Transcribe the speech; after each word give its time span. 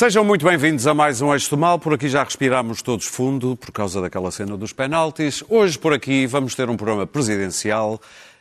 Sejam 0.00 0.24
muito 0.24 0.46
bem-vindos 0.46 0.86
a 0.86 0.94
mais 0.94 1.20
um 1.20 1.30
Eixo 1.30 1.50
do 1.50 1.58
Mal. 1.58 1.78
Por 1.78 1.92
aqui 1.92 2.08
já 2.08 2.24
respirámos 2.24 2.80
todos 2.80 3.04
fundo 3.04 3.54
por 3.54 3.70
causa 3.70 4.00
daquela 4.00 4.30
cena 4.30 4.56
dos 4.56 4.72
penaltis. 4.72 5.44
Hoje, 5.46 5.78
por 5.78 5.92
aqui, 5.92 6.26
vamos 6.26 6.54
ter 6.54 6.70
um 6.70 6.76
programa 6.78 7.06
presidencial. 7.06 8.00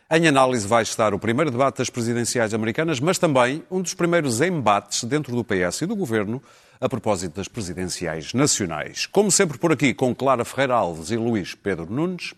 Em 0.09 0.25
análise 0.25 0.65
vai 0.65 0.83
estar 0.83 1.13
o 1.13 1.19
primeiro 1.19 1.51
debate 1.51 1.79
das 1.79 1.89
presidenciais 1.89 2.53
americanas, 2.53 3.01
mas 3.01 3.17
também 3.17 3.61
um 3.69 3.81
dos 3.81 3.93
primeiros 3.93 4.39
embates 4.39 5.03
dentro 5.03 5.35
do 5.35 5.43
PS 5.43 5.81
e 5.81 5.85
do 5.85 5.97
Governo 5.97 6.41
a 6.79 6.87
propósito 6.87 7.35
das 7.35 7.49
presidenciais 7.49 8.33
nacionais. 8.33 9.05
Como 9.05 9.29
sempre 9.29 9.57
por 9.57 9.73
aqui, 9.73 9.93
com 9.93 10.15
Clara 10.15 10.45
Ferreira 10.45 10.75
Alves 10.75 11.11
e 11.11 11.17
Luís 11.17 11.55
Pedro 11.55 11.91
Nunes. 11.91 12.33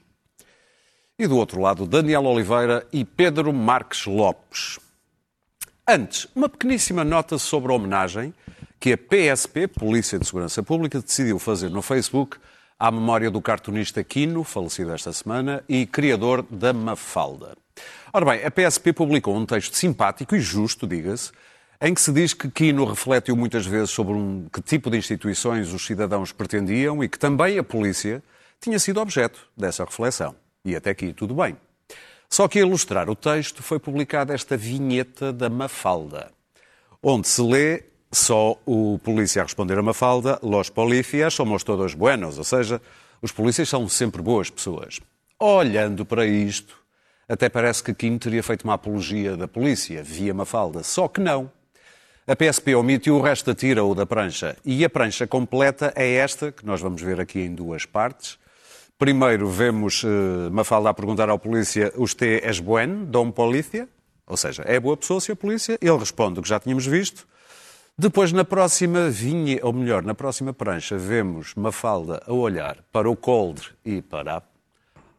E 1.19 1.27
do 1.27 1.37
outro 1.37 1.61
lado, 1.61 1.85
Daniel 1.85 2.25
Oliveira 2.25 2.87
e 2.91 3.05
Pedro 3.05 3.53
Marques 3.53 4.07
Lopes. 4.07 4.79
Antes, 5.87 6.27
uma 6.35 6.49
pequeníssima 6.49 7.03
nota 7.03 7.37
sobre 7.37 7.71
a 7.71 7.75
homenagem 7.75 8.33
que 8.81 8.93
a 8.93 8.97
PSP, 8.97 9.67
Polícia 9.67 10.17
de 10.17 10.25
Segurança 10.25 10.63
Pública, 10.63 10.99
decidiu 10.99 11.37
fazer 11.37 11.69
no 11.69 11.83
Facebook 11.83 12.37
à 12.79 12.89
memória 12.89 13.29
do 13.29 13.39
cartunista 13.39 14.03
Quino, 14.03 14.43
falecido 14.43 14.91
esta 14.91 15.13
semana, 15.13 15.63
e 15.69 15.85
criador 15.85 16.41
da 16.49 16.73
Mafalda. 16.73 17.55
Ora 18.11 18.25
bem, 18.25 18.43
a 18.43 18.49
PSP 18.49 18.91
publicou 18.91 19.37
um 19.37 19.45
texto 19.45 19.75
simpático 19.75 20.35
e 20.35 20.39
justo, 20.39 20.87
diga-se, 20.87 21.31
em 21.79 21.93
que 21.93 22.01
se 22.01 22.11
diz 22.11 22.33
que 22.33 22.49
Quino 22.49 22.83
refletiu 22.83 23.35
muitas 23.35 23.67
vezes 23.67 23.91
sobre 23.91 24.13
um, 24.13 24.47
que 24.51 24.63
tipo 24.63 24.89
de 24.89 24.97
instituições 24.97 25.71
os 25.71 25.85
cidadãos 25.85 26.31
pretendiam 26.31 27.03
e 27.03 27.07
que 27.07 27.19
também 27.19 27.59
a 27.59 27.63
polícia 27.63 28.23
tinha 28.59 28.79
sido 28.79 28.99
objeto 28.99 29.47
dessa 29.55 29.85
reflexão. 29.85 30.35
E 30.65 30.75
até 30.75 30.89
aqui 30.89 31.13
tudo 31.13 31.35
bem. 31.35 31.55
Só 32.27 32.47
que 32.47 32.57
a 32.57 32.63
ilustrar 32.63 33.11
o 33.11 33.15
texto 33.15 33.61
foi 33.61 33.77
publicada 33.77 34.33
esta 34.33 34.57
vinheta 34.57 35.31
da 35.31 35.51
Mafalda, 35.51 36.31
onde 37.03 37.27
se 37.27 37.43
lê 37.43 37.90
só 38.11 38.57
o 38.65 38.99
polícia 39.03 39.41
a 39.41 39.45
responder 39.45 39.77
a 39.77 39.81
Mafalda, 39.81 40.39
los 40.43 40.69
policías 40.69 41.33
somos 41.33 41.63
todos 41.63 41.93
buenos, 41.93 42.37
ou 42.37 42.43
seja, 42.43 42.81
os 43.21 43.31
polícias 43.31 43.69
são 43.69 43.87
sempre 43.87 44.21
boas 44.21 44.49
pessoas. 44.49 44.99
Olhando 45.39 46.05
para 46.05 46.25
isto, 46.25 46.75
até 47.27 47.47
parece 47.47 47.83
que 47.83 47.93
Kim 47.93 48.17
teria 48.17 48.43
feito 48.43 48.63
uma 48.63 48.73
apologia 48.73 49.37
da 49.37 49.47
polícia 49.47 50.03
via 50.03 50.33
Mafalda, 50.33 50.83
só 50.83 51.07
que 51.07 51.21
não. 51.21 51.49
A 52.27 52.35
PSP 52.35 52.75
omitiu 52.75 53.17
o 53.17 53.21
resto 53.21 53.45
da 53.47 53.55
tira 53.55 53.83
ou 53.83 53.95
da 53.95 54.05
prancha, 54.05 54.55
e 54.65 54.83
a 54.83 54.89
prancha 54.89 55.25
completa 55.25 55.93
é 55.95 56.15
esta, 56.15 56.51
que 56.51 56.65
nós 56.65 56.81
vamos 56.81 57.01
ver 57.01 57.19
aqui 57.19 57.39
em 57.39 57.55
duas 57.55 57.85
partes. 57.85 58.37
Primeiro 58.97 59.49
vemos 59.49 60.03
uh, 60.03 60.51
Mafalda 60.51 60.89
a 60.89 60.93
perguntar 60.93 61.29
ao 61.29 61.39
polícia, 61.39 61.91
usted 61.95 62.47
es 62.47 62.59
buen, 62.59 63.05
dom 63.05 63.31
polícia? 63.31 63.89
Ou 64.27 64.37
seja, 64.37 64.63
é 64.67 64.79
boa 64.79 64.95
pessoa, 64.95 65.19
senhor 65.19 65.37
polícia? 65.37 65.77
Ele 65.81 65.97
responde 65.97 66.39
o 66.39 66.43
que 66.43 66.49
já 66.49 66.59
tínhamos 66.59 66.85
visto. 66.85 67.25
Depois, 67.97 68.31
na 68.31 68.43
próxima 68.43 69.09
vinha, 69.09 69.59
ou 69.63 69.73
melhor, 69.73 70.03
na 70.03 70.15
próxima 70.15 70.53
prancha, 70.53 70.97
vemos 70.97 71.53
Mafalda 71.55 72.21
a 72.25 72.33
olhar 72.33 72.77
para 72.91 73.09
o 73.09 73.15
coldre 73.15 73.69
e 73.85 74.01
para 74.01 74.41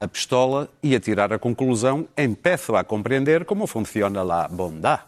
a 0.01 0.09
pistola 0.09 0.69
e 0.83 0.97
a 0.97 1.01
tirar 1.01 1.33
a 1.33 1.39
conclusão, 1.39 2.09
empeço 2.19 2.75
a 2.75 2.83
compreender 2.83 3.45
como 3.45 3.69
funciona 3.69 4.21
a 4.23 4.49
bondade. 4.49 5.03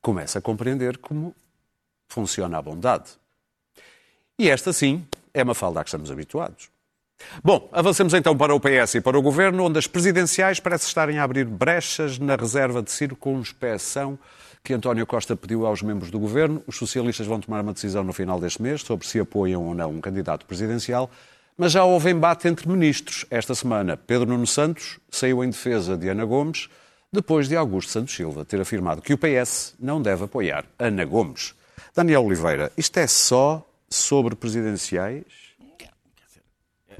Começa 0.00 0.40
a 0.40 0.42
compreender 0.42 0.98
como 0.98 1.32
funciona 2.08 2.58
a 2.58 2.62
bondade. 2.62 3.10
E 4.36 4.50
esta, 4.50 4.72
sim, 4.72 5.06
é 5.32 5.44
Mafalda 5.44 5.80
a 5.80 5.84
que 5.84 5.88
estamos 5.88 6.10
habituados. 6.10 6.70
Bom, 7.44 7.68
avancemos 7.70 8.14
então 8.14 8.36
para 8.36 8.52
o 8.52 8.58
PS 8.58 8.96
e 8.96 9.00
para 9.00 9.16
o 9.16 9.22
Governo, 9.22 9.64
onde 9.64 9.78
as 9.78 9.86
presidenciais 9.86 10.58
parecem 10.58 10.88
estarem 10.88 11.18
a 11.18 11.22
abrir 11.22 11.44
brechas 11.44 12.18
na 12.18 12.34
reserva 12.34 12.82
de 12.82 12.90
circunspeção 12.90 14.18
que 14.64 14.72
António 14.72 15.06
Costa 15.06 15.34
pediu 15.34 15.66
aos 15.66 15.82
membros 15.82 16.10
do 16.10 16.18
Governo. 16.18 16.62
Os 16.66 16.76
socialistas 16.76 17.26
vão 17.26 17.40
tomar 17.40 17.62
uma 17.62 17.72
decisão 17.72 18.04
no 18.04 18.12
final 18.12 18.40
deste 18.40 18.62
mês 18.62 18.82
sobre 18.82 19.06
se 19.06 19.18
apoiam 19.18 19.66
ou 19.66 19.74
não 19.74 19.90
um 19.90 20.00
candidato 20.00 20.46
presidencial. 20.46 21.10
Mas 21.56 21.72
já 21.72 21.84
houve 21.84 22.10
embate 22.10 22.48
entre 22.48 22.68
ministros. 22.68 23.26
Esta 23.30 23.54
semana, 23.54 23.96
Pedro 23.96 24.28
Nuno 24.28 24.46
Santos 24.46 24.98
saiu 25.10 25.42
em 25.42 25.50
defesa 25.50 25.96
de 25.96 26.08
Ana 26.08 26.24
Gomes, 26.24 26.68
depois 27.12 27.48
de 27.48 27.56
Augusto 27.56 27.90
Santos 27.90 28.14
Silva 28.14 28.44
ter 28.44 28.60
afirmado 28.60 29.02
que 29.02 29.12
o 29.12 29.18
PS 29.18 29.74
não 29.78 30.00
deve 30.00 30.24
apoiar 30.24 30.64
Ana 30.78 31.04
Gomes. 31.04 31.54
Daniel 31.94 32.24
Oliveira, 32.24 32.72
isto 32.76 32.96
é 32.98 33.06
só 33.06 33.68
sobre 33.90 34.34
presidenciais? 34.34 35.24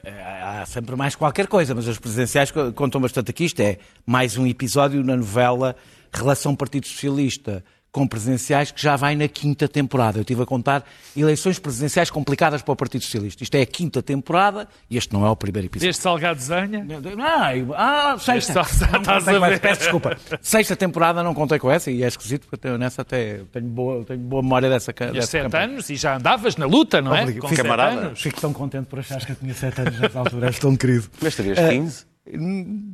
Há 0.04 0.66
sempre 0.66 0.96
mais 0.96 1.14
qualquer 1.14 1.46
coisa, 1.46 1.74
mas 1.74 1.86
os 1.86 1.98
presidenciais 1.98 2.52
contam 2.74 3.00
bastante 3.00 3.30
aqui. 3.30 3.44
Isto 3.44 3.60
é 3.60 3.78
mais 4.04 4.36
um 4.36 4.46
episódio 4.46 5.02
na 5.04 5.16
novela 5.16 5.76
relação 6.12 6.54
Partido 6.54 6.86
Socialista 6.86 7.64
com 7.90 8.06
presidenciais 8.08 8.70
que 8.70 8.80
já 8.80 8.96
vai 8.96 9.14
na 9.14 9.28
quinta 9.28 9.68
temporada. 9.68 10.16
Eu 10.16 10.22
estive 10.22 10.42
a 10.42 10.46
contar 10.46 10.82
eleições 11.14 11.58
presidenciais 11.58 12.10
complicadas 12.10 12.62
para 12.62 12.72
o 12.72 12.76
Partido 12.76 13.02
Socialista. 13.04 13.42
Isto 13.42 13.54
é 13.56 13.60
a 13.60 13.66
quinta 13.66 14.02
temporada 14.02 14.66
e 14.88 14.96
este 14.96 15.12
não 15.12 15.26
é 15.26 15.28
o 15.28 15.36
primeiro 15.36 15.66
episódio. 15.66 15.88
Desde 15.88 16.00
Salgado 16.00 16.40
Zanha? 16.40 16.82
Não, 16.82 17.74
ah, 17.76 18.16
sexta. 18.18 18.62
Ver. 18.62 19.60
Peço 19.60 19.80
desculpa. 19.82 20.16
Sexta 20.40 20.74
temporada 20.74 21.22
não 21.22 21.34
contei 21.34 21.58
com 21.58 21.70
essa 21.70 21.90
e 21.90 22.02
é 22.02 22.06
esquisito 22.08 22.46
porque 22.48 22.66
eu 22.66 22.78
nessa 22.78 23.02
até 23.02 23.42
tenho 23.52 23.66
boa, 23.66 24.02
tenho 24.06 24.20
boa 24.20 24.42
memória 24.42 24.70
dessa, 24.70 24.90
Tinha 24.94 25.12
dessa 25.12 25.26
sete 25.26 25.42
campanha. 25.42 25.64
anos 25.64 25.90
e 25.90 25.96
já 25.96 26.16
andavas 26.16 26.56
na 26.56 26.64
luta, 26.64 27.02
não 27.02 27.14
é? 27.14 27.20
Obrigado. 27.24 27.42
Com 27.42 27.48
Fico 27.48 27.56
sete 27.56 27.68
camarada. 27.68 28.00
anos. 28.06 28.22
Fico 28.22 28.40
tão 28.40 28.54
contente 28.54 28.86
por 28.86 29.00
achares 29.00 29.26
que 29.26 29.32
eu 29.32 29.36
tinha 29.36 29.52
7 29.52 29.80
anos 29.82 30.00
nessa 30.00 30.18
altura. 30.18 30.46
És 30.46 30.58
tão 30.58 30.74
querido. 30.76 31.10
Mas 31.20 31.36
terias 31.36 31.58
Eh, 31.58 31.68
15? 31.72 32.06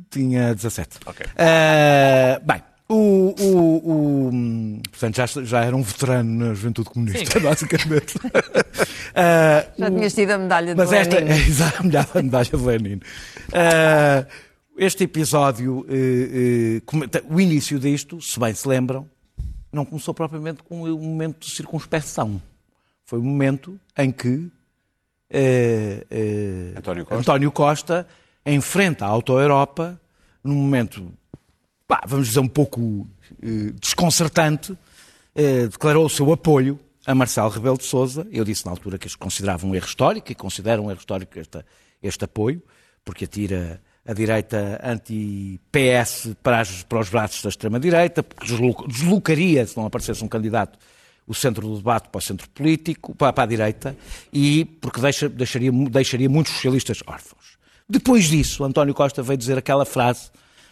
Tinha 0.09 0.53
17. 0.53 0.97
Ok. 1.05 1.25
Eh, 1.37 2.39
bem, 2.43 2.61
o, 2.89 3.35
o, 3.39 4.29
o- 4.29 4.81
portanto, 4.89 5.15
já, 5.15 5.25
já 5.43 5.63
era 5.63 5.75
um 5.75 5.81
veterano 5.83 6.47
na 6.47 6.53
juventude 6.53 6.89
comunista, 6.89 7.39
basicamente. 7.39 8.15
Eh, 9.15 9.69
Já 9.77 9.91
tinhas 9.91 10.13
tido 10.13 10.31
a 10.31 10.37
medalha 10.37 10.73
de 10.73 10.77
mas 10.77 10.91
esta 10.91 11.15
Lenin. 11.17 11.31
é 11.31 11.37
exato, 11.47 11.77
a 11.79 11.83
medalha- 11.83 12.09
a 12.15 12.21
medalha 12.23 12.45
de 12.49 12.55
Lenin. 12.57 12.99
Eh, 13.53 14.25
este 14.77 15.03
episódio, 15.03 15.85
comenta- 16.85 17.23
o 17.29 17.39
início 17.39 17.77
disto, 17.79 18.21
se 18.21 18.39
bem 18.39 18.53
se 18.53 18.67
lembram, 18.67 19.07
não 19.71 19.85
começou 19.85 20.13
propriamente 20.13 20.63
com 20.63 20.83
um 20.83 20.97
momento 20.97 21.45
de 21.47 21.51
circunspeção. 21.53 22.41
Foi 23.05 23.19
um 23.19 23.23
momento 23.23 23.79
em 23.97 24.11
que 24.11 24.49
eh, 25.29 26.05
António 26.77 27.05
Costa. 27.05 27.19
António 27.21 27.51
Costa 27.51 28.07
enfrenta 28.45 29.05
a 29.05 29.09
Auto-Europa 29.09 29.99
num 30.43 30.55
momento, 30.55 31.11
pá, 31.89 32.01
vamos 32.05 32.27
dizer, 32.27 32.39
um 32.39 32.47
pouco 32.47 33.07
eh, 33.41 33.73
desconcertante, 33.81 34.77
eh, 35.33 35.65
declarou 35.67 36.05
o 36.05 36.09
seu 36.09 36.31
apoio 36.31 36.79
a 37.03 37.15
Marcelo 37.15 37.49
Rebelo 37.49 37.79
de 37.79 37.83
Sousa. 37.85 38.27
Eu 38.31 38.45
disse 38.45 38.63
na 38.63 38.71
altura 38.71 38.99
que 38.99 39.07
eles 39.07 39.15
consideravam 39.15 39.71
um 39.71 39.75
erro 39.75 39.87
histórico 39.87 40.31
e 40.31 40.35
consideram 40.35 40.85
um 40.85 40.91
erro 40.91 40.99
histórico 40.99 41.33
este, 42.03 42.23
apoio, 42.23 42.61
porque 43.03 43.25
atira 43.25 43.81
a 44.05 44.13
direita 44.13 44.79
anti-PS 44.83 46.35
para, 46.43 46.61
para 46.87 46.99
os 46.99 47.09
braços 47.09 47.41
da 47.41 47.49
extrema-direita, 47.49 48.23
deslocaria, 48.87 49.65
se 49.65 49.75
não 49.75 49.85
aparecesse 49.87 50.23
um 50.23 50.27
candidato, 50.27 50.77
o 51.25 51.33
centro 51.33 51.67
do 51.67 51.77
debate 51.77 52.09
para 52.09 52.19
o 52.19 52.21
centro 52.21 52.47
político, 52.51 53.15
para, 53.15 53.33
para 53.33 53.43
a 53.45 53.47
direita, 53.47 53.97
e 54.31 54.65
porque 54.79 55.01
deixa- 55.01 55.29
deixaria, 55.29 55.71
deixaria 55.71 56.29
muitos 56.29 56.53
socialistas 56.53 57.01
órfãos. 57.07 57.57
Depois 57.87 58.25
disso, 58.25 58.63
António 58.63 58.93
Costa 58.93 59.23
veio 59.23 59.37
dizer 59.37 59.57
aquela 59.57 59.85
frase, 59.85 60.29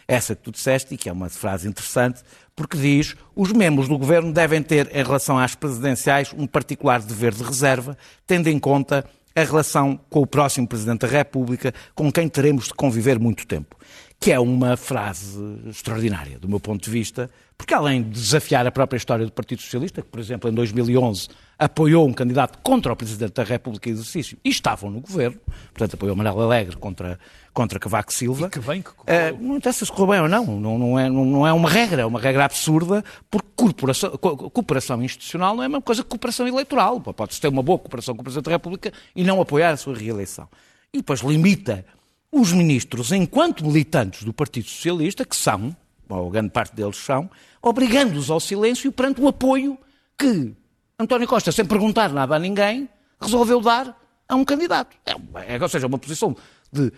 essa 0.08 0.34
que 0.34 0.42
tu 0.42 0.50
disseste, 0.50 0.94
e 0.94 0.96
que 0.96 1.08
é 1.08 1.12
uma 1.12 1.28
frase 1.28 1.68
interessante, 1.68 2.22
porque 2.56 2.78
diz 2.78 3.14
os 3.36 3.52
membros 3.52 3.86
do 3.88 3.98
governo 3.98 4.32
devem 4.32 4.62
ter, 4.62 4.90
em 4.92 5.04
relação 5.04 5.38
às 5.38 5.54
presidenciais, 5.54 6.34
um 6.36 6.46
particular 6.46 7.00
dever 7.02 7.34
de 7.34 7.44
reserva, 7.44 7.96
tendo 8.26 8.48
em 8.48 8.58
conta 8.58 9.04
a 9.36 9.44
relação 9.44 10.00
com 10.10 10.22
o 10.22 10.26
próximo 10.26 10.66
Presidente 10.66 11.00
da 11.00 11.08
República, 11.08 11.72
com 11.94 12.10
quem 12.10 12.28
teremos 12.28 12.64
de 12.64 12.74
conviver 12.74 13.18
muito 13.20 13.46
tempo. 13.46 13.76
Que 14.18 14.32
é 14.32 14.40
uma 14.40 14.76
frase 14.76 15.38
extraordinária, 15.68 16.38
do 16.38 16.48
meu 16.48 16.58
ponto 16.58 16.82
de 16.82 16.90
vista, 16.90 17.30
porque 17.58 17.74
além 17.74 18.02
de 18.04 18.10
desafiar 18.10 18.64
a 18.66 18.70
própria 18.70 18.96
história 18.96 19.26
do 19.26 19.32
Partido 19.32 19.60
Socialista, 19.60 20.00
que, 20.00 20.08
por 20.08 20.20
exemplo, 20.20 20.48
em 20.48 20.54
2011 20.54 21.28
apoiou 21.58 22.06
um 22.06 22.12
candidato 22.12 22.58
contra 22.62 22.92
o 22.92 22.96
Presidente 22.96 23.32
da 23.32 23.42
República 23.42 23.90
em 23.90 23.92
exercício 23.92 24.38
e 24.44 24.48
estavam 24.48 24.88
no 24.90 25.00
governo, 25.00 25.38
portanto 25.74 25.94
apoiou 25.94 26.14
Manuel 26.14 26.40
Alegre 26.40 26.76
contra, 26.76 27.18
contra 27.52 27.80
Cavaco 27.80 28.12
Silva. 28.14 28.46
E 28.46 28.50
que 28.50 28.60
bem 28.60 28.80
que 28.80 28.92
correu. 28.92 29.14
Eh, 29.14 29.32
não 29.32 29.56
interessa 29.56 29.84
se 29.84 29.90
correu 29.90 30.06
bem 30.06 30.20
ou 30.20 30.28
não, 30.28 30.46
não, 30.60 30.78
não, 30.78 30.98
é, 30.98 31.10
não, 31.10 31.46
é 31.46 31.52
uma 31.52 31.68
regra, 31.68 32.02
é 32.02 32.06
uma 32.06 32.20
regra 32.20 32.44
absurda, 32.44 33.04
porque 33.28 33.48
corporação, 33.56 34.10
co- 34.16 34.48
cooperação 34.50 35.02
institucional 35.02 35.56
não 35.56 35.62
é 35.64 35.66
a 35.66 35.68
mesma 35.68 35.82
coisa 35.82 36.04
que 36.04 36.08
cooperação 36.08 36.46
eleitoral. 36.46 37.00
Pode-se 37.00 37.40
ter 37.40 37.48
uma 37.48 37.62
boa 37.62 37.78
cooperação 37.78 38.14
com 38.14 38.20
o 38.20 38.24
Presidente 38.24 38.44
da 38.44 38.52
República 38.52 38.92
e 39.16 39.24
não 39.24 39.40
apoiar 39.40 39.70
a 39.72 39.76
sua 39.76 39.96
reeleição. 39.96 40.48
E 40.94 40.98
depois 40.98 41.20
limita 41.22 41.84
os 42.30 42.52
ministros, 42.52 43.10
enquanto 43.10 43.66
militantes 43.66 44.22
do 44.22 44.32
Partido 44.32 44.68
Socialista, 44.68 45.24
que 45.24 45.34
são, 45.34 45.74
ou 46.08 46.30
grande 46.30 46.50
parte 46.50 46.74
deles 46.74 46.96
são, 46.96 47.30
obrigando-os 47.62 48.30
ao 48.30 48.40
silêncio 48.40 48.90
perante 48.92 49.20
o 49.20 49.28
apoio 49.28 49.78
que 50.18 50.54
António 50.98 51.28
Costa, 51.28 51.52
sem 51.52 51.64
perguntar 51.64 52.12
nada 52.12 52.34
a 52.36 52.38
ninguém, 52.38 52.88
resolveu 53.20 53.60
dar 53.60 53.96
a 54.28 54.34
um 54.34 54.44
candidato. 54.44 54.96
É, 55.06 55.54
é, 55.56 55.62
ou 55.62 55.68
seja, 55.68 55.86
uma 55.86 55.98
posição 55.98 56.36
de, 56.72 56.92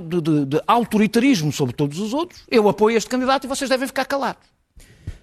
de- 0.00 0.20
de- 0.20 0.44
de 0.46 0.62
autoritarismo 0.66 1.52
sobre 1.52 1.74
todos 1.74 1.98
os 2.00 2.12
outros. 2.14 2.42
Eu 2.50 2.68
apoio 2.68 2.96
este 2.96 3.10
candidato 3.10 3.44
e 3.44 3.46
vocês 3.48 3.68
devem 3.68 3.86
ficar 3.86 4.04
calados. 4.06 4.42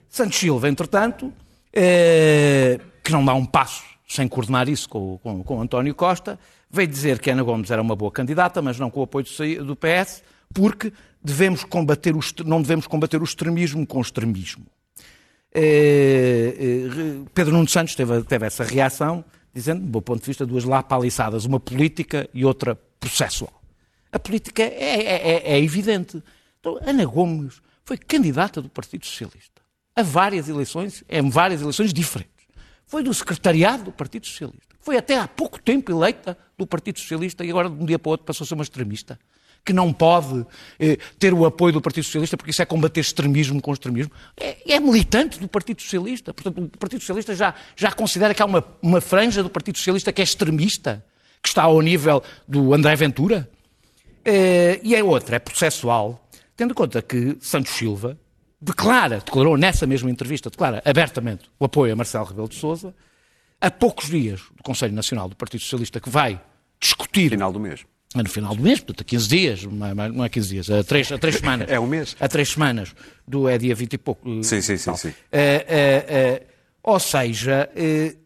Santos 0.09 0.37
Silva, 0.37 0.69
entretanto, 0.69 1.33
eh, 1.73 2.79
que 3.03 3.11
não 3.11 3.25
dá 3.25 3.33
um 3.33 3.45
passo 3.45 3.83
sem 4.07 4.27
coordenar 4.27 4.69
isso 4.69 4.87
com, 4.87 5.17
com, 5.23 5.43
com 5.43 5.59
António 5.61 5.95
Costa, 5.95 6.39
veio 6.69 6.87
dizer 6.87 7.19
que 7.19 7.31
Ana 7.31 7.41
Gomes 7.41 7.71
era 7.71 7.81
uma 7.81 7.95
boa 7.95 8.11
candidata, 8.11 8.61
mas 8.61 8.77
não 8.79 8.91
com 8.91 8.99
o 8.99 9.03
apoio 9.03 9.25
do 9.65 9.75
PS, 9.75 10.23
porque 10.53 10.93
devemos 11.23 11.63
combater 11.63 12.15
o, 12.15 12.19
não 12.45 12.61
devemos 12.61 12.87
combater 12.87 13.21
o 13.21 13.23
extremismo 13.23 13.85
com 13.87 13.99
o 13.99 14.01
extremismo. 14.01 14.65
Eh, 15.53 16.55
eh, 16.57 17.29
Pedro 17.33 17.53
Nuno 17.53 17.67
Santos 17.67 17.95
teve, 17.95 18.23
teve 18.23 18.45
essa 18.45 18.63
reação, 18.63 19.23
dizendo, 19.53 19.81
do 19.81 19.87
meu 19.89 20.01
ponto 20.01 20.19
de 20.19 20.27
vista, 20.27 20.45
duas 20.45 20.63
lapaliçadas, 20.63 21.45
uma 21.45 21.59
política 21.59 22.27
e 22.33 22.43
outra 22.43 22.75
processual. 22.99 23.61
A 24.11 24.19
política 24.19 24.63
é, 24.63 24.67
é, 24.67 25.31
é, 25.31 25.53
é 25.53 25.59
evidente. 25.59 26.21
Então, 26.59 26.79
Ana 26.85 27.05
Gomes 27.05 27.61
foi 27.83 27.97
candidata 27.97 28.61
do 28.61 28.69
Partido 28.69 29.05
Socialista 29.05 29.53
a 29.95 30.01
várias 30.01 30.49
eleições, 30.49 31.03
em 31.07 31.29
várias 31.29 31.61
eleições 31.61 31.93
diferentes. 31.93 32.31
Foi 32.85 33.03
do 33.03 33.13
secretariado 33.13 33.85
do 33.85 33.91
Partido 33.91 34.25
Socialista. 34.25 34.75
Foi 34.79 34.97
até 34.97 35.17
há 35.17 35.27
pouco 35.27 35.61
tempo 35.61 35.91
eleita 35.91 36.37
do 36.57 36.67
Partido 36.67 36.99
Socialista 36.99 37.45
e 37.45 37.49
agora, 37.49 37.69
de 37.69 37.81
um 37.81 37.85
dia 37.85 37.97
para 37.97 38.09
o 38.09 38.11
outro, 38.11 38.25
passou 38.25 38.43
a 38.43 38.47
ser 38.47 38.53
uma 38.55 38.63
extremista 38.63 39.19
que 39.65 39.71
não 39.71 39.93
pode 39.93 40.45
eh, 40.79 40.97
ter 41.17 41.33
o 41.33 41.45
apoio 41.45 41.73
do 41.73 41.81
Partido 41.81 42.03
Socialista, 42.03 42.35
porque 42.35 42.51
isso 42.51 42.61
é 42.61 42.65
combater 42.65 42.99
extremismo 42.99 43.61
com 43.61 43.71
extremismo. 43.71 44.11
É, 44.37 44.73
é, 44.73 44.79
militante 44.79 45.39
do 45.39 45.47
Partido 45.47 45.81
Socialista. 45.81 46.33
Portanto, 46.33 46.63
o 46.63 46.77
Partido 46.77 46.99
Socialista 46.99 47.33
já, 47.33 47.53
já 47.75 47.91
considera 47.91 48.33
que 48.33 48.41
há 48.41 48.45
uma, 48.45 48.63
uma 48.81 48.99
franja 48.99 49.41
do 49.41 49.49
Partido 49.49 49.77
Socialista 49.77 50.11
que 50.11 50.21
é 50.21 50.23
extremista, 50.23 51.03
que 51.41 51.47
está 51.47 51.63
ao 51.63 51.79
nível 51.81 52.21
do 52.47 52.73
André 52.73 52.95
Ventura. 52.95 53.49
Eh, 54.25 54.79
e 54.83 54.95
é 54.95 55.03
outra, 55.03 55.37
é 55.37 55.39
processual, 55.39 56.27
tendo 56.57 56.71
em 56.71 56.75
conta 56.75 57.01
que 57.01 57.37
Santos 57.39 57.71
Silva 57.71 58.17
declara, 58.59 59.19
declarou 59.19 59.57
nessa 59.57 59.85
mesma 59.85 60.09
entrevista, 60.09 60.49
declara 60.49 60.81
abertamente 60.85 61.49
o 61.59 61.65
apoio 61.65 61.93
a 61.93 61.95
Marcelo 61.95 62.25
Rebelo 62.25 62.47
de 62.47 62.55
Sousa, 62.55 62.93
a 63.59 63.71
poucos 63.71 64.09
dias 64.09 64.41
do 64.55 64.63
Conselho 64.63 64.93
Nacional 64.93 65.29
do 65.29 65.35
Partido 65.35 65.61
Socialista 65.61 65.99
que 66.01 66.09
vai 66.09 66.41
discutir... 66.79 67.29
Final 67.29 67.51
do 67.51 67.59
mês 67.59 67.85
no 68.21 68.29
final 68.29 68.55
do 68.55 68.61
mês, 68.61 68.79
portanto, 68.79 69.01
a 69.01 69.03
15 69.03 69.27
dias, 69.27 69.63
não 69.63 70.23
é 70.23 70.29
15 70.29 70.49
dias, 70.49 70.69
a 70.69 70.83
3, 70.83 71.13
a 71.13 71.17
3 71.17 71.35
semanas. 71.37 71.69
é 71.69 71.79
um 71.79 71.87
mês. 71.87 72.15
A 72.19 72.27
3 72.27 72.49
semanas, 72.49 72.93
do, 73.27 73.49
é 73.49 73.57
dia 73.57 73.73
20 73.73 73.93
e 73.93 73.97
pouco. 73.97 74.43
Sim, 74.43 74.61
sim, 74.61 74.77
sim. 74.77 74.95
sim. 74.95 75.09
Uh, 75.09 75.11
uh, 75.11 76.43
uh, 76.43 76.53
ou 76.83 76.99
seja, 76.99 77.69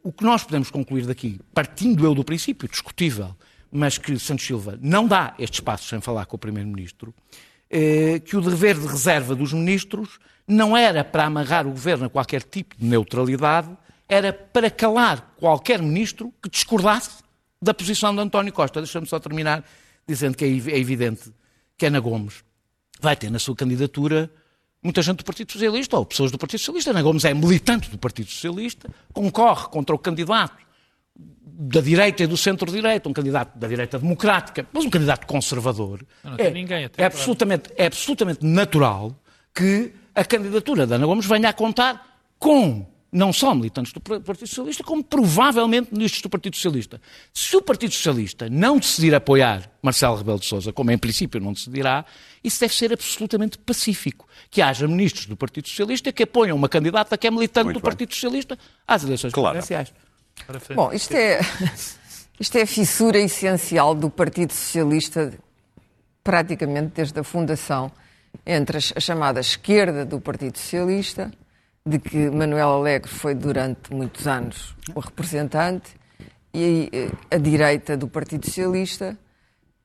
o 0.04 0.12
que 0.12 0.24
nós 0.24 0.44
podemos 0.44 0.72
concluir 0.72 1.06
daqui, 1.06 1.40
partindo 1.54 2.04
eu 2.04 2.16
do 2.16 2.24
princípio, 2.24 2.68
discutível, 2.68 3.36
mas 3.72 4.00
que 4.00 4.18
Santos 4.18 4.48
Silva 4.48 4.80
não 4.82 5.08
dá 5.08 5.36
este 5.38 5.56
espaço 5.56 5.88
sem 5.88 6.02
falar 6.02 6.26
com 6.26 6.38
o 6.38 6.40
Primeiro-Ministro, 6.40 7.14
que 8.26 8.36
o 8.36 8.42
dever 8.42 8.80
de 8.80 8.88
reserva 8.88 9.36
dos 9.36 9.54
ministros 9.54 10.18
não 10.48 10.76
era 10.76 11.04
para 11.04 11.26
amarrar 11.26 11.68
o 11.68 11.70
governo 11.70 12.06
a 12.06 12.10
qualquer 12.10 12.42
tipo 12.42 12.76
de 12.76 12.84
neutralidade, 12.84 13.70
era 14.10 14.34
para 14.34 14.72
calar 14.72 15.36
qualquer 15.38 15.80
ministro 15.80 16.34
que 16.42 16.50
discordasse 16.50 17.22
da 17.62 17.74
posição 17.74 18.14
de 18.14 18.22
António 18.22 18.54
Costa. 18.54 18.82
Deixa-me 18.82 19.08
só 19.08 19.20
terminar 19.20 19.64
dizendo 20.08 20.38
que 20.38 20.46
é, 20.46 20.48
é 20.48 20.80
evidente 20.80 21.32
que 21.78 21.86
Ana 21.86 22.00
Gomes 22.00 22.44
vai 23.00 23.16
ter 23.16 23.30
na 23.30 23.40
sua 23.40 23.56
candidatura 23.56 24.32
muita 24.82 25.02
gente 25.02 25.18
do 25.18 25.26
Partido 25.26 25.52
Socialista 25.52 25.98
ou 25.98 26.06
pessoas 26.06 26.32
do 26.32 26.38
Partido 26.38 26.60
Socialista. 26.60 26.92
Ana 26.92 27.02
Gomes 27.02 27.26
é 27.26 27.34
militante 27.34 27.90
do 27.90 27.98
Partido 27.98 28.30
Socialista, 28.30 28.90
concorre 29.14 29.68
contra 29.70 29.96
o 29.96 30.00
candidato 30.00 30.66
da 31.60 31.82
direita 31.82 32.24
e 32.24 32.28
do 32.28 32.38
centro-direita, 32.38 33.10
um 33.10 33.14
candidato 33.14 33.58
da 33.58 33.68
direita 33.68 33.98
democrática, 33.98 34.68
mas 34.72 34.86
um 34.86 34.90
candidato 34.90 35.26
conservador. 35.26 36.06
Não, 36.24 36.32
não 36.32 36.38
é, 36.38 36.52
ninguém 36.52 36.90
é, 36.96 37.04
absolutamente, 37.04 37.72
é 37.76 37.88
absolutamente 37.88 38.46
natural 38.46 39.20
que 39.54 39.92
a 40.14 40.24
candidatura 40.24 40.86
de 40.86 40.94
Ana 40.94 41.06
Gomes 41.06 41.26
venha 41.26 41.50
a 41.50 41.54
contar 41.54 42.22
com 42.38 42.86
não 43.18 43.34
só 43.34 43.54
militantes 43.56 43.92
do 43.92 44.00
Partido 44.00 44.48
Socialista, 44.48 44.84
como 44.84 45.04
provavelmente 45.04 45.92
ministros 45.92 46.22
do 46.22 46.30
Partido 46.30 46.56
Socialista. 46.56 47.02
Se 47.34 47.56
o 47.56 47.62
Partido 47.62 47.92
Socialista 47.92 48.48
não 48.50 48.78
decidir 48.78 49.16
apoiar 49.16 49.70
Marcelo 49.82 50.16
Rebelo 50.16 50.40
de 50.40 50.46
Sousa, 50.46 50.72
como 50.72 50.92
em 50.92 50.98
princípio 50.98 51.42
não 51.42 51.52
decidirá, 51.52 52.06
isso 52.44 52.60
deve 52.60 52.74
ser 52.76 52.94
absolutamente 52.94 53.58
pacífico. 53.58 54.28
Que 54.52 54.62
haja 54.62 54.88
ministros 54.88 55.26
do 55.26 55.36
Partido 55.36 55.68
Socialista 55.68 56.12
que 56.12 56.24
apoiam 56.24 56.56
uma 56.56 56.70
candidata 56.70 57.18
que 57.18 57.26
é 57.26 57.32
militante 57.32 57.66
Muito 57.66 57.80
do 57.80 57.82
bem. 57.82 57.90
Partido 57.90 58.14
Socialista 58.14 58.58
às 58.88 59.04
eleições 59.04 59.34
claro. 59.34 59.58
presidenciais. 59.58 59.94
Bom, 60.76 60.94
isto 60.94 61.14
é, 61.14 61.40
isto 62.40 62.58
é 62.58 62.62
a 62.62 62.68
fissura 62.68 63.18
essencial 63.18 63.96
do 63.96 64.10
Partido 64.10 64.54
Socialista 64.54 65.34
praticamente 66.24 66.92
desde 66.94 67.20
a 67.20 67.24
fundação 67.24 67.92
entre 68.46 68.78
a 68.78 69.00
chamada 69.00 69.40
esquerda 69.40 70.06
do 70.06 70.22
Partido 70.22 70.58
Socialista 70.58 71.32
de 71.88 72.00
que 72.00 72.30
Manuel 72.30 72.70
Alegre 72.70 73.10
foi 73.10 73.34
durante 73.34 73.94
muitos 73.94 74.28
anos 74.28 74.76
o 74.94 75.00
representante 75.00 75.96
e 76.54 76.90
eh, 76.92 77.36
a 77.36 77.38
direita 77.38 77.96
do 77.96 78.08
Partido 78.08 78.46
Socialista 78.46 79.18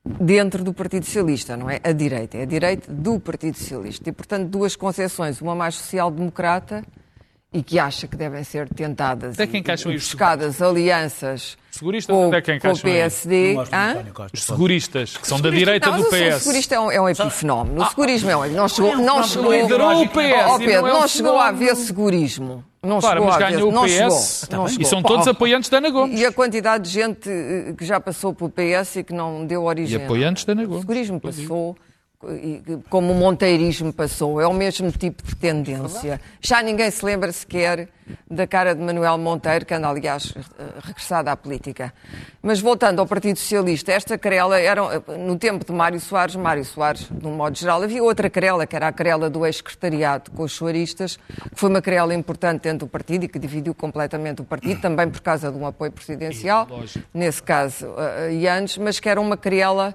dentro 0.05 0.65
do 0.65 0.75
Partido 0.75 1.07
Socialista, 1.07 1.57
não 1.57 1.71
é 1.71 1.81
a 1.83 1.93
direita, 1.93 2.37
é 2.39 2.43
a 2.43 2.47
direita 2.47 2.93
do 2.93 3.21
Partido 3.21 3.57
Socialista. 3.57 4.09
E, 4.09 4.13
portanto, 4.13 4.49
duas 4.49 4.75
concepções, 4.75 5.41
uma 5.41 5.55
mais 5.55 5.77
social-democrata 5.77 6.85
e 7.53 7.63
que 7.63 7.79
acha 7.79 8.09
que 8.09 8.17
devem 8.17 8.43
ser 8.45 8.69
tentadas 8.69 9.35
Até 9.35 9.47
quem 9.47 9.63
e, 9.63 9.93
buscadas 9.93 10.63
alianças 10.63 11.57
seguristas 11.71 12.15
com, 12.15 12.31
quem 12.43 12.61
com 12.61 12.73
o 12.73 12.79
PSD. 12.79 13.57
Os 14.33 14.45
seguristas, 14.45 15.17
que 15.17 15.27
são 15.27 15.41
da 15.41 15.51
direita 15.51 15.91
não, 15.91 15.99
do 15.99 16.05
PS. 16.05 16.37
O 16.37 16.41
segurista 16.41 16.75
é 16.75 16.81
um, 16.81 16.91
é 16.91 17.01
um 17.01 17.09
epifenómeno. 17.09 17.83
O 17.83 17.87
segurismo 17.87 18.31
é 18.31 18.37
um 18.37 18.49
Não 18.49 18.69
chegou, 18.69 18.97
não 18.99 19.23
chegou, 19.23 19.53
liderou 19.53 20.03
o 20.03 20.09
PS. 20.09 20.53
Oh, 20.55 20.59
Pedro, 20.59 20.83
não, 20.83 21.01
não 21.01 21.09
chegou 21.09 21.39
a 21.39 21.49
haver 21.49 21.75
segurismo. 21.77 22.65
Não 22.83 22.99
claro, 22.99 23.21
chegou 23.21 23.39
mas 23.39 23.51
ganhou 23.51 23.69
o 23.69 23.85
PS 23.85 24.49
não 24.51 24.67
chegou, 24.67 24.83
e 24.83 24.85
são 24.85 25.03
todos 25.03 25.29
apoiantes 25.29 25.71
da 25.71 25.79
Ana 25.79 25.91
Gomes. 25.91 26.19
E 26.19 26.27
a 26.27 26.33
quantidade 26.33 26.85
de 26.85 26.91
gente 26.91 27.31
eh, 27.31 27.75
que 27.79 27.85
já 27.85 28.01
passou 28.01 28.35
pelo 28.35 28.51
PS 28.51 28.97
e 28.97 29.05
que 29.05 29.15
não 29.15 29.47
deu 29.47 29.63
origem. 29.63 30.01
E 30.01 30.03
apoiantes 30.03 30.45
da 30.45 30.53
Ana 30.53 30.65
Gomes. 30.65 30.79
O 30.79 30.81
segurismo 30.81 31.21
passou 31.21 31.77
como 32.89 33.13
o 33.13 33.15
monteirismo 33.17 33.93
passou, 33.93 34.41
é 34.41 34.47
o 34.47 34.55
mesmo 34.55 34.91
tipo 34.93 35.23
de 35.23 35.35
tendência. 35.35 36.21
Já 36.41 36.63
ninguém 36.63 36.91
se 36.91 37.05
lembra 37.05 37.33
sequer 37.33 37.89
da 38.31 38.47
cara 38.47 38.75
de 38.75 38.83
Manuel 38.83 39.17
Monteiro, 39.19 39.65
que 39.65 39.75
anda, 39.75 39.89
aliás, 39.89 40.35
regressada 40.83 41.33
à 41.33 41.37
política. 41.37 41.93
Mas 42.43 42.61
voltando 42.61 43.01
ao 43.01 43.07
Partido 43.07 43.39
Socialista, 43.39 43.93
esta 43.93 44.19
querela 44.19 44.59
era, 44.59 44.83
no 45.19 45.37
tempo 45.39 45.65
de 45.65 45.73
Mário 45.73 46.01
Soares, 46.01 46.37
Mário 46.37 46.65
Soares, 46.65 47.09
de 47.11 47.27
um 47.27 47.33
modo 47.33 47.57
geral, 47.57 47.83
havia 47.83 48.03
outra 48.03 48.29
querela, 48.29 48.67
que 48.67 48.77
era 48.77 48.89
a 48.89 48.93
querela 48.93 49.31
do 49.31 49.47
ex-secretariado 49.47 50.31
com 50.33 50.43
os 50.43 50.53
soaristas, 50.53 51.17
que 51.17 51.55
foi 51.55 51.71
uma 51.71 51.81
querela 51.81 52.15
importante 52.15 52.63
dentro 52.63 52.87
do 52.87 52.91
partido 52.91 53.25
e 53.25 53.29
que 53.29 53.39
dividiu 53.39 53.75
completamente 53.75 54.43
o 54.43 54.45
partido, 54.45 54.81
também 54.81 55.09
por 55.09 55.21
causa 55.21 55.51
de 55.51 55.57
um 55.57 55.67
apoio 55.67 55.93
presidencial, 55.93 56.69
nesse 57.15 57.43
caso, 57.43 57.87
e 58.31 58.47
antes, 58.47 58.79
mas 58.79 59.01
que 59.01 59.09
era 59.09 59.21
uma 59.21 59.37
querela 59.37 59.95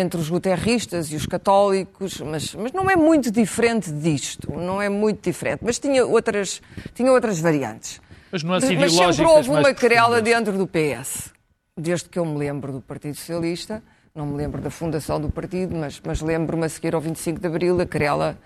entre 0.00 0.20
os 0.20 0.28
guterristas 0.28 1.10
e 1.12 1.16
os 1.16 1.26
católicos, 1.26 2.20
mas, 2.20 2.54
mas 2.54 2.72
não 2.72 2.88
é 2.90 2.96
muito 2.96 3.30
diferente 3.30 3.90
disto, 3.90 4.52
não 4.52 4.80
é 4.80 4.88
muito 4.88 5.22
diferente, 5.22 5.60
mas 5.62 5.78
tinha 5.78 6.04
outras, 6.06 6.60
tinha 6.94 7.12
outras 7.12 7.38
variantes. 7.40 8.00
Mas, 8.30 8.42
é 8.44 8.76
mas 8.76 8.92
sempre 8.92 9.24
houve 9.24 9.50
uma 9.50 9.72
querela 9.72 10.20
dentro 10.20 10.56
do 10.56 10.66
PS, 10.66 11.32
desde 11.76 12.08
que 12.08 12.18
eu 12.18 12.24
me 12.24 12.36
lembro 12.36 12.72
do 12.72 12.80
Partido 12.80 13.14
Socialista, 13.14 13.82
não 14.14 14.26
me 14.26 14.36
lembro 14.36 14.60
da 14.60 14.68
fundação 14.68 15.20
do 15.20 15.30
partido, 15.30 15.76
mas, 15.76 16.00
mas 16.04 16.20
lembro-me 16.20 16.66
a 16.66 16.68
seguir 16.68 16.94
ao 16.94 17.00
25 17.00 17.40
de 17.40 17.46
Abril, 17.46 17.80
a 17.80 17.86
querela 17.86 18.36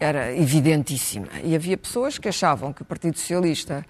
era 0.00 0.34
evidentíssima. 0.34 1.28
E 1.44 1.54
havia 1.54 1.76
pessoas 1.76 2.16
que 2.16 2.28
achavam 2.28 2.72
que 2.72 2.80
o 2.80 2.84
Partido 2.84 3.18
Socialista 3.18 3.84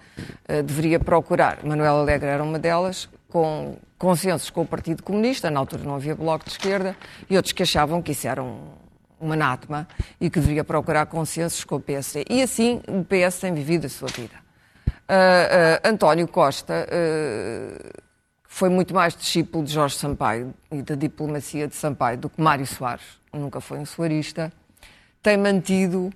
uh, 0.49 0.61
deveria 0.61 0.99
procurar, 0.99 1.59
Manuel 1.63 1.99
Alegre 1.99 2.27
era 2.27 2.43
uma 2.43 2.59
delas, 2.59 3.07
com 3.29 3.77
consensos 3.99 4.49
com 4.49 4.61
o 4.61 4.65
Partido 4.65 5.03
Comunista, 5.03 5.51
na 5.51 5.59
altura 5.59 5.83
não 5.83 5.95
havia 5.95 6.15
bloco 6.15 6.45
de 6.45 6.51
esquerda, 6.51 6.95
e 7.29 7.35
outros 7.35 7.51
que 7.51 7.61
achavam 7.61 8.01
que 8.01 8.13
isso 8.13 8.27
era 8.27 8.41
um, 8.41 8.69
um 9.19 9.31
anátema 9.33 9.85
e 10.19 10.29
que 10.29 10.39
deveria 10.39 10.63
procurar 10.63 11.05
consensos 11.07 11.65
com 11.65 11.75
o 11.75 11.79
PSD. 11.81 12.25
E 12.29 12.41
assim 12.41 12.81
o 12.87 13.03
PS 13.03 13.39
tem 13.41 13.53
vivido 13.53 13.85
a 13.85 13.89
sua 13.89 14.07
vida. 14.07 14.35
Uh, 14.87 15.85
uh, 15.85 15.89
António 15.89 16.27
Costa 16.27 16.87
uh, 16.87 18.01
foi 18.47 18.69
muito 18.69 18.93
mais 18.93 19.15
discípulo 19.15 19.65
de 19.65 19.73
Jorge 19.73 19.97
Sampaio 19.97 20.53
e 20.71 20.81
da 20.81 20.95
diplomacia 20.95 21.67
de 21.67 21.75
Sampaio 21.75 22.17
do 22.17 22.29
que 22.29 22.41
Mário 22.41 22.65
Soares, 22.65 23.19
nunca 23.33 23.59
foi 23.59 23.79
um 23.79 23.85
soarista. 23.85 24.51
Tem 25.21 25.35
mantido 25.35 26.09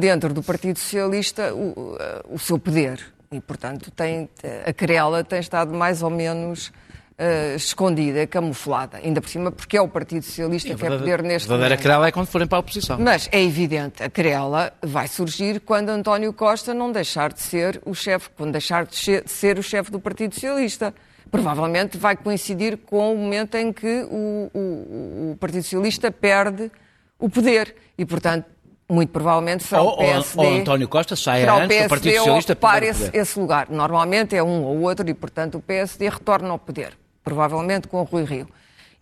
dentro 0.00 0.34
do 0.34 0.42
Partido 0.42 0.80
Socialista 0.80 1.54
o, 1.54 1.96
o 2.28 2.38
seu 2.40 2.58
poder 2.58 3.00
e, 3.30 3.40
portanto, 3.40 3.88
tem, 3.92 4.28
a 4.66 4.72
querela 4.72 5.22
tem 5.22 5.38
estado 5.38 5.72
mais 5.72 6.02
ou 6.02 6.10
menos 6.10 6.72
Uh, 7.18 7.56
escondida, 7.56 8.26
camuflada, 8.26 8.98
ainda 8.98 9.22
por 9.22 9.30
cima, 9.30 9.50
porque 9.50 9.74
é 9.74 9.80
o 9.80 9.88
Partido 9.88 10.22
Socialista 10.22 10.74
que 10.74 10.84
é 10.84 10.90
poder 10.90 11.22
neste 11.22 11.48
momento. 11.48 11.64
A 11.64 11.68
verdadeira 11.68 11.76
querela 11.78 12.06
é 12.08 12.12
quando 12.12 12.26
forem 12.26 12.46
para 12.46 12.58
a 12.58 12.60
oposição. 12.60 12.98
Mas 13.00 13.26
é 13.32 13.42
evidente, 13.42 14.02
a 14.02 14.10
querela 14.10 14.70
vai 14.82 15.08
surgir 15.08 15.60
quando 15.60 15.88
António 15.88 16.30
Costa 16.34 16.74
não 16.74 16.92
deixar 16.92 17.32
de 17.32 17.40
ser 17.40 17.80
o 17.86 17.94
chefe, 17.94 18.28
quando 18.36 18.52
deixar 18.52 18.84
de 18.84 19.22
ser 19.24 19.58
o 19.58 19.62
chefe 19.62 19.90
do 19.90 19.98
Partido 19.98 20.34
Socialista. 20.34 20.94
Provavelmente 21.30 21.96
vai 21.96 22.16
coincidir 22.16 22.76
com 22.76 23.14
o 23.14 23.16
momento 23.16 23.54
em 23.56 23.72
que 23.72 24.06
o, 24.10 24.50
o, 24.52 25.30
o 25.32 25.36
Partido 25.40 25.62
Socialista 25.62 26.10
perde 26.10 26.70
o 27.18 27.30
poder 27.30 27.74
e, 27.96 28.04
portanto, 28.04 28.44
muito 28.88 29.10
provavelmente 29.10 29.64
será 29.64 29.80
Ou, 29.80 29.94
o 29.94 29.96
PSD. 29.96 30.46
ou 30.46 30.54
António 30.54 30.88
Costa 30.88 31.16
sai 31.16 31.44
antes 31.44 31.82
do 31.82 31.88
Partido 31.88 32.02
PSD 32.02 32.18
Socialista 32.18 32.52
ocupar 32.52 32.82
esse, 32.82 33.10
esse 33.12 33.38
lugar. 33.38 33.68
Normalmente 33.70 34.36
é 34.36 34.42
um 34.42 34.62
ou 34.62 34.82
outro 34.82 35.08
e, 35.08 35.14
portanto, 35.14 35.56
o 35.56 35.62
PSD 35.62 36.08
retorna 36.08 36.50
ao 36.50 36.58
poder. 36.58 36.96
Provavelmente 37.26 37.88
com 37.88 38.00
o 38.00 38.04
Rui 38.04 38.22
Rio. 38.22 38.48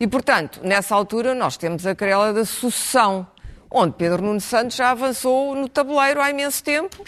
E, 0.01 0.07
portanto, 0.07 0.61
nessa 0.63 0.95
altura 0.95 1.35
nós 1.35 1.59
temos 1.59 1.87
a 1.87 1.95
querela 1.95 2.33
da 2.33 2.47
sucessão, 2.47 3.27
onde 3.71 3.93
Pedro 3.99 4.23
Nuno 4.23 4.41
Santos 4.41 4.77
já 4.77 4.93
avançou 4.93 5.55
no 5.55 5.69
tabuleiro 5.69 6.23
há 6.23 6.31
imenso 6.31 6.65
tempo. 6.65 7.05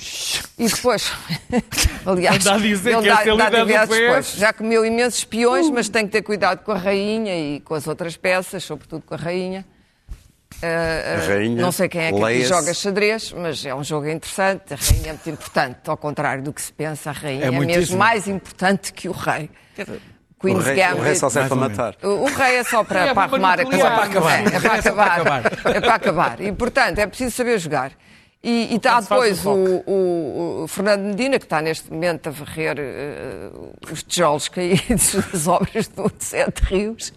E 0.59 0.69
depois, 0.69 1.11
aliás, 2.05 2.47
Anda 2.47 2.57
a 2.57 2.59
dizer 2.59 2.93
ele 2.93 3.01
que 3.01 3.35
dá, 3.35 3.49
dá 3.49 3.65
diversos, 3.65 3.97
PS. 3.97 4.07
pois, 4.07 4.33
já 4.33 4.53
comeu 4.53 4.85
imensos 4.85 5.21
espiões, 5.21 5.71
mas 5.71 5.89
tem 5.89 6.05
que 6.05 6.13
ter 6.13 6.21
cuidado 6.21 6.63
com 6.63 6.73
a 6.73 6.77
rainha 6.77 7.35
e 7.35 7.61
com 7.61 7.73
as 7.73 7.87
outras 7.87 8.15
peças, 8.15 8.63
sobretudo 8.63 9.03
com 9.07 9.15
a 9.15 9.17
rainha. 9.17 9.65
Uh, 10.57 11.25
uh, 11.25 11.29
rainha, 11.29 11.63
não 11.63 11.73
sei 11.73 11.89
quem 11.89 12.03
é 12.03 12.13
que 12.13 12.45
joga 12.45 12.75
xadrez, 12.75 13.33
mas 13.33 13.65
é 13.65 13.75
um 13.75 13.83
jogo 13.83 14.07
interessante. 14.07 14.75
A 14.75 14.77
rainha 14.77 15.09
é 15.09 15.13
muito 15.13 15.31
importante, 15.31 15.79
ao 15.89 15.97
contrário 15.97 16.43
do 16.43 16.53
que 16.53 16.61
se 16.61 16.75
pensa, 16.75 17.09
a 17.09 17.13
rainha 17.15 17.47
É 17.47 17.49
é, 17.49 17.51
mesmo 17.59 17.97
mais 17.97 18.29
importante 18.29 18.93
que 18.93 19.09
o 19.09 19.13
rei. 19.13 19.49
O 20.53 20.55
Queen's 20.55 20.65
rei, 20.67 20.77
Gambit. 20.77 21.01
o 21.01 21.03
rei 21.05 21.15
só 21.15 21.29
serve 21.31 21.49
para 21.49 21.57
matar. 21.59 21.97
O, 22.03 22.09
o 22.09 22.25
rei 22.27 22.57
é 22.57 22.65
só 22.65 22.83
para, 22.85 23.01
É, 23.07 23.15
para 23.15 23.23
arrumar 23.25 23.61
a 23.61 23.65
casa. 23.65 23.77
É 23.77 23.91
para 23.91 24.03
acabar. 24.05 24.41
É, 24.41 24.57
é 24.57 24.61
para 24.61 24.75
É 24.75 24.79
acabar. 24.79 25.43
É 25.65 25.81
para 25.81 25.95
acabar. 25.95 26.41
E, 26.41 26.53
portanto, 26.53 26.99
é 26.99 27.07
preciso 27.07 27.35
saber 27.37 27.59
jogar. 27.59 27.93
E, 28.43 28.69
e 28.73 28.77
está 28.77 29.01
depois 29.01 29.45
o 29.45 29.51
o, 29.51 29.83
o- 29.87 30.63
o 30.65 30.69
Fernando 30.69 31.03
Medina, 31.03 31.39
que 31.39 31.47
está 31.47 31.61
neste 31.61 31.91
momento 31.93 32.29
a 32.29 32.31
varrer 32.31 32.77
eh, 32.79 33.51
os 33.91 34.03
tijolos 34.05 34.47
caídos 34.49 35.15
das 35.33 35.49
obras 35.49 35.89
do 35.89 36.11
Sete 36.19 36.61
Rios, 36.63 37.13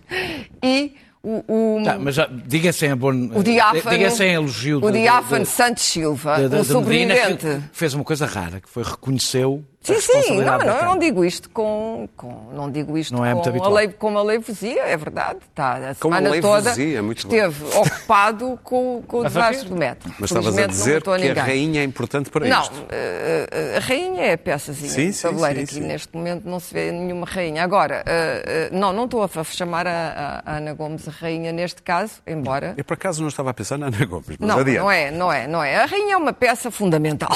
e 0.64 0.96
o, 1.22 1.44
o, 1.80 1.84
Tá, 1.84 2.00
mas 2.00 2.16
já, 2.16 2.28
diga 2.32 2.72
sem 2.74 2.90
a 2.92 2.96
bom, 2.96 3.12
o 3.12 3.44
diáfano, 3.44 3.90
diga 3.98 4.10
sem 4.10 4.34
elogio 4.34 4.78
o 4.84 4.90
de- 4.92 5.02
diáfano 5.02 5.44
de- 5.44 5.50
Santos 5.52 5.84
Silva, 5.84 6.38
de- 6.38 6.50
de- 6.50 6.56
um 6.56 6.64
sobrevivente. 6.64 7.62
fez 7.74 7.94
uma 7.94 8.04
coisa 8.06 8.26
rara, 8.26 8.60
que 8.60 8.70
foi 8.70 8.82
reconheceu 8.84 9.64
Sim, 9.82 10.02
sim, 10.02 10.42
não, 10.42 10.58
não, 10.58 10.66
eu 10.78 10.86
não 10.86 11.00
digo 11.00 11.24
isto 11.24 11.50
com, 11.50 12.08
com 12.18 12.52
não 12.54 12.70
digo 12.70 12.98
isto 12.98 13.14
Não 13.16 13.26
é 13.26 13.34
muito 13.34 13.44
com, 13.46 13.50
a 13.50 13.52
habitual. 13.52 13.74
lei, 13.74 13.88
com 13.88 14.08
uma 14.10 14.22
leivosia, 14.22 14.82
é 14.84 14.98
verdade. 14.98 15.40
Está 15.50 15.92
a 15.92 15.96
Com 15.96 16.10
uma 16.10 16.18
semana 16.18 16.42
toda 16.42 16.54
leivosia, 16.74 17.02
muito 17.02 17.26
bom. 17.26 17.34
esteve 17.34 17.64
ocupado 17.78 18.60
com, 18.62 19.02
com 19.08 19.18
o 19.20 19.22
A 19.22 19.28
desastre 19.30 19.70
do 19.70 19.78
metro. 19.78 20.14
Mas 20.20 20.30
estavas 20.30 20.58
a 20.58 20.62
não 20.62 20.68
dizer 20.68 21.02
que 21.02 21.10
a 21.40 21.44
rainha 21.44 21.80
é 21.80 21.84
importante 21.86 22.30
para 22.30 22.46
Não, 22.48 22.62
isto. 22.62 22.86
eh, 22.92 23.48
eh, 23.50 23.78
a 23.78 23.80
rainha 23.80 24.22
é 24.24 24.34
a 24.34 24.38
peçazinha 24.38 24.90
Sim, 24.92 25.08
do 25.08 25.14
sim, 25.14 25.22
tabuleiro. 25.22 25.58
sim, 25.60 25.64
Aqui 25.64 25.74
sim. 25.76 25.80
neste 25.82 26.16
momento 26.16 26.44
não 26.48 26.60
se 26.60 26.74
vê 26.74 26.92
nenhuma 26.92 27.26
rainha. 27.26 27.64
Agora, 27.64 28.04
eh, 28.06 28.70
não, 28.74 28.92
não 28.92 29.06
estou 29.06 29.24
a 29.24 29.30
chamar 29.46 29.88
a, 29.88 30.44
a 30.46 30.58
Ana 30.58 30.74
Gomes 30.74 31.08
a 31.08 31.12
rainha 31.12 31.54
neste 31.54 31.82
caso, 31.82 32.16
embora. 32.28 32.74
Eu 32.76 32.84
por 32.84 32.96
acaso 32.96 33.22
não 33.22 33.30
estava 33.30 33.52
a 33.52 33.54
pensar 33.54 33.78
na 33.78 33.88
Ana 33.88 34.06
Gomes, 34.06 34.26
mas 34.28 34.40
Não, 34.40 34.60
adiante. 34.60 34.78
não 34.80 34.92
é, 34.92 35.10
não 35.10 35.32
é, 35.32 35.48
não 35.48 35.64
é. 35.64 35.78
A 35.78 35.86
rainha 35.86 36.16
é 36.16 36.18
uma 36.18 36.34
peça 36.34 36.70
fundamental 36.70 37.32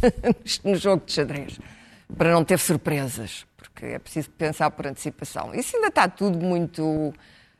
no 0.64 0.76
jogo 0.76 1.02
de 1.06 1.12
xadrez, 1.12 1.58
para 2.16 2.32
não 2.32 2.44
ter 2.44 2.58
surpresas, 2.58 3.46
porque 3.56 3.86
é 3.86 3.98
preciso 3.98 4.30
pensar 4.30 4.70
por 4.70 4.86
antecipação. 4.86 5.54
Isso 5.54 5.76
ainda 5.76 5.88
está 5.88 6.08
tudo 6.08 6.38
muito. 6.38 7.12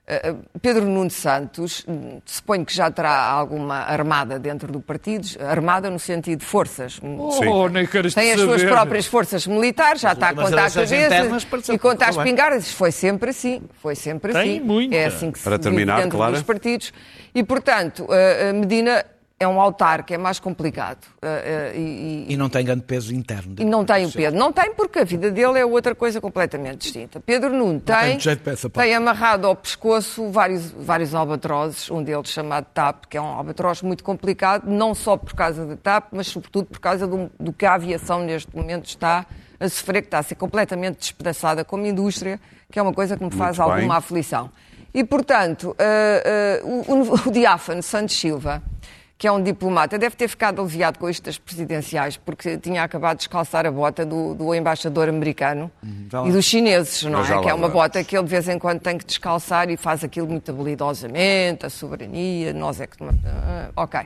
eh, 0.06 0.34
Pedro 0.60 0.84
Nuno 0.84 1.08
Santos, 1.10 1.82
hum, 1.88 2.20
suponho 2.26 2.62
que 2.66 2.74
já 2.74 2.90
terá 2.90 3.22
alguma 3.24 3.76
armada 3.76 4.38
dentro 4.38 4.70
do 4.70 4.78
partido, 4.78 5.26
armada 5.40 5.88
no 5.88 5.98
sentido 5.98 6.40
de 6.40 6.44
forças. 6.44 7.00
Oh, 7.02 7.68
nem 7.70 7.86
queres 7.86 8.12
Tem 8.12 8.30
as 8.32 8.38
suas 8.38 8.60
saber. 8.60 8.70
próprias 8.72 9.06
forças 9.06 9.46
militares, 9.46 10.02
já 10.02 10.12
está 10.12 10.26
a 10.26 10.28
últimas 10.32 10.50
contar 10.50 10.60
eleições 10.62 10.92
internas 10.92 11.42
e 11.72 11.78
correu 11.78 11.96
bem. 11.98 12.08
espingardas. 12.10 12.70
Foi 12.72 12.92
sempre 12.92 13.30
assim. 13.30 13.62
Foi 13.80 13.94
sempre 13.94 14.32
Tem 14.34 14.58
assim. 14.58 14.60
muita. 14.60 14.94
É 14.94 15.06
assim 15.06 15.30
que 15.32 15.38
se 15.38 15.44
Para 15.44 15.56
vive 15.56 15.70
terminar, 15.70 16.02
dentro 16.02 16.18
Clara. 16.18 16.32
dos 16.32 16.42
partidos. 16.42 16.92
E, 17.34 17.42
portanto, 17.42 18.06
a 18.10 18.50
a 18.50 18.52
Medina 18.52 19.04
é 19.38 19.48
um 19.48 19.60
altar 19.60 20.04
que 20.04 20.14
é 20.14 20.18
mais 20.18 20.38
complicado. 20.38 20.98
eh, 21.20 21.72
eh, 21.74 21.78
e- 21.78 22.26
e- 22.32 22.36
não 22.36 22.48
tem 22.48 22.64
grande 22.64 22.82
peso 22.82 23.12
interno. 23.12 23.56
e 23.58 23.64
não 23.64 23.84
tem 23.84 24.06
o 24.06 24.12
Pedro. 24.12 24.38
Não 24.38 24.52
tem 24.52 24.72
porque 24.74 25.00
a 25.00 25.04
vida 25.04 25.30
dele 25.30 25.58
é 25.58 25.66
outra 25.66 25.94
coisa 25.94 26.20
completamente 26.20 26.78
distinta. 26.82 27.18
Pedro 27.20 27.50
Nuno 27.52 27.80
tem, 27.80 28.16
tem 28.16 28.36
parte. 28.36 28.68
tem 28.70 28.94
amarrado 28.94 29.46
ao 29.46 29.56
pescoço 29.56 30.30
vários, 30.30 30.70
vários 30.70 31.14
albatrozes, 31.14 31.90
um 31.90 32.02
deles 32.02 32.28
chamado 32.30 32.66
TAP, 32.72 33.06
que 33.10 33.16
é 33.16 33.20
um 33.20 33.26
albatroz 33.26 33.82
muito 33.82 34.04
complicado, 34.04 34.68
não 34.70 34.94
só 34.94 35.16
por 35.16 35.34
causa 35.34 35.66
da 35.66 35.76
TAP, 35.76 36.08
mas 36.12 36.28
sobretudo 36.28 36.66
por 36.66 36.78
causa 36.78 37.06
do, 37.06 37.28
do 37.38 37.52
que 37.52 37.66
a 37.66 37.74
aviação 37.74 38.20
neste 38.22 38.54
momento 38.56 38.86
está 38.86 39.26
a 39.58 39.68
sofrer, 39.68 40.02
que 40.02 40.06
está 40.08 40.18
a 40.20 40.22
ser 40.22 40.36
completamente 40.36 40.98
despedaçada 40.98 41.64
como 41.64 41.84
indústria, 41.86 42.40
que 42.70 42.78
é 42.78 42.82
uma 42.82 42.92
coisa 42.94 43.16
que 43.16 43.24
me 43.24 43.30
faz 43.32 43.58
Muito 43.58 43.68
bem. 43.70 43.76
alguma 43.82 43.96
aflição. 43.98 44.50
E, 44.92 45.02
portanto, 45.02 45.74
eh, 45.76 46.60
o, 46.64 46.92
o- 46.94 47.14
o 47.28 47.30
diáfano 47.32 47.82
Santos 47.82 48.16
Silva, 48.16 48.62
que 49.16 49.26
é 49.28 49.32
um 49.32 49.42
diplomata, 49.42 49.98
deve 49.98 50.16
ter 50.16 50.28
ficado 50.28 50.60
aliviado 50.60 50.98
com 50.98 51.08
isto 51.08 51.24
das 51.24 51.38
presidenciais, 51.38 52.16
porque 52.16 52.58
tinha 52.58 52.82
acabado 52.82 53.18
de 53.18 53.20
descalçar 53.20 53.64
a 53.64 53.70
bota 53.70 54.04
do, 54.04 54.34
do 54.34 54.54
embaixador 54.54 55.08
americano 55.08 55.70
já 56.10 56.20
lá. 56.20 56.28
e 56.28 56.32
dos 56.32 56.44
chineses, 56.44 57.02
não 57.04 57.24
é? 57.24 57.40
Que 57.40 57.48
é 57.48 57.54
uma 57.54 57.68
bota 57.68 58.02
que 58.02 58.16
ele 58.16 58.24
de 58.24 58.30
vez 58.30 58.48
em 58.48 58.58
quando 58.58 58.80
tem 58.80 58.98
que 58.98 59.04
descalçar 59.04 59.70
e 59.70 59.76
faz 59.76 60.02
aquilo 60.02 60.28
muito 60.28 60.50
habilidosamente, 60.50 61.64
a 61.64 61.70
soberania, 61.70 62.52
nós 62.52 62.80
é 62.80 62.86
que... 62.86 62.96
Ah, 63.02 63.70
ok. 63.76 64.00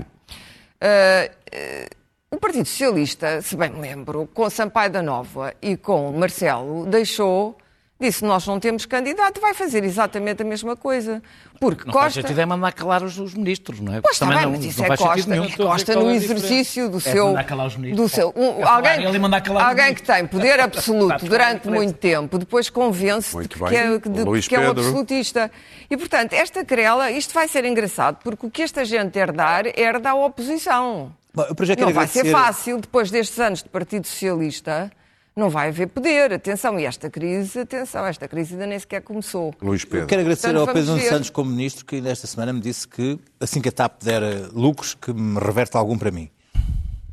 Ah, 0.81 1.31
eh, 1.51 1.89
o 2.31 2.37
Partido 2.37 2.67
Socialista, 2.67 3.41
se 3.41 3.57
bem 3.57 3.71
me 3.71 3.81
lembro, 3.81 4.29
com 4.35 4.51
Sampaio 4.51 4.91
da 4.91 5.03
Nova 5.03 5.55
e 5.63 5.79
com 5.79 6.13
Marcelo, 6.13 6.85
deixou, 6.85 7.57
disse, 8.01 8.25
nós 8.25 8.47
não 8.47 8.61
temos 8.61 8.87
candidato, 8.87 9.41
vai 9.41 9.53
fazer 9.55 9.83
exatamente 9.83 10.43
a 10.43 10.45
mesma 10.45 10.77
coisa. 10.77 11.21
Porque 11.61 11.85
Não 11.85 11.93
faz 11.93 12.15
Costa... 12.15 12.23
sentido 12.23 12.41
é 12.41 12.47
mandar 12.47 12.73
calar 12.73 13.03
os, 13.03 13.19
os 13.19 13.35
ministros, 13.35 13.81
não 13.81 13.95
é? 13.95 14.01
Pois 14.01 14.15
está 14.15 14.27
Também 14.27 14.39
bem, 14.43 14.47
não, 14.47 14.57
mas 14.57 14.65
isso 14.65 14.79
não 14.79 14.85
é 14.85 14.89
faz 14.89 15.01
Costa, 15.01 15.35
é 15.35 15.57
Costa 15.57 15.95
no 15.97 16.11
é 16.11 16.15
exercício 16.15 16.89
do 16.89 16.99
É 16.99 17.01
seu... 17.01 17.27
mandar 17.27 17.45
calar 17.45 17.67
os 17.67 17.77
ministros. 17.77 18.11
Do 18.11 18.15
seu 18.15 18.33
um- 18.37 18.61
É 18.61 18.63
alguém, 18.63 19.05
ele 19.05 19.19
mandar 19.19 19.41
calar 19.41 19.65
os 19.65 19.69
alguém 19.71 19.95
que 19.95 20.03
tem 20.03 20.27
poder 20.27 20.61
absoluto 20.61 21.25
durante 21.25 21.69
muito 21.69 21.95
tempo, 21.95 22.39
depois 22.39 22.71
convence 22.71 23.31
de 23.31 23.35
Muito 23.37 23.59
que, 23.59 23.77
é, 23.77 23.99
de- 23.99 24.49
que 24.49 24.55
é 24.55 24.61
um 24.61 24.71
absolutista. 24.71 25.51
E, 25.91 25.97
portanto, 25.97 26.33
esta 26.35 26.65
querela, 26.65 27.11
isto 27.11 27.35
vai 27.35 27.49
ser 27.49 27.65
engraçado, 27.65 28.19
porque 28.23 28.47
o 28.47 28.51
que 28.51 28.63
esta 28.63 28.85
gente 28.85 29.19
herdar, 29.19 29.65
herda 29.77 30.11
a 30.11 30.15
oposição. 30.15 31.13
Bom, 31.35 31.45
Não 31.79 31.93
vai 31.93 32.07
ser 32.07 32.25
fácil, 32.31 32.81
depois 32.81 33.11
destes 33.11 33.39
anos 33.39 33.63
de 33.63 33.69
Partido 33.69 34.07
Socialista, 34.07 34.91
não 35.39 35.49
vai 35.49 35.69
haver 35.69 35.87
poder. 35.89 36.33
Atenção, 36.33 36.79
e 36.79 36.85
esta 36.85 37.09
crise, 37.09 37.61
atenção, 37.61 38.05
esta 38.05 38.27
crise 38.27 38.55
ainda 38.55 38.67
nem 38.67 38.79
sequer 38.79 39.01
começou. 39.03 39.55
Luís 39.63 39.85
Eu 39.85 39.91
Pedro. 39.91 40.07
quero 40.07 40.21
agradecer 40.23 40.53
Portanto, 40.53 40.69
ao 40.69 40.75
Pedro 40.75 40.95
ver. 40.97 41.09
Santos 41.09 41.31
como 41.31 41.51
ministro 41.51 41.87
que 41.87 41.97
ainda 41.97 42.11
esta 42.11 42.27
semana 42.27 42.53
me 42.53 42.61
disse 42.61 42.87
que 42.87 43.19
assim 43.41 43.61
que 43.61 43.69
a 43.69 43.73
TAP 43.73 44.03
der 44.03 44.23
lucros 44.53 44.95
que 44.95 45.13
me 45.13 45.39
reverte 45.39 45.77
algum 45.77 45.97
para 45.97 46.11
mim. 46.11 46.29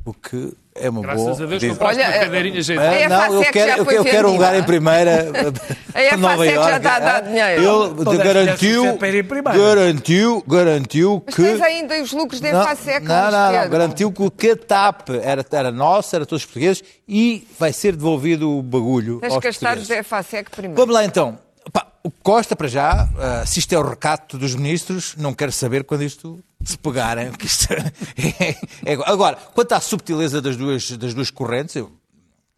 O 0.03 0.13
que 0.13 0.53
é 0.77 0.89
uma 0.89 1.01
Graças 1.01 1.23
boa... 1.23 1.43
a 1.43 1.45
Deus 1.45 1.61
diz- 1.61 1.71
compraste 1.71 1.99
Olha, 2.01 2.07
uma 2.09 2.15
eh, 2.15 2.19
cadeirinha 2.25 2.55
Ah, 2.55 2.59
ajeitada. 2.59 3.05
A 3.05 3.09
não, 3.29 3.33
eu 3.43 3.51
quero, 3.51 3.69
já 3.71 3.77
eu, 3.77 3.85
foi 3.85 3.97
eu 3.97 4.03
quero 4.03 4.27
um 4.27 4.31
lugar 4.33 4.55
em 4.59 4.63
primeira 4.63 5.31
A 5.95 6.01
EFASEC 6.03 6.17
Nova 6.17 6.45
já 6.45 6.51
Iorque. 6.51 6.75
está 6.77 6.95
a 6.95 6.99
dar 6.99 7.21
dinheiro. 7.21 7.61
Ele 8.05 8.17
garantiu, 8.17 8.97
garantiu, 8.97 10.43
garantiu 10.45 11.23
Mas 11.25 11.35
que... 11.35 11.41
tens 11.43 11.61
ainda 11.61 12.01
os 12.01 12.11
lucros 12.11 12.41
da 12.41 12.49
EFASEC, 12.49 13.05
não, 13.07 13.31
não, 13.31 13.51
não, 13.53 13.69
garantiu 13.69 14.11
que 14.11 14.21
o 14.21 14.29
que 14.29 14.49
a 14.51 14.55
TAP 14.57 15.09
era, 15.23 15.45
era 15.49 15.71
nossa, 15.71 16.17
era 16.17 16.25
todos 16.25 16.41
os 16.43 16.45
portugueses 16.45 16.83
e 17.07 17.47
vai 17.57 17.71
ser 17.71 17.95
devolvido 17.95 18.49
o 18.57 18.61
bagulho 18.61 19.19
Tens 19.21 19.33
aos 19.33 19.41
portugueses. 19.43 19.87
da 19.87 19.95
EFASEC 19.97 20.51
primeiro. 20.51 20.75
Vamos 20.75 20.93
lá 20.93 21.05
então. 21.05 21.44
Pá, 21.71 21.87
o 22.03 22.11
Costa, 22.11 22.55
para 22.55 22.67
já, 22.67 23.09
ah, 23.17 23.45
se 23.45 23.59
isto 23.59 23.73
é 23.73 23.79
o 23.79 23.87
recato 23.87 24.37
dos 24.37 24.53
ministros, 24.55 25.15
não 25.17 25.33
quero 25.33 25.51
saber 25.51 25.83
quando 25.83 26.03
isto 26.03 26.43
se 26.63 26.77
pegarem. 26.77 27.29
porque 27.31 27.47
isto 27.47 27.67
é- 27.73 28.93
é- 28.93 28.97
Agora, 29.05 29.35
quanto 29.35 29.71
à 29.73 29.79
subtileza 29.79 30.41
das 30.41 30.55
duas, 30.55 30.91
das 30.91 31.13
duas 31.13 31.29
correntes, 31.31 31.75
eu- 31.75 31.91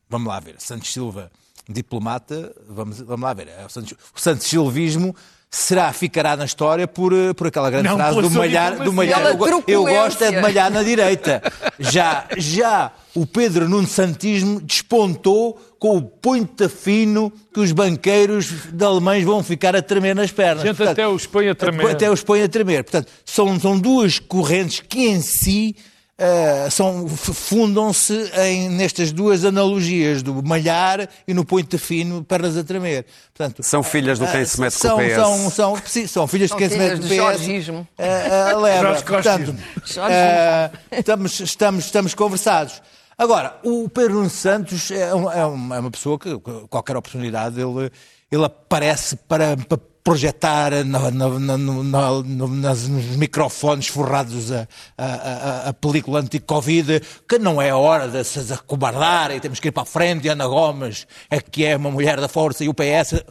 vamos 0.10 0.28
lá 0.28 0.40
ver. 0.40 0.56
Santos 0.60 0.92
Silva, 0.92 1.32
diplomata, 1.68 2.54
vamos, 2.68 3.00
vamos 3.00 3.24
lá 3.24 3.34
ver. 3.34 3.48
É 3.50 3.66
O 3.66 3.70
Santos, 3.70 3.94
o 4.16 4.20
Santos 4.20 4.48
Silvismo 4.48 5.16
será, 5.50 5.92
ficará 5.94 6.36
na 6.36 6.46
história 6.46 6.88
por, 6.88 7.14
eh, 7.14 7.34
por 7.34 7.48
aquela 7.48 7.70
grande 7.70 7.88
Não 7.88 7.96
frase 7.96 8.22
do 8.22 8.32
malhar. 8.32 8.76
Do 8.84 8.94
malhar. 8.94 9.22
Eu, 9.26 9.64
eu 9.68 9.84
gosto 9.86 10.24
é 10.24 10.32
de 10.32 10.42
malhar 10.42 10.72
na 10.72 10.84
direita. 10.84 11.42
Já, 11.80 12.28
já 12.38 12.92
o 13.16 13.26
Pedro 13.26 13.68
Nuno 13.68 13.88
Santismo 13.88 14.62
despontou 14.62 15.60
com 15.80 15.98
o 15.98 16.02
ponta 16.02 16.68
fino 16.68 17.32
que 17.54 17.60
os 17.60 17.72
banqueiros 17.72 18.48
de 18.72 18.84
alemães 18.84 19.24
vão 19.24 19.42
ficar 19.42 19.76
a 19.76 19.82
tremer 19.82 20.16
nas 20.16 20.32
pernas. 20.32 20.64
Gente 20.64 20.84
até 20.84 21.08
os 21.08 21.26
põe 21.26 21.50
a 21.50 21.56
tremer. 21.56 21.92
Até 21.92 22.12
os 22.12 22.24
põe 22.24 22.44
a 22.44 22.50
tremer. 22.50 22.84
Portanto, 22.84 23.12
são, 23.26 23.60
são 23.60 23.80
duas 23.80 24.20
correntes 24.20 24.82
que 24.88 25.08
em 25.08 25.22
si 25.22 25.76
eh, 26.18 26.68
são, 26.72 27.08
fundam-se 27.08 28.14
em- 28.36 28.70
nestas 28.70 29.12
duas 29.12 29.46
analogias, 29.46 30.24
do 30.24 30.42
malhar 30.44 31.08
e 31.28 31.34
no 31.34 31.46
ponta 31.46 31.78
fino, 31.78 32.24
pernas 32.24 32.58
a 32.58 32.64
tremer. 32.64 33.06
Portanto, 33.36 33.62
São 33.64 33.84
filhas 33.84 34.18
do 34.20 34.26
quem 34.28 34.44
se 34.46 34.60
mete 34.60 34.74
com 34.74 34.80
são, 34.80 34.96
o 34.98 35.00
PS. 35.00 35.16
São, 35.16 35.50
são, 35.52 35.78
sim, 35.86 36.08
são 36.08 36.28
filhas 36.28 36.50
São 36.50 36.58
de 36.58 36.64
quem 36.68 36.72
se 36.72 36.78
mete 36.78 37.00
com 37.00 37.06
o 37.06 37.10
PS. 37.10 37.16
jorgismo. 37.18 37.88
eh, 37.98 38.28
eh, 38.52 38.56
leva. 38.56 38.82
Jorge. 38.84 39.04
Portanto, 39.04 39.56
Jorge. 39.86 40.16
eh, 40.16 40.72
estamos, 40.92 41.40
estamos, 41.40 41.86
estamos 41.86 42.14
conversados. 42.14 42.82
Agora, 43.18 43.58
o 43.64 43.90
Pedro 43.90 44.16
Nuno 44.16 44.30
Santos 44.30 44.92
é, 44.92 45.14
um- 45.14 45.32
é 45.32 45.46
uma, 45.46 45.76
é 45.76 45.80
uma 45.80 45.92
pessoa 45.92 46.20
que, 46.20 46.38
qualquer 46.70 46.96
oportunidade, 46.98 47.60
ele, 47.60 47.92
ele 48.32 48.46
aparece 48.46 49.16
para, 49.16 49.58
para 49.58 49.80
projetar 50.12 50.72
no- 50.86 51.12
no- 51.12 52.48
nas- 52.48 52.88
nos 52.88 53.06
microfones 53.18 53.88
forrados 53.88 54.54
a, 54.54 54.66
a, 54.98 55.68
a- 55.68 55.74
película 55.74 56.22
anti-Covid, 56.22 57.02
que 57.28 57.38
não 57.38 57.62
é 57.62 57.74
hora 57.74 58.08
de 58.08 58.24
se 58.24 58.54
acobardar 58.54 59.32
e 59.32 59.42
temos 59.42 59.60
que 59.60 59.68
ir 59.68 59.72
para 59.74 59.84
a 59.84 59.86
frente 59.86 60.26
e 60.26 60.30
Ana 60.30 60.48
Gomes 60.48 61.06
é 61.30 61.42
que 61.42 61.66
é 61.66 61.76
uma 61.76 61.92
mulher 61.92 62.22
da 62.22 62.30
força 62.30 62.64
e 62.64 62.70
o 62.70 62.74
PS. 62.74 63.22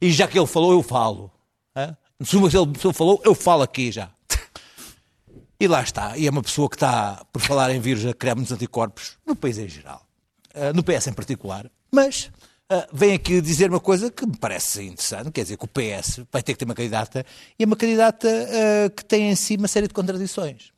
E 0.00 0.10
já 0.10 0.26
que 0.26 0.38
ele 0.38 0.46
falou, 0.46 0.72
eu 0.72 0.82
falo. 0.82 1.30
Se 2.24 2.34
ele 2.38 2.94
falou, 2.94 3.20
eu 3.22 3.34
falo 3.34 3.62
aqui 3.62 3.92
já. 3.92 4.08
E 5.60 5.68
lá 5.68 5.82
está. 5.82 6.16
E 6.16 6.26
é 6.26 6.30
uma 6.30 6.42
pessoa 6.42 6.66
que 6.70 6.76
está, 6.76 7.26
por 7.30 7.42
falar 7.42 7.70
em 7.74 7.80
vírus, 7.80 8.06
a 8.06 8.14
criar 8.14 8.34
muitos 8.34 8.52
anticorpos 8.52 9.18
no 9.26 9.36
país 9.36 9.58
em 9.58 9.68
geral. 9.68 10.00
No 10.74 10.82
PS 10.82 11.08
em 11.08 11.12
particular. 11.12 11.70
Mas 11.92 12.30
uh, 12.72 12.86
vem 12.92 13.14
aqui 13.14 13.40
dizer 13.40 13.70
uma 13.70 13.80
coisa 13.80 14.10
que 14.10 14.26
me 14.26 14.36
parece 14.36 14.82
interessante, 14.84 15.30
quer 15.30 15.42
dizer 15.42 15.56
que 15.56 15.64
o 15.64 15.68
PS 15.68 16.20
vai 16.32 16.42
ter 16.42 16.52
que 16.52 16.58
ter 16.58 16.64
uma 16.64 16.74
candidata 16.74 17.24
e 17.58 17.62
é 17.62 17.66
uma 17.66 17.76
candidata 17.76 18.28
uh, 18.28 18.90
que 18.90 19.04
tem 19.04 19.30
em 19.30 19.36
si 19.36 19.56
uma 19.56 19.68
série 19.68 19.88
de 19.88 19.94
contradições. 19.94 20.72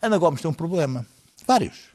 Ana 0.00 0.18
Gomes 0.18 0.40
tem 0.40 0.50
um 0.50 0.54
problema. 0.54 1.06
Vários. 1.46 1.90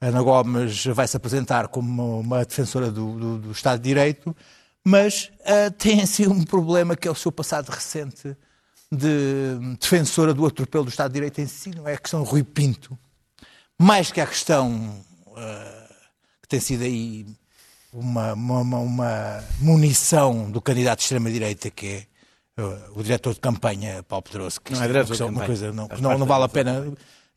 Ana 0.00 0.20
Gomes 0.22 0.84
vai 0.86 1.08
se 1.08 1.16
apresentar 1.16 1.68
como 1.68 2.20
uma 2.20 2.44
defensora 2.44 2.90
do, 2.90 3.18
do- 3.18 3.38
do 3.38 3.52
Estado 3.52 3.80
de 3.80 3.88
Direito, 3.88 4.36
mas 4.84 5.30
ah, 5.44 5.70
tem 5.70 6.00
em 6.00 6.06
si 6.06 6.26
um 6.28 6.44
problema 6.44 6.94
que 6.94 7.08
é 7.08 7.10
o 7.10 7.14
seu 7.14 7.32
passado 7.32 7.70
recente 7.70 8.36
de 8.92 9.58
defensora 9.80 10.32
do 10.34 10.46
atropelo 10.46 10.84
do 10.84 10.90
Estado 10.90 11.08
de 11.10 11.14
Direito 11.14 11.40
em 11.40 11.46
si, 11.46 11.70
não 11.74 11.88
é 11.88 11.94
a 11.94 11.98
questão 11.98 12.22
Rui 12.22 12.44
Pinto. 12.44 12.96
Mais 13.78 14.12
que 14.12 14.20
a 14.20 14.26
questão 14.26 15.02
ah, 15.36 15.88
que 16.42 16.48
tem 16.48 16.60
sido 16.60 16.84
aí 16.84 17.26
uma, 17.98 18.32
uma, 18.34 18.60
uma- 18.60 18.78
uma 18.78 19.44
munição 19.58 20.50
do 20.50 20.60
candidato 20.60 20.98
de 20.98 21.04
extrema-direita, 21.04 21.70
que 21.70 21.86
é 21.86 22.06
ah, 22.58 22.78
o 22.94 23.02
diretor 23.02 23.34
de 23.34 23.40
campanha, 23.40 24.02
Paulo 24.02 24.22
Pedroso, 24.22 24.60
que 24.60 24.72
Não 24.72 24.78
é 24.78 24.82
uma, 24.82 24.86
diretor 24.88 25.14
uma 25.22 25.28
campanha. 25.30 25.46
coisa 25.46 25.72
não, 25.72 25.88
não, 26.00 26.18
não 26.18 26.26
vale 26.26 26.44
a 26.44 26.48
pena 26.48 26.86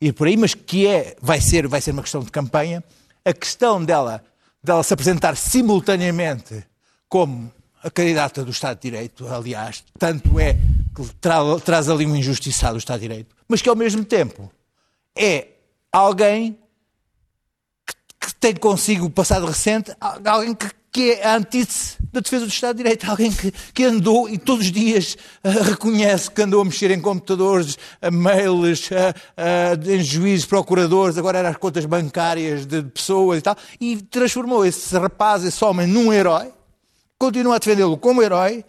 ir 0.01 0.13
por 0.13 0.27
aí, 0.27 0.37
mas 0.37 0.53
que 0.53 0.87
é, 0.87 1.15
vai 1.21 1.39
ser, 1.41 1.67
vai 1.67 1.81
ser 1.81 1.91
uma 1.91 2.01
questão 2.01 2.21
de 2.21 2.31
campanha, 2.31 2.83
a 3.25 3.33
questão 3.33 3.83
dela, 3.83 4.23
dela 4.63 4.83
se 4.83 4.93
apresentar 4.93 5.35
simultaneamente 5.35 6.63
como 7.07 7.51
a 7.83 7.89
candidata 7.89 8.43
do 8.43 8.51
Estado 8.51 8.75
de 8.77 8.81
Direito, 8.89 9.27
aliás, 9.27 9.83
tanto 9.97 10.37
é 10.39 10.53
que 10.95 11.03
tra- 11.21 11.59
traz 11.63 11.87
ali 11.89 12.05
um 12.05 12.15
injustiçado 12.15 12.73
do 12.73 12.79
Estado 12.79 12.99
de 12.99 13.07
Direito, 13.07 13.35
mas 13.47 13.61
que 13.61 13.69
ao 13.69 13.75
mesmo 13.75 14.03
tempo 14.03 14.51
é 15.17 15.47
alguém 15.91 16.58
que, 18.33 18.35
tem 18.39 18.55
consigo 18.55 19.05
o 19.05 19.09
passado 19.09 19.45
recente, 19.45 19.91
al- 19.99 20.19
alguém 20.25 20.53
que, 20.55 20.67
que 20.91 21.11
é 21.11 21.25
a 21.27 21.35
antítese 21.35 21.97
da 22.11 22.19
defesa 22.19 22.45
do 22.45 22.51
Estado 22.51 22.77
de 22.77 22.83
Direito, 22.83 23.09
alguém 23.09 23.31
que, 23.31 23.51
que 23.73 23.83
andou 23.83 24.27
e 24.27 24.37
todos 24.37 24.65
os 24.65 24.71
dias 24.71 25.15
ah, 25.43 25.49
reconhece 25.49 26.31
que 26.31 26.41
andou 26.41 26.61
a 26.61 26.65
mexer 26.65 26.89
em 26.91 26.99
computadores, 26.99 27.77
a 28.01 28.09
mails, 28.09 28.89
em 29.87 30.03
juízes, 30.03 30.45
procuradores, 30.47 31.17
agora 31.17 31.37
eram 31.39 31.49
as 31.49 31.57
contas 31.57 31.85
bancárias 31.85 32.65
de 32.65 32.81
pessoas 32.83 33.39
e 33.39 33.41
tal, 33.41 33.55
e 33.79 33.97
transformou 34.01 34.65
esse 34.65 34.95
rapaz, 34.97 35.43
esse 35.43 35.63
homem, 35.63 35.85
num 35.85 36.11
herói, 36.11 36.51
continua 37.19 37.55
a 37.57 37.59
defendê-lo 37.59 37.97
como 37.97 38.23
herói, 38.23 38.65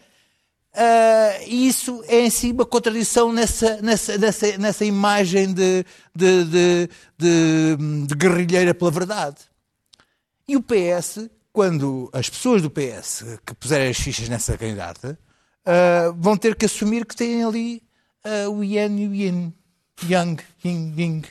ah, 0.74 1.38
e 1.46 1.66
isso 1.68 2.02
é 2.06 2.20
em 2.20 2.30
si 2.30 2.52
uma 2.52 2.66
contradição 2.66 3.32
nessa, 3.32 3.80
nessa, 3.82 4.18
nessa, 4.18 4.58
nessa 4.58 4.84
imagem 4.84 5.52
de, 5.54 5.84
de, 6.14 6.44
de, 6.44 6.88
de- 7.18 8.06
de 8.06 8.14
guerrilheira 8.14 8.74
pela 8.74 8.90
verdade. 8.90 9.36
E 10.50 10.57
o 10.57 10.61
PS, 10.61 11.30
quando 11.52 12.11
as 12.12 12.28
pessoas 12.28 12.61
do 12.61 12.69
PS 12.69 13.38
que 13.47 13.54
puserem 13.54 13.88
as 13.88 13.97
fichas 13.97 14.28
nessa 14.28 14.59
candidata, 14.59 15.16
ah, 15.64 16.12
vão 16.16 16.37
ter 16.37 16.57
que 16.57 16.64
assumir 16.64 17.06
que 17.06 17.15
têm 17.15 17.45
ali 17.45 17.80
ah, 18.25 18.49
o 18.50 18.65
Yen 18.65 18.99
e 18.99 19.06
o 19.06 19.15
Yin. 19.15 19.52
Yang, 20.08 20.43
Yin, 20.65 20.93
Ying. 20.99 21.23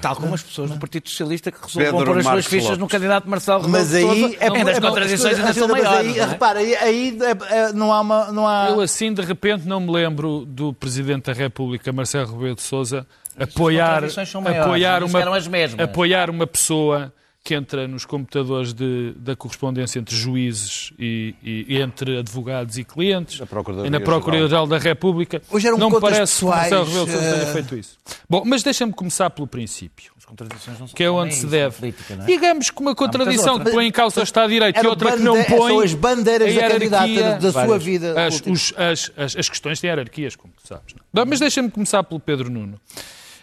Tal 0.00 0.14
como 0.14 0.32
as 0.32 0.42
pessoas 0.44 0.70
do 0.70 0.78
Partido 0.78 1.08
Socialista 1.08 1.50
que 1.50 1.58
resolvam 1.60 2.04
pôr 2.04 2.18
as 2.18 2.24
suas 2.24 2.46
fichas 2.46 2.64
Lopes. 2.64 2.78
no 2.78 2.86
candidato 2.86 3.28
Marcelo 3.28 3.62
Rebelo 3.62 3.72
Mas 3.78 3.92
aí 3.94 4.36
é 4.38 4.46
ainda 4.48 4.70
as 4.70 4.76
é- 4.76 4.80
contradições 4.80 5.38
ainda 5.40 5.52
são 5.54 5.66
mas 5.66 5.82
maiores. 5.82 6.12
aí, 6.12 6.18
é? 6.20 6.24
repara, 6.24 6.58
aí, 6.60 6.76
aí, 6.76 7.18
é- 7.20 7.56
é- 7.56 7.72
não 7.72 7.92
há 7.92 8.00
uma. 8.00 8.30
Não 8.30 8.46
há... 8.46 8.68
Eu 8.70 8.80
assim, 8.80 9.12
de 9.12 9.22
repente, 9.22 9.66
não 9.66 9.80
me 9.80 9.90
lembro 9.90 10.44
do 10.46 10.72
Presidente 10.72 11.24
da 11.24 11.32
República, 11.32 11.90
Marcelo 11.90 12.30
Rebelo 12.32 12.54
de 12.54 12.62
Sousa, 12.62 13.04
apoiar, 13.36 14.02
maiores, 14.02 14.18
apoiar, 14.18 15.02
uma, 15.02 15.20
eram 15.20 15.32
as 15.34 15.48
mesmas. 15.48 15.80
apoiar 15.82 16.30
uma 16.30 16.46
pessoa 16.46 17.12
que 17.44 17.54
entra 17.54 17.88
nos 17.88 18.04
computadores 18.04 18.72
de- 18.72 19.12
da 19.16 19.34
correspondência 19.34 19.98
entre 19.98 20.14
juízes 20.14 20.92
e, 20.96 21.34
e- 21.42 21.66
e 21.70 21.80
entre 21.80 22.18
advogados 22.18 22.78
e 22.78 22.84
clientes 22.84 23.36
Da 23.40 23.46
Procuradoria 23.46 23.88
e 23.88 23.90
na 23.90 23.98
Procuradoria-Geral 24.00 24.66
da 24.68 24.78
República. 24.78 25.42
Hoje 25.50 25.66
eram 25.66 25.76
não 25.76 25.90
me 25.90 26.00
parece 26.00 26.38
que 26.38 26.44
Marcelo 26.44 26.86
pessoais, 26.86 27.08
Rebelo 27.10 27.20
tenha 27.32 27.42
eh, 27.42 27.52
feito 27.52 27.76
isso. 27.76 27.98
Bom, 28.30 28.44
mas 28.46 28.62
deixa-me 28.62 28.92
começar 28.92 29.28
pelo 29.30 29.48
princípio. 29.48 30.12
As 30.16 30.24
contradições 30.24 30.78
não 30.78 30.86
são 30.86 30.94
Que 30.94 31.02
é 31.02 31.10
onde 31.10 31.34
se 31.34 31.46
é 31.46 31.48
deve. 31.48 31.76
política, 31.78 32.14
é? 32.14 32.24
Digamos 32.26 32.70
que 32.70 32.80
uma 32.80 32.94
contradição 32.94 33.58
que 33.58 33.70
põe 33.72 33.86
em 33.88 33.90
causa 33.92 34.20
o 34.20 34.22
Estado 34.22 34.46
de 34.48 34.54
Direito 34.54 34.80
e 34.82 34.86
outra 34.86 35.12
que 35.16 35.22
não 35.22 35.42
põe. 35.42 35.72
são 35.72 35.80
as 35.80 35.94
bandeiras 35.94 36.54
da 36.54 36.68
candidata 36.70 37.38
da 37.40 37.52
sua 37.52 37.62
Várias. 37.66 37.82
vida. 37.82 38.24
as, 38.26 38.40
os- 38.46 38.72
as- 38.76 39.12
as- 39.16 39.36
as 39.36 39.48
questões 39.48 39.80
têm 39.80 39.88
hierarquias, 39.90 40.36
como 40.36 40.54
tu 40.54 40.66
sabes. 40.66 40.94
não 41.12 41.22
é? 41.22 41.26
Mas 41.26 41.40
deixa-me 41.40 41.68
começar 41.70 42.04
pelo 42.04 42.20
Pedro 42.20 42.48
Nuno. 42.48 42.80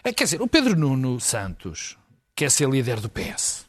É, 0.06 0.14
Quer 0.14 0.24
dizer, 0.24 0.42
o 0.42 0.48
Pedro 0.48 0.78
Nuno 0.80 1.20
Santos 1.20 1.98
quer 2.34 2.50
ser 2.50 2.70
líder 2.70 3.02
do 3.02 3.10
PS. 3.10 3.68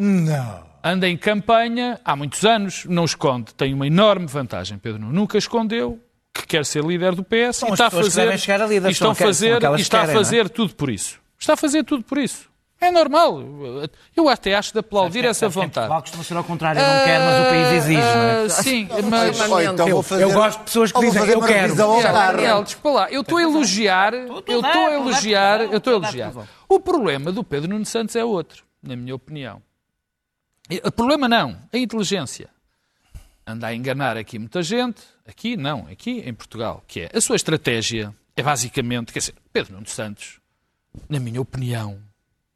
Não. 0.00 0.70
Anda 0.82 1.06
em 1.06 1.16
campanha 1.16 2.00
há 2.04 2.16
muitos 2.16 2.42
anos, 2.44 2.86
não 2.86 3.04
esconde. 3.04 3.52
Tem 3.54 3.74
uma 3.74 3.86
enorme 3.86 4.26
vantagem. 4.26 4.78
Pedro 4.78 4.98
Nuno 5.00 5.12
nunca 5.12 5.36
escondeu 5.36 5.98
que 6.32 6.46
quer 6.46 6.64
ser 6.64 6.82
líder 6.82 7.14
do 7.14 7.22
PS 7.22 7.56
São 7.56 7.68
e 7.68 7.72
está 7.72 7.88
a 7.88 7.90
que 7.90 7.96
fazer, 7.96 8.38
chegar 8.38 8.62
a 8.62 8.66
líder, 8.66 8.88
e 8.88 8.92
estão 8.92 9.14
fazer, 9.14 9.62
e 9.62 9.80
está 9.80 9.98
que 9.98 10.04
a 10.04 10.06
querem, 10.06 10.14
fazer 10.16 10.48
tudo 10.48 10.74
por 10.74 10.88
isso. 10.88 11.20
Está 11.38 11.52
a 11.52 11.56
fazer 11.56 11.84
tudo 11.84 12.02
por 12.02 12.16
isso. 12.16 12.48
É 12.80 12.90
normal. 12.90 13.42
Eu 14.16 14.26
até 14.30 14.54
acho 14.54 14.72
de 14.72 14.78
aplaudir 14.78 15.22
essa 15.26 15.40
Sabes 15.50 15.54
que 15.54 15.60
em 15.60 15.64
vontade. 15.64 15.86
Portugal 15.86 16.00
costuma 16.00 16.24
ser 16.24 16.36
ao 16.38 16.44
contrário, 16.44 16.80
eu 16.80 16.86
não 16.86 17.04
quero, 17.04 17.24
mas 17.24 17.46
o 17.46 17.50
país 17.50 17.72
exige, 17.72 18.00
não 18.00 18.22
é? 18.22 18.44
Ah, 18.44 18.48
Sim, 18.48 18.88
mas... 19.10 19.38
Então 19.64 19.86
Eu- 19.88 19.94
vou 19.96 20.02
fazer, 20.02 20.22
eu 20.22 20.32
gosto 20.32 20.58
de 20.60 20.64
pessoas 20.64 20.92
que 20.92 21.00
dizem, 21.00 21.26
eu 21.28 21.42
quero. 21.42 21.74
Daniel, 21.76 22.62
desculpa 22.64 22.90
lá, 23.00 23.10
eu 23.10 23.20
estou 23.20 23.36
a 23.36 23.42
elogiar, 23.42 24.14
eu 24.14 24.38
estou 24.38 24.64
a 24.64 24.92
elogiar, 24.94 25.60
eu 25.60 25.76
estou 25.76 25.92
a 25.92 25.96
elogiar. 25.96 26.32
O 26.66 26.80
problema 26.80 27.30
do 27.30 27.44
Pedro 27.44 27.68
Nuno 27.68 27.84
Santos 27.84 28.16
é 28.16 28.24
outro, 28.24 28.64
na 28.82 28.96
minha 28.96 29.14
opinião. 29.14 29.60
O 30.84 30.92
problema 30.92 31.28
não, 31.28 31.60
a 31.72 31.76
inteligência. 31.76 32.48
Anda 33.46 33.66
a 33.66 33.74
enganar 33.74 34.16
aqui 34.16 34.38
muita 34.38 34.62
gente, 34.62 35.02
aqui 35.26 35.56
não, 35.56 35.88
aqui 35.88 36.20
em 36.20 36.32
Portugal, 36.32 36.84
que 36.86 37.00
é 37.00 37.10
a 37.12 37.20
sua 37.20 37.36
estratégia 37.36 38.14
é 38.36 38.42
basicamente, 38.42 39.12
quer 39.12 39.18
dizer, 39.18 39.34
Pedro 39.52 39.74
Nuno 39.74 39.88
Santos, 39.88 40.40
na 41.08 41.18
minha 41.18 41.40
opinião, 41.40 42.00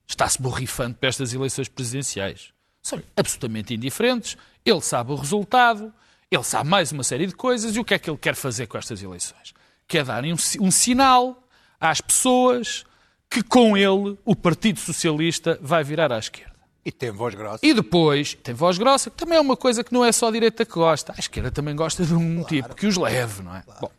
está-se 0.06 0.40
borrifando 0.40 0.94
para 0.96 1.08
estas 1.08 1.34
eleições 1.34 1.68
presidenciais. 1.68 2.52
São 2.80 3.02
absolutamente 3.16 3.74
indiferentes, 3.74 4.36
ele 4.64 4.80
sabe 4.80 5.12
o 5.12 5.16
resultado, 5.16 5.92
ele 6.30 6.44
sabe 6.44 6.68
mais 6.68 6.92
uma 6.92 7.02
série 7.02 7.26
de 7.26 7.34
coisas 7.34 7.74
e 7.74 7.80
o 7.80 7.84
que 7.84 7.94
é 7.94 7.98
que 7.98 8.08
ele 8.08 8.18
quer 8.18 8.34
fazer 8.34 8.66
com 8.66 8.78
estas 8.78 9.02
eleições? 9.02 9.52
Quer 9.86 10.04
dar 10.04 10.24
um, 10.24 10.36
um 10.60 10.70
sinal 10.70 11.42
às 11.80 12.00
pessoas 12.00 12.84
que 13.28 13.42
com 13.42 13.76
ele 13.76 14.16
o 14.24 14.36
Partido 14.36 14.78
Socialista 14.78 15.58
vai 15.60 15.82
virar 15.82 16.12
à 16.12 16.18
esquerda. 16.18 16.53
E 16.84 16.92
tem 16.92 17.10
voz 17.10 17.34
grossa. 17.34 17.64
E 17.64 17.72
depois 17.72 18.34
tem 18.42 18.54
voz 18.54 18.76
grossa, 18.76 19.10
que 19.10 19.16
também 19.16 19.38
é 19.38 19.40
uma 19.40 19.56
coisa 19.56 19.82
que 19.82 19.92
não 19.92 20.04
é 20.04 20.12
só 20.12 20.28
a 20.28 20.30
direita 20.30 20.66
que 20.66 20.72
gosta. 20.72 21.14
A 21.16 21.18
esquerda 21.18 21.50
também 21.50 21.74
gosta 21.74 22.04
de 22.04 22.14
um 22.14 22.44
tipo 22.44 22.74
que 22.74 22.86
os 22.86 22.96
leve, 22.96 23.42
não 23.42 23.56
é? 23.56 23.62
Bom, 23.80 23.90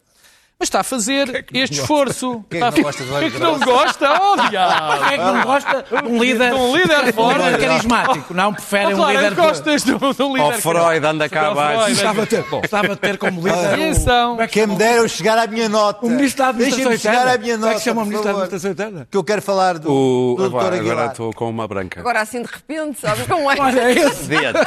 mas 0.60 0.68
está 0.68 0.80
a 0.80 0.84
fazer 0.84 1.46
este 1.54 1.80
esforço. 1.80 2.44
Quem 2.50 2.62
é 2.62 2.68
Está 2.68 2.72
que 2.72 2.80
a- 2.80 2.84
não 2.84 2.90
gosta 2.90 3.04
de 3.04 3.10
Quem 3.10 3.28
é 3.28 3.32
que 3.32 3.40
não 3.40 3.60
gosta? 3.60 4.22
Oh, 4.22 4.50
diabo! 4.50 5.04
Quem 5.06 5.08
é 5.14 5.18
que 5.18 5.24
não 5.24 5.42
gosta 5.44 5.84
de 5.84 6.08
um 6.08 6.18
líder, 6.24 6.50
De 6.54 6.60
um 6.60 6.76
líder 6.76 7.04
um 7.10 7.14
forte. 7.14 7.42
líder 7.42 7.60
carismático? 7.60 8.34
Não, 8.34 8.54
prefere 8.54 8.86
Oh, 8.86 8.90
um 8.90 8.96
claro, 8.96 9.14
líder... 9.18 9.36
gostas 9.36 9.84
de 9.84 9.94
um, 9.94 9.98
de 10.14 10.24
um 10.24 10.36
líder 10.38 10.56
Oh, 10.58 10.62
Freud, 10.62 11.06
anda 11.06 11.30
cá 11.30 11.50
Oh, 11.50 11.52
abaixo. 11.52 11.90
Gostava 11.90 12.22
de 12.22 12.28
ter, 12.28 12.44
Bom, 12.44 12.62
gostava 12.62 12.88
de 12.90 12.96
ter 12.98 13.18
como 13.18 13.42
líder... 13.42 13.74
atenção. 13.74 14.42
É 14.42 14.48
que 14.48 14.54
Quem 14.54 14.68
me 14.68 14.76
dera 14.76 14.98
eu 14.98 15.08
chegar 15.10 15.38
à 15.38 15.48
minha 15.48 15.68
nota. 15.70 16.06
O 16.06 16.10
ministro 16.10 16.44
da 16.44 16.50
Administração 16.50 16.90
Deixem-me 16.90 16.98
chegar 17.00 17.14
Interna. 17.26 17.34
à 17.34 17.38
minha 17.38 17.54
Como 17.56 17.66
é 17.66 17.70
nota, 17.70 17.80
que 17.80 17.84
chama 17.86 18.02
o 18.02 18.06
ministro 18.06 18.24
da. 18.26 18.32
Administração 18.32 18.72
Interna? 18.72 19.08
Que 19.12 19.18
eu 19.18 19.24
quero 19.24 19.42
falar 19.42 19.78
do, 19.80 19.92
O, 19.92 20.36
do 20.38 20.44
Dr. 20.50 20.56
agora 20.56 20.76
Aguilar. 20.76 20.92
agora 20.94 21.12
estou 21.12 21.34
com 21.34 21.50
uma 21.50 21.68
branca. 21.68 22.00
Agora 22.00 22.22
assim 22.22 22.42
de 22.42 22.48
repente, 22.52 23.00
sabes 23.02 23.28
como 23.28 23.52
é? 23.52 23.56
Olha, 23.60 23.92
esse 23.92 24.24
Diante. 24.28 24.60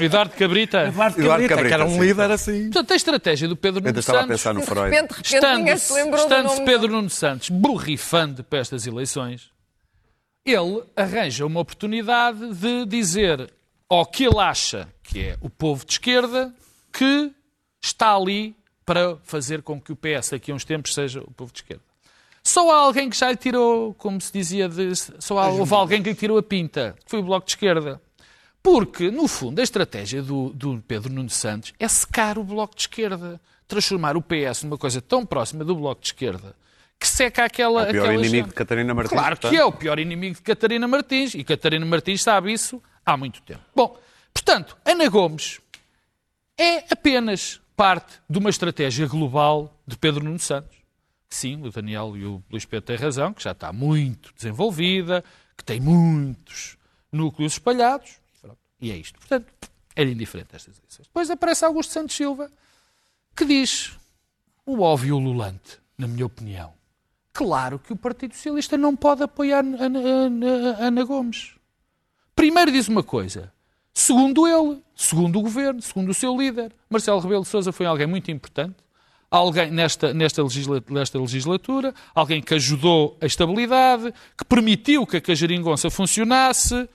Eduardo 0.00 0.32
Cabrita. 0.38 0.82
Eduardo 0.88 1.20
Eduardo 1.20 1.48
Cabrita, 1.48 1.68
que 1.68 1.74
era 1.74 1.84
um 1.84 2.02
líder 2.02 2.30
assim... 2.30 2.64
Portanto, 2.70 2.92
a 2.92 2.96
estratégia 2.96 3.48
do 3.48 3.56
Pedro 3.56 3.80
Nuno 3.80 3.88
Ainda 3.88 4.00
estava 4.00 4.20
a 4.20 4.26
pensar 4.26 4.54
no 4.54 4.62
Freud. 4.62 4.90
Repente, 5.18 5.28
de 5.28 5.34
repente 5.34 5.58
ninguém 5.58 5.76
se 5.76 5.84
Estando-se 5.84 6.04
lembrou 6.04 6.28
do 6.28 6.34
estando-se 6.34 6.60
nome. 6.60 6.66
Pedro 6.66 6.92
Nuno 6.92 7.10
Santos 7.10 7.50
borrifando 7.50 8.44
para 8.44 8.58
estas 8.58 8.86
eleições, 8.86 9.50
ele 10.44 10.82
arranja 10.96 11.44
uma 11.46 11.60
oportunidade 11.60 12.54
de 12.54 12.86
dizer 12.86 13.52
ao 13.88 14.06
que 14.06 14.24
ele 14.24 14.38
acha 14.38 14.88
que 15.02 15.20
é 15.20 15.38
o 15.40 15.48
povo 15.48 15.84
de 15.84 15.92
esquerda 15.92 16.54
que 16.92 17.32
está 17.82 18.14
ali 18.14 18.56
para 18.84 19.16
fazer 19.24 19.62
com 19.62 19.80
que 19.80 19.92
o 19.92 19.96
PS 19.96 20.30
daqui 20.30 20.50
a 20.50 20.54
uns 20.54 20.64
tempos 20.64 20.94
seja 20.94 21.20
o 21.20 21.30
povo 21.30 21.52
de 21.52 21.58
esquerda. 21.58 21.82
Só 22.42 22.70
há 22.70 22.76
alguém 22.76 23.10
que 23.10 23.16
já 23.16 23.30
lhe 23.30 23.36
tirou, 23.36 23.92
como 23.94 24.18
se 24.20 24.32
dizia, 24.32 24.68
de, 24.68 24.94
só 24.96 25.38
há, 25.38 25.48
houve 25.48 25.74
alguém 25.74 26.02
que 26.02 26.08
lhe 26.08 26.14
tirou 26.14 26.38
a 26.38 26.42
pinta, 26.42 26.96
que 27.04 27.10
foi 27.10 27.20
o 27.20 27.22
Bloco 27.22 27.44
de 27.44 27.52
Esquerda. 27.52 28.00
Porque, 28.62 29.10
no 29.10 29.28
fundo, 29.28 29.60
a 29.60 29.62
estratégia 29.62 30.22
do, 30.22 30.50
do 30.50 30.82
Pedro 30.88 31.12
Nuno 31.12 31.28
Santos 31.28 31.74
é 31.78 31.86
secar 31.86 32.38
o 32.38 32.44
Bloco 32.44 32.74
de 32.74 32.82
Esquerda. 32.82 33.38
Transformar 33.68 34.16
o 34.16 34.22
PS 34.22 34.64
numa 34.64 34.78
coisa 34.78 35.00
tão 35.00 35.24
próxima 35.24 35.64
do 35.64 35.76
Bloco 35.76 36.00
de 36.00 36.08
Esquerda 36.08 36.56
que 36.98 37.06
seca 37.06 37.44
aquela. 37.44 37.82
É 37.86 37.88
o 37.88 37.92
pior 37.92 38.02
aquela 38.02 38.14
inimigo 38.14 38.36
gente. 38.36 38.48
de 38.48 38.54
Catarina 38.54 38.94
Martins. 38.94 39.12
Claro 39.18 39.36
que 39.36 39.42
portanto. 39.42 39.60
é 39.60 39.64
o 39.64 39.72
pior 39.72 39.98
inimigo 39.98 40.34
de 40.36 40.42
Catarina 40.42 40.88
Martins. 40.88 41.34
E 41.34 41.44
Catarina 41.44 41.86
Martins 41.86 42.22
sabe 42.22 42.52
isso 42.52 42.82
há 43.06 43.16
muito 43.16 43.40
tempo. 43.42 43.62
Bom, 43.74 43.96
portanto, 44.34 44.76
Ana 44.84 45.08
Gomes 45.08 45.60
é 46.56 46.84
apenas 46.90 47.60
parte 47.76 48.18
de 48.28 48.38
uma 48.38 48.50
estratégia 48.50 49.06
global 49.06 49.80
de 49.86 49.96
Pedro 49.96 50.24
Nuno 50.24 50.40
Santos. 50.40 50.76
Sim, 51.30 51.62
o 51.62 51.70
Daniel 51.70 52.16
e 52.16 52.24
o 52.24 52.42
Luís 52.50 52.64
Pedro 52.64 52.86
têm 52.86 52.96
razão, 52.96 53.32
que 53.32 53.42
já 53.42 53.52
está 53.52 53.72
muito 53.72 54.32
desenvolvida, 54.34 55.22
que 55.56 55.62
tem 55.62 55.78
muitos 55.78 56.76
núcleos 57.12 57.52
espalhados. 57.52 58.16
Pronto, 58.40 58.58
E 58.80 58.90
é 58.90 58.96
isto. 58.96 59.18
Portanto, 59.18 59.46
é-lhe 59.94 60.12
indiferente 60.12 60.56
estas 60.56 60.78
eleições. 60.78 61.06
Depois 61.06 61.30
aparece 61.30 61.64
Augusto 61.64 61.92
Santos 61.92 62.16
Silva, 62.16 62.50
que 63.38 63.44
diz 63.44 63.92
o 64.66 64.80
óbvio 64.80 65.16
ululante, 65.16 65.78
na 65.96 66.06
minha 66.06 66.26
opinião. 66.26 66.72
Claro 67.32 67.78
que 67.78 67.92
o 67.92 67.96
Partido 67.96 68.34
Socialista 68.34 68.76
não 68.76 68.96
pode 68.96 69.22
apoiar 69.22 69.60
Ana, 69.60 69.98
Ana- 70.80 71.04
Gomes. 71.04 71.54
Primeiro 72.34 72.70
diz 72.72 72.88
uma 72.88 73.02
coisa. 73.02 73.52
Segundo 73.94 74.46
ele, 74.46 74.82
segundo 74.94 75.38
o 75.38 75.42
governo, 75.42 75.80
segundo 75.80 76.10
o 76.10 76.14
seu 76.14 76.36
líder, 76.36 76.72
Marcelo 76.90 77.20
Rebelo 77.20 77.42
de 77.42 77.48
Sousa 77.48 77.72
foi 77.72 77.86
alguém 77.86 78.06
muito 78.06 78.30
importante, 78.30 78.76
alguém 79.30 79.70
nesta, 79.70 80.12
nesta, 80.12 80.42
legisla- 80.42 80.82
nesta 80.88 81.18
legislatura, 81.18 81.94
alguém 82.14 82.42
que 82.42 82.54
ajudou 82.54 83.16
a 83.20 83.26
estabilidade, 83.26 84.12
que 84.36 84.44
permitiu 84.44 85.06
que 85.06 85.16
a 85.16 85.20
Cajaringonça 85.20 85.90
funcionasse, 85.90 86.88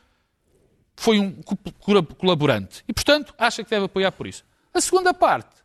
foi 0.95 1.19
um 1.19 1.31
colaborante. 2.17 2.83
E, 2.87 2.93
portanto, 2.93 3.33
acha 3.37 3.63
que 3.63 3.69
deve 3.69 3.85
apoiar 3.85 4.11
por 4.11 4.27
isso. 4.27 4.43
A 4.73 4.79
segunda 4.81 5.13
parte 5.13 5.62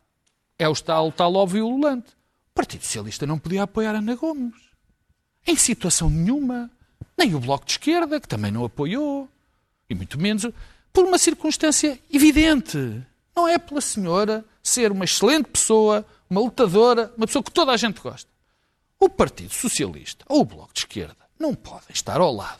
é 0.59 0.67
o 0.67 0.75
tal, 0.75 1.11
tal 1.11 1.33
óbvio 1.33 1.65
ululante. 1.65 2.11
O 2.51 2.53
Partido 2.53 2.83
Socialista 2.83 3.25
não 3.25 3.39
podia 3.39 3.63
apoiar 3.63 3.95
Ana 3.95 4.15
Gomes. 4.15 4.53
Em 5.47 5.55
situação 5.55 6.09
nenhuma. 6.09 6.69
Nem 7.17 7.33
o 7.33 7.39
Bloco 7.39 7.65
de 7.65 7.71
Esquerda, 7.71 8.19
que 8.19 8.27
também 8.27 8.51
não 8.51 8.65
apoiou. 8.65 9.29
E 9.89 9.95
muito 9.95 10.19
menos 10.19 10.45
por 10.91 11.05
uma 11.05 11.17
circunstância 11.17 11.97
evidente. 12.11 12.77
Não 13.35 13.47
é 13.47 13.57
pela 13.57 13.79
senhora 13.79 14.45
ser 14.61 14.91
uma 14.91 15.05
excelente 15.05 15.47
pessoa, 15.47 16.05
uma 16.29 16.41
lutadora, 16.41 17.13
uma 17.15 17.25
pessoa 17.25 17.41
que 17.41 17.51
toda 17.51 17.71
a 17.71 17.77
gente 17.77 18.01
gosta. 18.01 18.29
O 18.99 19.09
Partido 19.09 19.53
Socialista 19.53 20.25
ou 20.27 20.41
o 20.41 20.45
Bloco 20.45 20.73
de 20.73 20.81
Esquerda 20.81 21.15
não 21.39 21.55
podem 21.55 21.93
estar 21.93 22.19
ao 22.19 22.33
lado 22.33 22.59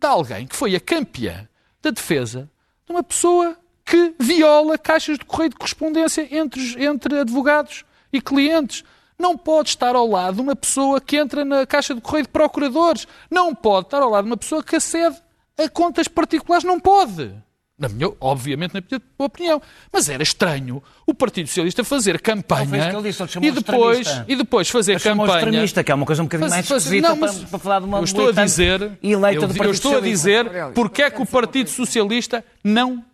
de 0.00 0.06
alguém 0.06 0.46
que 0.46 0.56
foi 0.56 0.74
a 0.74 0.80
campeã 0.80 1.46
da 1.82 1.90
defesa 1.90 2.50
de 2.86 2.92
uma 2.92 3.02
pessoa 3.02 3.58
que 3.86 4.14
viola 4.18 4.76
caixas 4.76 5.16
de 5.18 5.24
correio 5.24 5.50
de 5.50 5.56
correspondência 5.56 6.26
entre, 6.30 6.84
entre 6.84 7.20
advogados 7.20 7.84
e 8.12 8.20
clientes. 8.20 8.82
Não 9.18 9.38
pode 9.38 9.68
estar 9.70 9.94
ao 9.94 10.06
lado 10.06 10.34
de 10.34 10.40
uma 10.42 10.56
pessoa 10.56 11.00
que 11.00 11.16
entra 11.16 11.44
na 11.44 11.64
caixa 11.64 11.94
de 11.94 12.00
correio 12.00 12.24
de 12.24 12.28
procuradores. 12.30 13.06
Não 13.30 13.54
pode 13.54 13.86
estar 13.86 14.02
ao 14.02 14.10
lado 14.10 14.24
de 14.24 14.30
uma 14.30 14.36
pessoa 14.36 14.62
que 14.62 14.76
acede 14.76 15.16
a 15.58 15.68
contas 15.70 16.06
particulares. 16.08 16.64
Não 16.64 16.78
pode. 16.78 17.32
Na 17.78 17.88
minha, 17.90 18.10
obviamente, 18.20 18.72
na 18.74 18.80
minha 18.80 19.00
opinião. 19.18 19.60
Mas 19.92 20.08
era 20.08 20.22
estranho 20.22 20.82
o 21.06 21.12
Partido 21.14 21.46
Socialista 21.46 21.84
fazer 21.84 22.20
campanha 22.22 22.64
isso 22.64 22.88
que 22.90 22.96
ele 22.96 23.02
disse, 23.10 23.38
e, 23.46 23.50
depois, 23.50 24.22
e 24.26 24.34
depois 24.36 24.68
fazer 24.70 24.98
campanha. 25.00 25.34
extremista, 25.38 25.84
que 25.84 25.92
é 25.92 25.94
uma 25.94 26.06
coisa 26.06 26.22
um 26.22 26.24
bocadinho 26.24 26.48
Faz- 26.48 26.56
mais 26.58 26.68
faz- 26.68 26.82
esquisita 26.84 27.08
não, 27.08 27.16
mas 27.16 27.36
para, 27.36 27.48
para 27.48 27.58
falar 27.58 27.78
de 27.80 27.84
uma 27.84 27.98
eu 27.98 28.04
estou 28.04 28.28
a 28.28 28.32
dizer, 28.32 28.98
eleita 29.02 29.42
eu, 29.44 29.48
do 29.48 29.52
eu 29.52 29.56
Partido 29.58 29.70
estou 29.74 29.90
a 29.92 29.94
Socialista. 29.96 30.44
dizer 30.44 30.72
porque 30.74 31.02
é 31.02 31.10
que 31.10 31.20
o 31.20 31.26
Partido 31.26 31.68
Socialista 31.68 32.42
não 32.64 33.04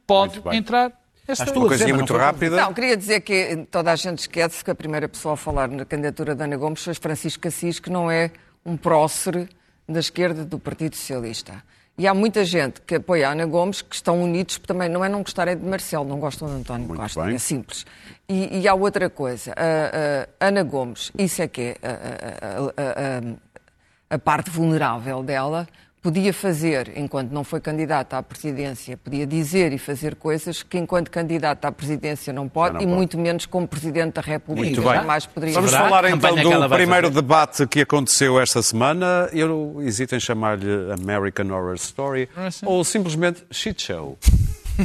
pode 0.42 0.56
entrar 0.56 0.92
nesta 1.28 1.44
Estás 1.44 1.52
tu 1.52 1.58
Uma 1.60 1.66
a 1.66 1.68
coisinha 1.68 1.94
muito 1.94 2.16
rápida. 2.16 2.56
Não, 2.56 2.74
queria 2.74 2.96
dizer 2.96 3.20
que 3.20 3.66
toda 3.70 3.92
a 3.92 3.96
gente 3.96 4.18
esquece 4.20 4.64
que 4.64 4.70
a 4.70 4.74
primeira 4.74 5.08
pessoa 5.08 5.34
a 5.34 5.36
falar 5.36 5.68
na 5.68 5.84
candidatura 5.84 6.34
de 6.34 6.42
Ana 6.42 6.56
Gomes 6.56 6.82
foi 6.82 6.94
Francisco 6.94 7.46
Assis, 7.48 7.78
que 7.78 7.90
não 7.90 8.10
é 8.10 8.30
um 8.64 8.76
prócer 8.76 9.48
da 9.88 10.00
esquerda 10.00 10.44
do 10.44 10.58
Partido 10.58 10.94
Socialista. 10.96 11.62
E 11.98 12.06
há 12.06 12.14
muita 12.14 12.42
gente 12.44 12.80
que 12.80 12.94
apoia 12.94 13.28
a 13.28 13.32
Ana 13.32 13.44
Gomes 13.44 13.82
que 13.82 13.94
estão 13.94 14.22
unidos, 14.22 14.56
porque 14.56 14.72
também 14.72 14.88
não 14.88 15.04
é 15.04 15.08
não 15.10 15.22
gostarem 15.22 15.56
de 15.56 15.64
Marcelo, 15.64 16.04
não 16.08 16.18
gostam 16.18 16.48
de 16.48 16.54
António 16.54 16.88
Muito 16.88 17.00
Costa, 17.00 17.22
bem. 17.24 17.34
é 17.34 17.38
simples. 17.38 17.84
E, 18.28 18.60
e 18.60 18.66
há 18.68 18.72
outra 18.74 19.10
coisa, 19.10 19.52
a, 19.54 20.44
a 20.44 20.48
Ana 20.48 20.62
Gomes, 20.62 21.12
isso 21.18 21.42
é 21.42 21.48
que 21.48 21.60
é 21.60 21.76
a- 21.82 21.88
a- 21.88 22.58
a- 22.76 23.28
a- 23.28 24.16
a 24.16 24.18
parte 24.18 24.48
vulnerável 24.50 25.22
dela, 25.22 25.68
podia 26.02 26.32
fazer, 26.34 26.92
enquanto 26.96 27.30
não 27.30 27.44
foi 27.44 27.60
candidata 27.60 28.18
à 28.18 28.22
presidência, 28.22 28.96
podia 28.96 29.24
dizer 29.24 29.72
e 29.72 29.78
fazer 29.78 30.16
coisas 30.16 30.60
que 30.62 30.76
enquanto 30.76 31.10
candidata 31.10 31.68
à 31.68 31.72
presidência 31.72 32.32
não 32.32 32.48
pode, 32.48 32.74
não 32.74 32.80
e 32.80 32.84
pode. 32.84 32.96
muito 32.96 33.16
menos 33.18 33.46
como 33.46 33.68
Presidente 33.68 34.14
da 34.14 34.20
República, 34.20 34.66
Muito 34.66 34.82
bem. 34.82 34.94
jamais 34.94 35.26
poderia. 35.26 35.54
Vamos 35.54 35.70
falar 35.70 36.04
então 36.10 36.34
do 36.34 36.68
primeiro 36.68 37.06
fazer. 37.06 37.10
debate 37.22 37.66
que 37.68 37.80
aconteceu 37.82 38.40
esta 38.40 38.60
semana. 38.62 39.28
Eu 39.32 39.76
hesito 39.80 40.16
em 40.16 40.20
chamar-lhe 40.20 40.66
American 40.92 41.46
Horror 41.46 41.74
Story 41.76 42.28
sim. 42.50 42.66
ou 42.66 42.82
simplesmente 42.82 43.44
shit 43.52 43.80
show. 43.80 44.18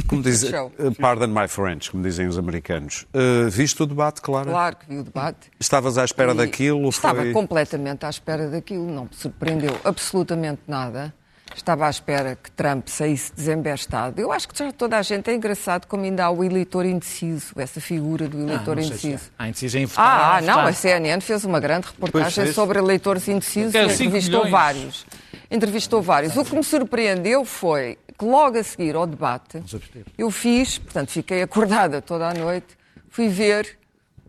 Como 0.06 0.22
diz, 0.22 0.44
eh, 0.44 0.70
pardon 1.00 1.28
my 1.28 1.48
French, 1.48 1.90
como 1.90 2.02
dizem 2.02 2.26
os 2.26 2.38
americanos. 2.38 3.06
Eh, 3.12 3.48
viste 3.48 3.82
o 3.82 3.86
debate, 3.86 4.20
claro? 4.20 4.50
Claro 4.50 4.76
que 4.76 4.86
vi 4.88 4.98
o 4.98 5.02
debate. 5.02 5.50
Estavas 5.58 5.98
à 5.98 6.04
espera 6.04 6.32
E 6.32 6.36
daquilo? 6.36 6.88
Estava 6.88 7.22
foi... 7.22 7.32
completamente 7.32 8.04
à 8.04 8.10
espera 8.10 8.48
daquilo, 8.48 8.86
não 8.90 9.04
me 9.04 9.10
surpreendeu 9.12 9.78
absolutamente 9.84 10.62
nada. 10.66 11.14
Estava 11.56 11.86
à 11.86 11.90
espera 11.90 12.36
que 12.40 12.50
Trump 12.50 12.88
saísse 12.88 13.32
desembestado. 13.34 14.20
Eu 14.20 14.30
acho 14.30 14.46
que 14.46 14.56
já 14.56 14.70
toda 14.70 14.98
a 14.98 15.02
gente 15.02 15.30
é 15.30 15.34
engraçado 15.34 15.86
como 15.86 16.04
ainda 16.04 16.26
há 16.26 16.30
o 16.30 16.44
eleitor 16.44 16.84
indeciso, 16.84 17.54
essa 17.56 17.80
figura 17.80 18.28
do 18.28 18.38
eleitor 18.38 18.76
não 18.76 18.82
sei 18.82 18.96
se 18.96 19.06
é. 19.06 19.10
indeciso. 19.10 19.30
Há 19.38 19.48
indeciso 19.48 19.78
em 19.78 19.86
votar. 19.86 20.36
Ah, 20.36 20.40
não, 20.42 20.54
votar. 20.54 20.68
a 20.68 20.72
CNN 20.72 21.20
fez 21.22 21.44
uma 21.44 21.58
grande 21.58 21.86
reportagem 21.86 22.52
sobre 22.52 22.78
eleitores 22.78 23.26
indecisos 23.28 23.74
e 23.74 23.78
entrevistou 23.78 24.44
milhões. 24.44 24.50
vários. 24.50 25.06
Entrevistou 25.50 26.02
vários. 26.02 26.36
O 26.36 26.44
que 26.44 26.54
me 26.54 26.62
surpreendeu 26.62 27.44
foi 27.44 27.96
que 28.18 28.24
logo 28.24 28.58
a 28.58 28.62
seguir 28.64 28.96
ao 28.96 29.06
debate, 29.06 29.62
eu 30.16 30.30
fiz, 30.30 30.78
portanto, 30.78 31.10
fiquei 31.10 31.42
acordada 31.42 32.02
toda 32.02 32.28
a 32.28 32.34
noite, 32.34 32.76
fui 33.08 33.28
ver 33.28 33.78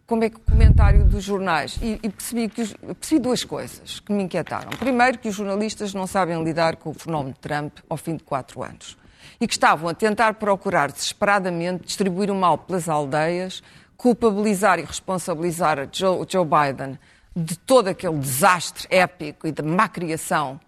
como 0.06 0.24
é 0.24 0.30
que 0.30 0.38
o 0.38 0.40
comentário 0.40 1.06
dos 1.06 1.24
jornais 1.24 1.78
e, 1.82 2.00
e 2.02 2.10
percebi, 2.10 2.50
que 2.50 2.62
os- 2.62 2.74
percebi 2.74 3.20
duas 3.22 3.44
coisas 3.44 4.00
que 4.00 4.12
me 4.12 4.24
inquietaram. 4.24 4.70
Primeiro, 4.72 5.18
que 5.20 5.30
os 5.30 5.36
jornalistas 5.36 5.94
não 5.94 6.08
sabem 6.08 6.44
lidar 6.44 6.76
com 6.78 6.90
o 6.92 6.94
fenómeno 6.94 7.34
de 7.34 7.40
Trump 7.40 7.78
ao 7.90 7.98
fim 7.98 8.16
de 8.16 8.24
quatro 8.24 8.64
anos 8.64 8.98
e 9.40 9.48
que 9.48 9.54
estavam 9.54 9.88
a 9.90 9.94
tentar 9.94 10.34
procurar 10.36 10.92
desesperadamente 10.92 11.86
distribuir 11.86 12.30
o 12.32 12.36
mal 12.36 12.58
pelas 12.58 12.90
aldeias, 12.90 13.62
culpabilizar 13.98 14.80
e 14.80 14.84
responsabilizar 14.84 15.88
Joe, 15.92 16.26
Joe 16.28 16.46
Biden 16.46 16.98
de 17.36 17.58
todo 17.58 17.88
aquele 17.90 18.18
desastre 18.18 18.88
épico 18.90 19.48
e 19.48 19.52
de 19.52 19.62
má 19.62 19.88
criação 19.88 20.60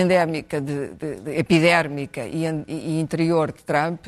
endémica, 0.00 0.60
de, 0.60 0.88
de- 0.88 1.16
de- 1.20 1.36
epidérmica 1.38 2.24
e, 2.26 2.44
e 2.68 3.00
interior 3.00 3.52
de 3.52 3.62
Trump 3.64 4.06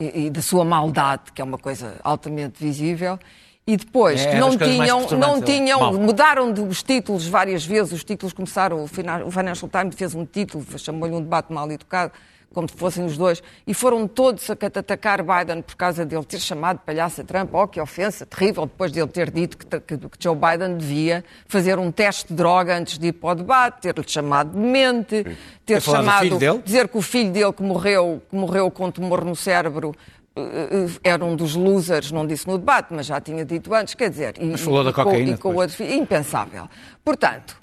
e, 0.00 0.26
e 0.26 0.30
da 0.30 0.40
sua 0.42 0.64
maldade, 0.64 1.32
que 1.34 1.40
é 1.40 1.44
uma 1.44 1.58
coisa 1.58 1.96
altamente 2.02 2.62
visível. 2.62 3.18
E 3.66 3.76
depois, 3.76 4.22
É, 4.22 4.30
que 4.30 4.36
é 4.36 4.40
não 4.40 4.56
tinham, 4.56 5.06
não 5.18 5.40
dele. 5.40 5.58
tinham, 5.58 5.80
Mal. 5.80 5.92
mudaram 5.92 6.50
de- 6.52 6.62
os 6.62 6.82
títulos 6.82 7.26
várias 7.26 7.66
vezes, 7.66 7.92
os 7.92 8.02
títulos 8.02 8.32
começaram, 8.32 8.82
o 8.82 8.86
Financial 9.30 9.68
Times 9.68 9.94
fez 9.94 10.14
um 10.14 10.24
título, 10.24 10.64
chamou-lhe 10.78 11.14
um 11.14 11.20
debate 11.20 11.52
mal 11.52 11.70
educado, 11.70 12.12
como 12.54 12.68
se 12.68 12.74
fossem 12.76 13.04
os 13.04 13.16
dois, 13.16 13.42
e 13.66 13.74
foram 13.74 14.08
todos 14.08 14.48
a 14.50 14.54
atacar 14.54 15.22
Biden 15.22 15.62
por 15.62 15.76
causa 15.76 16.04
dele 16.04 16.24
ter 16.24 16.40
chamado 16.40 16.78
de 16.78 16.84
palhaço 16.84 17.20
a 17.20 17.24
Trump, 17.24 17.54
oh 17.54 17.68
que 17.68 17.80
ofensa 17.80 18.24
terrível, 18.26 18.64
depois 18.66 18.90
de 18.90 18.98
ele 19.00 19.08
ter 19.08 19.30
dito 19.30 19.56
que, 19.58 19.66
que- 19.80 19.96
que 19.98 20.08
Joe 20.18 20.34
Biden 20.34 20.76
devia 20.78 21.24
fazer 21.46 21.78
um 21.78 21.92
teste 21.92 22.28
de 22.28 22.34
droga 22.34 22.76
antes 22.76 22.98
de 22.98 23.08
ir 23.08 23.12
para 23.12 23.30
o 23.30 23.34
debate, 23.34 23.82
ter-lhe 23.82 24.04
chamado 24.08 24.52
de 24.52 24.58
mente, 24.58 25.24
ter 25.64 25.80
chamado, 25.82 26.22
filho 26.22 26.38
dele? 26.38 26.62
dizer 26.64 26.88
que 26.88 26.96
o 26.98 27.02
filho 27.02 27.30
dele 27.30 27.52
que 27.52 27.62
morreu, 27.62 28.22
que 28.28 28.34
morreu 28.36 28.70
com 28.70 28.90
tumor 28.90 29.24
no 29.24 29.36
cérebro 29.36 29.94
eh, 30.34 30.40
eh, 30.42 30.86
era 31.04 31.24
um 31.24 31.36
dos 31.36 31.54
losers, 31.54 32.10
não 32.10 32.26
disse 32.26 32.46
no 32.48 32.56
debate, 32.58 32.88
mas 32.90 33.06
já 33.06 33.20
tinha 33.20 33.44
dito 33.44 33.72
antes, 33.74 33.94
quer 33.94 34.08
dizer, 34.08 34.34
e, 34.40 34.46
Mas 34.46 34.60
falou 34.62 34.80
e 34.82 34.84
da 34.86 34.92
com- 34.92 35.04
cocaína 35.04 35.30
e 35.32 35.36
com 35.36 35.48
o 35.48 35.52
depois. 35.52 35.70
outro 35.72 35.76
filho, 35.76 35.94
impensável. 36.00 36.68
Portanto, 37.04 37.56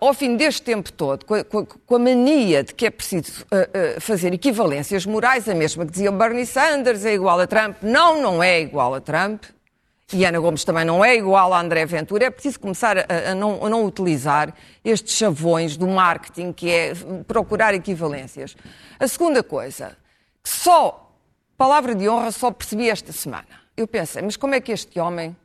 ao 0.00 0.14
fim 0.14 0.36
deste 0.36 0.62
tempo 0.62 0.92
todo, 0.92 1.24
com 1.24 1.34
a, 1.34 1.44
com 1.44 1.94
a- 1.94 1.98
mania 1.98 2.64
de 2.64 2.74
que 2.74 2.86
é 2.86 2.90
preciso 2.90 3.44
eh, 3.50 3.70
eh, 3.74 4.00
fazer 4.00 4.32
equivalências 4.32 5.04
morais, 5.06 5.48
a 5.48 5.54
mesma 5.54 5.84
que 5.84 5.92
dizia 5.92 6.10
Bernie 6.10 6.46
Sanders 6.46 7.04
é 7.04 7.14
igual 7.14 7.38
a 7.40 7.46
Trump, 7.46 7.76
não, 7.82 8.20
não 8.20 8.42
é 8.42 8.60
igual 8.60 8.94
a 8.94 9.00
Trump, 9.00 9.44
e 10.12 10.24
Ana 10.24 10.38
Gomes 10.38 10.64
também 10.64 10.84
não 10.84 11.04
é 11.04 11.16
igual 11.16 11.52
a 11.52 11.60
André 11.60 11.84
Ventura, 11.84 12.26
é 12.26 12.30
preciso 12.30 12.60
começar 12.60 12.96
a, 12.98 13.30
a 13.32 13.34
não, 13.34 13.64
a 13.66 13.68
não 13.68 13.84
utilizar 13.84 14.54
estes 14.84 15.16
chavões 15.16 15.76
do 15.76 15.86
marketing, 15.88 16.52
que 16.52 16.70
é 16.70 16.92
procurar 17.26 17.74
equivalências. 17.74 18.56
A 18.98 19.06
segunda 19.08 19.42
coisa, 19.42 19.96
que 20.42 20.48
só, 20.48 21.12
palavra 21.58 21.94
de 21.94 22.08
honra, 22.08 22.30
só 22.30 22.50
percebi 22.50 22.88
esta 22.88 23.12
semana. 23.12 23.48
Eu 23.76 23.86
pensei, 23.86 24.22
mas 24.22 24.36
como 24.36 24.54
é 24.54 24.60
que 24.60 24.70
este 24.72 24.98
homem, 25.00 25.36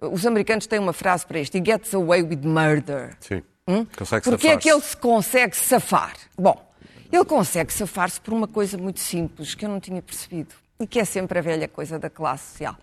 os 0.00 0.26
americanos 0.26 0.66
têm 0.66 0.80
uma 0.80 0.92
frase 0.92 1.24
para 1.24 1.38
isto, 1.38 1.56
he 1.56 1.62
gets 1.64 1.94
away 1.94 2.22
with 2.22 2.40
murder. 2.44 3.16
Sim. 3.20 3.40
Hum? 3.80 3.86
Porque 4.30 4.48
é 4.48 4.56
que 4.56 4.70
ele 4.70 4.80
se 4.82 4.96
consegue 4.96 5.56
safar? 5.56 6.12
Bom, 6.38 6.70
Ele 7.12 7.24
consegue 7.24 7.72
safar-se 7.72 8.20
por 8.20 8.32
uma 8.32 8.48
coisa 8.48 8.76
muito 8.78 8.98
simples 9.00 9.54
que 9.54 9.64
eu 9.64 9.68
não 9.68 9.78
tinha 9.80 10.00
percebido 10.00 10.54
e 10.80 10.86
que 10.86 10.98
é 10.98 11.04
sempre 11.04 11.38
a 11.38 11.42
velha 11.42 11.68
coisa 11.68 11.98
da 11.98 12.08
classe 12.10 12.52
social. 12.52 12.74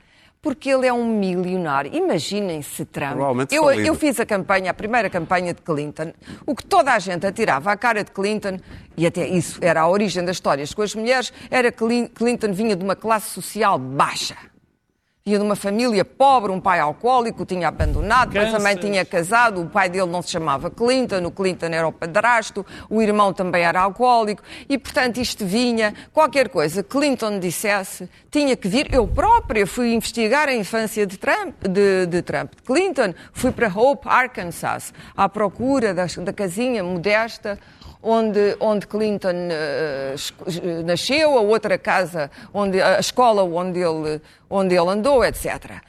Porque 0.42 0.70
ele 0.70 0.88
é 0.88 0.94
um 0.94 1.06
milionário. 1.06 1.94
Imaginem 1.94 2.62
se 2.62 2.86
Trump. 2.86 3.18
Eu, 3.58 3.64
eu 3.88 3.94
fiz 3.96 4.18
a 4.22 4.26
campanha, 4.26 4.72
a 4.72 4.74
primeira 4.74 5.10
campanha 5.10 5.54
de 5.54 5.62
Clinton. 5.62 6.14
O 6.46 6.56
que 6.56 6.64
toda 6.66 6.94
a 6.94 7.00
gente 7.00 7.26
atirava 7.28 7.72
à 7.72 7.76
cara 7.76 8.04
de 8.06 8.12
Clinton, 8.12 8.58
e 8.96 9.06
até 9.06 9.28
isso 9.28 9.60
era 9.62 9.82
a 9.82 9.90
origem 9.90 10.24
das 10.24 10.38
histórias 10.38 10.74
com 10.74 10.82
as 10.82 10.96
mulheres, 10.96 11.34
era 11.52 11.72
que 11.74 11.80
Clin- 11.80 12.08
Clinton 12.08 12.54
vinha 12.54 12.74
de 12.76 12.84
uma 12.86 12.96
classe 12.96 13.32
social 13.32 13.78
baixa. 13.78 14.38
Vinha 15.30 15.38
de 15.38 15.46
uma 15.46 15.56
família 15.56 16.04
pobre, 16.04 16.52
um 16.52 16.60
pai 16.60 16.80
alcoólico, 16.80 17.46
tinha 17.46 17.68
abandonado, 17.68 18.32
depois 18.32 18.52
também 18.52 18.76
tinha 18.76 19.06
casado, 19.06 19.62
o 19.62 19.68
pai 19.68 19.88
dele 19.88 20.08
não 20.08 20.24
se 20.24 20.32
chamava 20.32 20.72
Clinton, 20.72 21.24
o 21.24 21.30
Clinton 21.30 21.68
era 21.68 21.88
o 21.88 21.92
padrasto, 21.92 22.66
o 22.90 23.00
irmão 23.00 23.32
também 23.32 23.62
era 23.62 23.80
alcoólico, 23.82 24.42
e 24.68 24.76
portanto 24.76 25.18
isto 25.20 25.46
vinha, 25.46 25.94
qualquer 26.12 26.50
coisa 26.50 26.82
que 26.82 26.90
Clinton 26.90 27.38
dissesse, 27.38 28.10
tinha 28.32 28.56
que 28.58 28.68
vir. 28.68 28.92
Eu 28.92 29.08
própria 29.08 29.68
fui 29.68 29.94
investigar 29.94 30.50
a 30.50 30.56
infância 30.56 31.06
de 31.06 31.16
Trump, 31.16 31.54
de, 31.62 32.08
de 32.08 32.24
Trump, 32.24 32.52
Clinton, 32.66 33.14
fui 33.32 33.52
para 33.52 33.68
Hope, 33.68 34.08
Arkansas, 34.10 34.92
à 35.16 35.30
procura 35.30 35.94
das- 35.94 36.16
da 36.18 36.34
casinha 36.34 36.84
modesta 36.84 37.60
onde, 38.02 38.56
onde 38.60 38.88
Clinton 38.88 39.50
eh, 39.52 40.16
nasceu, 40.86 41.38
a 41.38 41.42
outra 41.42 41.78
casa, 41.78 42.32
onde, 42.54 42.82
a 42.82 43.00
escola 43.00 43.44
onde 43.44 43.80
ele, 43.80 44.22
onde 44.50 44.76
ele 44.76 44.90
andou, 44.90 45.24
etc. 45.24 45.82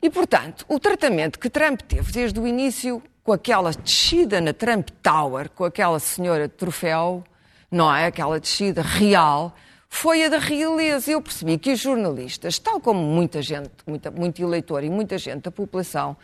E, 0.00 0.08
portanto, 0.08 0.64
o 0.68 0.78
tratamento 0.78 1.38
que 1.38 1.50
Trump 1.50 1.80
teve 1.82 2.12
desde 2.12 2.38
o 2.38 2.46
início, 2.46 3.02
com 3.22 3.32
aquela 3.32 3.72
descida 3.72 4.40
na 4.40 4.52
Trump 4.52 4.88
Tower, 5.02 5.50
com 5.50 5.64
aquela 5.64 5.98
senhora 5.98 6.48
de 6.48 6.54
troféu, 6.54 7.22
não 7.70 7.94
é? 7.94 8.06
Aquela 8.06 8.40
descida 8.40 8.80
real, 8.80 9.54
foi 9.88 10.24
a 10.24 10.28
da 10.28 10.38
realeza. 10.38 11.10
Eu 11.10 11.20
percebi 11.22 11.58
que 11.58 11.72
os 11.72 11.80
jornalistas, 11.80 12.58
tal 12.58 12.80
como 12.80 13.00
muita 13.00 13.40
gente, 13.42 13.70
muita, 13.86 14.10
muito 14.10 14.42
eleitor 14.42 14.84
e 14.84 14.90
muita 14.90 15.18
gente 15.18 15.42
da 15.42 15.50
população, 15.50 16.16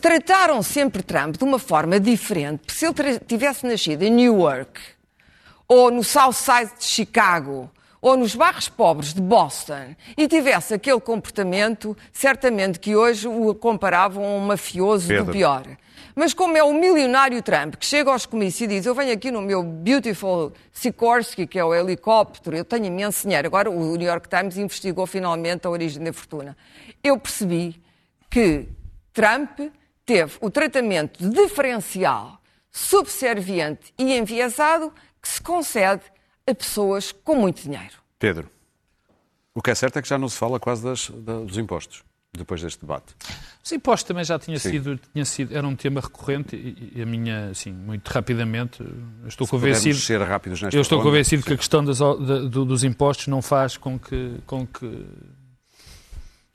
trataram 0.00 0.62
sempre 0.62 1.02
Trump 1.02 1.36
de 1.36 1.44
uma 1.44 1.58
forma 1.58 1.98
diferente. 2.00 2.60
Porque 2.66 2.74
se 2.74 2.86
ele 2.86 3.18
tivesse 3.20 3.66
nascido 3.66 4.02
em 4.02 4.10
Newark, 4.10 4.80
ou 5.66 5.90
no 5.90 6.02
South 6.02 6.32
Side 6.32 6.72
de 6.78 6.84
Chicago, 6.84 7.70
ou 8.00 8.16
nos 8.16 8.34
bairros 8.34 8.68
pobres 8.68 9.12
de 9.12 9.20
Boston, 9.20 9.94
e 10.16 10.28
tivesse 10.28 10.74
aquele 10.74 11.00
comportamento, 11.00 11.96
certamente 12.12 12.78
que 12.78 12.94
hoje 12.94 13.26
o 13.26 13.54
comparavam 13.54 14.24
a 14.24 14.28
um 14.28 14.40
mafioso 14.40 15.08
Pedro. 15.08 15.26
do 15.26 15.32
pior. 15.32 15.64
Mas 16.18 16.34
como 16.34 16.56
é 16.56 16.62
o 16.64 16.74
milionário 16.74 17.40
Trump 17.42 17.76
que 17.76 17.86
chega 17.86 18.10
aos 18.10 18.26
comícios 18.26 18.62
e 18.62 18.66
diz 18.66 18.84
eu 18.84 18.92
venho 18.94 19.12
aqui 19.12 19.30
no 19.30 19.40
meu 19.40 19.62
beautiful 19.62 20.52
Sikorsky, 20.72 21.46
que 21.46 21.56
é 21.58 21.64
o 21.64 21.72
helicóptero, 21.72 22.56
eu 22.56 22.64
tenho 22.64 22.86
imenso 22.86 23.22
dinheiro. 23.22 23.46
Agora 23.46 23.70
o 23.70 23.96
New 23.96 24.06
York 24.08 24.28
Times 24.28 24.56
investigou 24.56 25.06
finalmente 25.06 25.64
a 25.66 25.70
origem 25.70 26.02
da 26.02 26.12
fortuna. 26.12 26.56
Eu 27.04 27.18
percebi 27.20 27.80
que 28.28 28.68
Trump 29.12 29.60
teve 30.04 30.32
o 30.40 30.50
tratamento 30.50 31.22
diferencial, 31.30 32.40
subserviente 32.70 33.94
e 33.96 34.16
enviesado 34.18 34.92
que 35.22 35.28
se 35.28 35.40
concede 35.40 36.02
a 36.44 36.52
pessoas 36.54 37.12
com 37.12 37.36
muito 37.36 37.62
dinheiro. 37.62 37.94
Pedro, 38.18 38.50
o 39.54 39.62
que 39.62 39.70
é 39.70 39.74
certo 39.76 40.00
é 40.00 40.02
que 40.02 40.08
já 40.08 40.18
não 40.18 40.28
se 40.28 40.36
fala 40.36 40.58
quase 40.58 40.82
das- 40.82 41.10
da- 41.10 41.38
dos 41.40 41.56
impostos, 41.58 42.02
depois 42.36 42.62
deste 42.62 42.80
debate. 42.80 43.14
Os 43.64 43.72
impostos 43.72 44.06
também 44.06 44.24
já 44.24 44.38
tinha 44.38 44.58
Sim. 44.58 44.70
sido, 44.70 45.00
tinha 45.12 45.24
sido, 45.24 45.56
era 45.56 45.66
um 45.66 45.74
tema 45.74 46.00
recorrente 46.00 46.54
e, 46.56 46.92
e 46.96 47.02
a 47.02 47.06
minha, 47.06 47.50
assim, 47.50 47.72
muito 47.72 48.08
rapidamente, 48.08 48.82
estou 49.26 49.46
Pudermos 49.46 49.50
convencido, 49.78 49.98
ser 49.98 50.22
rápidos 50.22 50.62
nesta 50.62 50.76
eu 50.76 50.80
estou 50.82 50.98
ronda. 50.98 51.10
convencido 51.10 51.42
que 51.42 51.52
a 51.52 51.56
questão 51.56 51.84
das, 51.84 51.98
da- 51.98 52.14
do- 52.14 52.64
dos 52.64 52.84
impostos 52.84 53.26
não 53.26 53.42
faz 53.42 53.76
com 53.76 53.98
que, 53.98 54.36
com 54.46 54.66
que, 54.66 55.06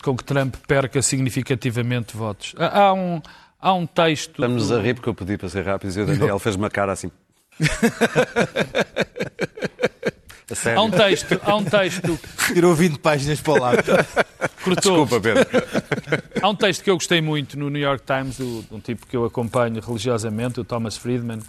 com 0.01 0.15
que 0.15 0.23
Trump 0.23 0.55
perca 0.67 1.01
significativamente 1.01 2.15
votos. 2.15 2.55
Há, 2.57 2.79
há 2.87 2.93
um, 2.93 3.21
há 3.59 3.73
um 3.73 3.85
texto... 3.85 4.31
Estamos 4.31 4.71
a 4.71 4.81
rir 4.81 4.93
porque 4.95 5.09
eu 5.09 5.15
pedi 5.15 5.37
para 5.37 5.49
ser 5.49 5.65
rápidos 5.65 5.97
e 5.97 6.01
o 6.01 6.05
Daniel 6.05 6.37
fez 6.39 6.55
uma 6.55 6.69
cara 6.69 6.93
assim. 6.93 7.11
a 10.49 10.55
sério. 10.55 10.79
Há 10.79 10.83
um 10.83 10.91
texto, 10.91 11.41
há 11.43 11.55
um 11.55 11.63
texto 11.63 12.19
Tirou 12.53 12.75
20 12.75 12.99
páginas 12.99 13.39
para 13.41 13.53
o 13.53 13.59
lado. 13.59 13.83
cortou. 14.63 15.05
Desculpa, 15.05 15.19
Pedro. 15.21 15.45
Há 16.41 16.49
um 16.49 16.55
texto 16.55 16.83
que 16.83 16.89
eu 16.89 16.95
gostei 16.95 17.21
muito 17.21 17.57
no 17.57 17.69
New 17.69 17.81
York 17.81 18.03
Times, 18.05 18.37
do- 18.37 18.61
de 18.63 18.73
um 18.75 18.79
tipo 18.79 19.07
que 19.07 19.15
eu 19.15 19.25
acompanho 19.25 19.81
religiosamente, 19.81 20.59
o 20.59 20.63
Thomas 20.63 20.97
Friedman, 20.97 21.39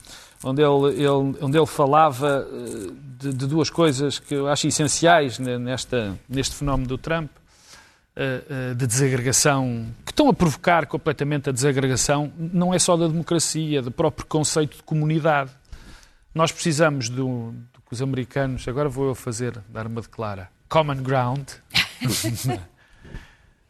onde 0.42 0.62
ele, 0.62 0.94
ele- 1.02 1.36
onde 1.40 1.56
ele 1.58 1.66
falava 1.66 2.46
eh, 2.50 2.90
de, 3.18 3.32
de 3.32 3.46
duas 3.46 3.70
coisas 3.70 4.18
que 4.18 4.34
eu 4.34 4.48
acho 4.48 4.66
essenciais 4.68 5.38
ne- 5.38 5.58
nesta, 5.58 6.16
neste 6.28 6.54
fenómeno 6.54 6.86
do 6.88 6.98
Trump, 6.98 7.30
eh, 8.16 8.42
eh, 8.48 8.74
de 8.74 8.86
desagregação, 8.86 9.86
que 10.04 10.12
estão 10.12 10.28
a 10.28 10.32
provocar 10.34 10.86
completamente 10.86 11.48
a 11.48 11.52
desagregação, 11.52 12.32
não 12.38 12.72
é 12.72 12.78
só 12.78 12.96
da 12.96 13.08
democracia, 13.08 13.82
do 13.82 13.90
próprio 13.90 14.26
conceito 14.26 14.76
de 14.76 14.82
comunidade. 14.84 15.50
Nós 16.34 16.50
precisamos 16.52 17.08
do 17.08 17.54
que 17.72 17.73
os 17.94 18.02
americanos, 18.02 18.66
agora 18.68 18.88
vou 18.88 19.08
eu 19.08 19.14
fazer, 19.14 19.58
dar 19.68 19.86
uma 19.86 20.00
declara, 20.02 20.48
common 20.68 20.96
ground. 21.02 21.48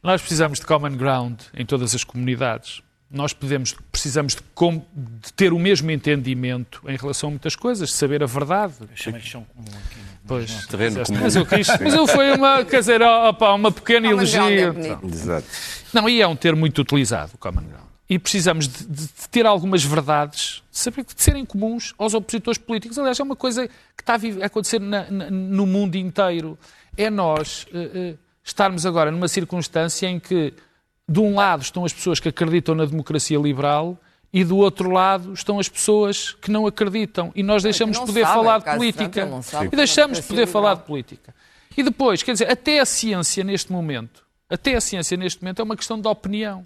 Nós 0.03 0.21
precisamos 0.21 0.59
de 0.61 0.67
common 0.67 0.97
ground 0.97 1.41
em 1.55 1.65
todas 1.65 1.95
as 1.95 2.05
comunidades. 2.05 2.83
Nós 3.11 3.33
podemos, 3.33 3.75
precisamos 3.93 4.35
de, 4.35 4.43
com- 4.55 4.85
de 4.95 5.33
ter 5.35 5.53
o 5.53 5.59
mesmo 5.59 5.91
entendimento 5.91 6.83
em 6.87 6.97
relação 6.97 7.29
a 7.29 7.31
muitas 7.31 7.55
coisas, 7.55 7.89
de 7.91 7.95
saber 7.95 8.23
a 8.23 8.27
verdade. 8.27 8.75
De 8.93 9.01
chão 9.01 9.47
comum 9.55 9.67
aqui. 9.69 9.97
Pois, 10.27 10.67
Terreno 10.67 10.97
mas, 10.99 11.07
comum. 11.09 11.21
mas 11.21 11.37
eu 11.37 11.47
quis, 11.47 11.69
mas 11.69 11.95
eu 11.95 12.07
foi 12.07 12.33
uma, 12.37 12.65
quer 12.65 12.81
dizer, 12.81 13.03
opa, 13.03 13.53
uma 13.53 13.71
pequena 13.71 14.09
Common 14.11 14.25
ground 14.25 14.53
é. 14.53 15.07
Exato. 15.07 15.47
Não, 15.93 16.09
e 16.09 16.21
é 16.21 16.27
um 16.27 16.35
termo 16.35 16.61
muito 16.61 16.81
utilizado, 16.81 17.37
common 17.39 17.63
ground. 17.63 17.84
E 18.09 18.19
precisamos 18.19 18.69
de, 18.69 18.85
de- 18.87 19.07
de 19.07 19.29
ter 19.31 19.47
algumas 19.47 19.83
verdades, 19.83 20.63
de 20.71 20.79
saber 20.79 21.05
de 21.05 21.15
serem 21.23 21.45
comuns 21.45 21.95
aos 21.97 22.13
opositores 22.13 22.59
políticos. 22.59 22.99
Aliás, 22.99 23.19
é 23.19 23.23
uma 23.23 23.35
coisa 23.37 23.67
que 23.67 24.03
está 24.03 24.15
a 24.15 24.47
acontecer 24.47 24.79
na- 24.79 25.11
na- 25.11 25.31
no 25.31 25.65
mundo 25.67 25.95
inteiro. 25.97 26.59
É 26.99 27.09
nós 27.09 27.67
eh, 27.73 27.91
eh, 27.95 28.15
estarmos 28.45 28.85
agora 28.85 29.11
numa 29.11 29.27
circunstância 29.27 30.07
em 30.07 30.21
que, 30.21 30.53
de 31.09 31.19
um 31.21 31.35
lado, 31.35 31.63
estão 31.63 31.83
as 31.85 31.95
pessoas 31.95 32.21
que 32.21 32.29
acreditam 32.29 32.75
na 32.75 32.85
democracia 32.85 33.39
liberal 33.39 33.99
e 34.31 34.45
do 34.45 34.59
outro 34.59 34.91
lado 34.91 35.33
estão 35.33 35.59
as 35.59 35.69
pessoas 35.69 36.33
que 36.35 36.51
não 36.51 36.67
acreditam. 36.67 37.33
E 37.35 37.43
nós 37.43 37.63
deixamos 37.63 37.95
de 37.97 38.01
não 38.01 38.07
poder 38.07 38.27
sabem, 38.27 38.35
falar 38.45 38.59
de 38.59 38.77
política. 38.77 39.43
Sabe 39.43 39.67
E 39.67 39.71
que 39.71 39.77
deixamos 39.77 40.21
de 40.21 40.25
poder 40.25 40.47
falar 40.47 40.71
liberal. 40.73 40.83
de 40.83 40.87
política. 40.87 41.35
E 41.75 41.83
depois, 41.83 42.23
quer 42.23 42.33
dizer, 42.33 42.51
até 42.51 42.81
a 42.81 42.85
ciência 42.85 43.43
neste 43.43 43.73
momento, 43.73 44.23
até 44.51 44.75
a 44.77 44.81
ciência 44.81 45.17
neste 45.17 45.43
momento 45.43 45.61
é 45.61 45.63
uma 45.65 45.77
questão 45.77 45.99
de 45.99 46.07
opinião. 46.07 46.63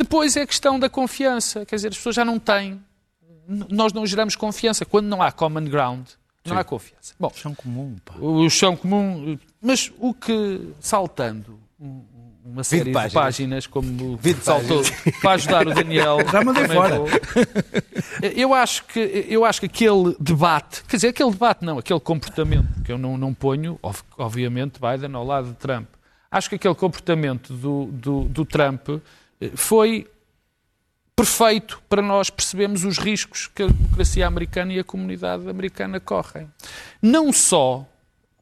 Depois 0.00 0.34
é 0.34 0.42
a 0.42 0.46
questão 0.46 0.78
da 0.78 0.88
confiança. 0.88 1.66
Quer 1.66 1.76
dizer, 1.76 1.88
as 1.88 1.96
pessoas 1.98 2.16
já 2.16 2.24
não 2.24 2.38
têm. 2.38 2.80
Nós 3.68 3.92
não 3.92 4.06
geramos 4.06 4.34
confiança. 4.34 4.84
Quando 4.86 5.06
não 5.06 5.20
há 5.20 5.30
common 5.30 5.64
ground, 5.64 6.06
não 6.44 6.56
há 6.56 6.64
confiança. 6.64 7.14
Bom, 7.20 7.30
Chão 7.34 7.54
comum, 7.54 7.96
pá. 8.04 8.14
o 8.18 8.48
chão 8.48 8.74
comum. 8.76 9.38
Mas 9.60 9.92
o 9.98 10.14
que, 10.14 10.68
saltando 10.80 11.60
um- 11.78 12.02
uma 12.42 12.64
série 12.64 12.84
de 12.84 12.92
páginas. 12.92 13.12
páginas, 13.12 13.66
como 13.66 14.16
20 14.16 14.38
saltou, 14.42 14.82
para 15.20 15.32
ajudar 15.32 15.68
o 15.68 15.74
Daniel. 15.74 16.16
Já 16.32 16.42
mandei 16.42 16.66
fora. 16.66 16.96
vou. 16.98 17.08
Eu 18.34 18.54
acho, 18.54 18.84
que, 18.86 19.26
eu 19.28 19.44
acho 19.44 19.60
que 19.60 19.66
aquele 19.66 20.16
debate, 20.18 20.82
quer 20.84 20.96
dizer, 20.96 21.08
aquele 21.08 21.30
debate 21.30 21.62
não, 21.64 21.78
aquele 21.78 22.00
comportamento, 22.00 22.66
que 22.84 22.90
eu 22.90 22.96
não, 22.98 23.18
não 23.18 23.34
ponho, 23.34 23.78
obviamente, 24.16 24.80
Biden 24.80 25.14
ao 25.14 25.24
lado 25.24 25.48
de 25.48 25.54
Trump. 25.56 25.86
Acho 26.30 26.48
que 26.48 26.54
aquele 26.54 26.74
comportamento 26.74 27.52
do, 27.52 27.86
do, 27.92 28.20
do 28.24 28.44
Trump 28.46 28.88
foi 29.54 30.06
perfeito 31.14 31.82
para 31.88 32.00
nós 32.00 32.30
percebermos 32.30 32.84
os 32.84 32.98
riscos 32.98 33.46
que 33.54 33.62
a 33.62 33.66
democracia 33.66 34.26
americana 34.26 34.72
e 34.72 34.78
a 34.78 34.84
comunidade 34.84 35.48
americana 35.48 36.00
correm. 36.00 36.50
Não 37.02 37.32
só 37.32 37.86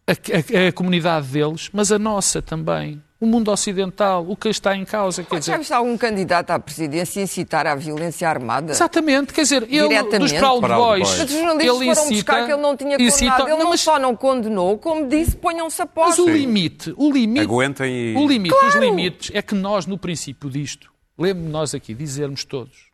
a, 0.06 0.12
a- 0.12 0.68
a 0.68 0.72
comunidade 0.72 1.26
deles, 1.28 1.70
mas 1.72 1.90
a 1.90 1.98
nossa 1.98 2.40
também. 2.40 3.02
O 3.20 3.26
mundo 3.26 3.50
ocidental, 3.50 4.24
o 4.28 4.36
que 4.36 4.48
está 4.48 4.76
em 4.76 4.84
causa. 4.84 5.24
Quer 5.24 5.34
Já 5.34 5.38
dizer, 5.40 5.58
viste 5.58 5.72
algum 5.72 5.98
candidato 5.98 6.50
à 6.52 6.58
presidência 6.60 7.20
incitar 7.20 7.66
à 7.66 7.74
violência 7.74 8.28
armada? 8.28 8.70
Exatamente, 8.70 9.32
quer 9.32 9.42
dizer, 9.42 9.64
ele 9.64 9.88
dos. 10.18 10.32
Proud 10.32 10.60
Proud 10.60 10.80
Boys, 10.80 11.02
Boys. 11.08 11.18
Mas 11.18 11.30
os 11.30 11.36
jornalistas 11.36 11.76
ele 11.82 11.94
foram 11.94 12.02
incita, 12.06 12.14
buscar 12.14 12.46
que 12.46 12.52
ele 12.52 12.62
não 12.62 12.76
tinha 12.76 12.96
incita- 12.96 13.30
condenado. 13.32 13.48
Ele 13.48 13.62
não, 13.64 13.70
mas, 13.70 13.80
só 13.80 13.98
não 13.98 14.14
condenou, 14.14 14.78
como 14.78 15.08
disse, 15.08 15.34
ponham-se 15.36 15.82
a 15.82 15.84
mas 15.84 15.94
posto. 15.94 16.24
o 16.26 16.30
limite, 16.30 16.94
o 16.96 17.10
limite, 17.10 17.40
Aguentem 17.44 17.92
e. 17.92 18.16
o 18.16 18.28
limite 18.28 18.54
dos 18.56 18.74
limites 18.76 19.30
é 19.34 19.42
que 19.42 19.54
nós, 19.56 19.84
no 19.84 19.98
princípio 19.98 20.48
disto, 20.48 20.88
lembro-me 21.18 21.50
nós 21.50 21.74
aqui 21.74 21.94
dizermos 21.94 22.44
todos, 22.44 22.86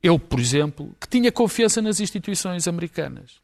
eu, 0.00 0.16
por 0.16 0.38
exemplo, 0.38 0.94
que 1.00 1.08
tinha 1.08 1.32
confiança 1.32 1.82
nas 1.82 1.98
instituições 1.98 2.68
americanas. 2.68 3.40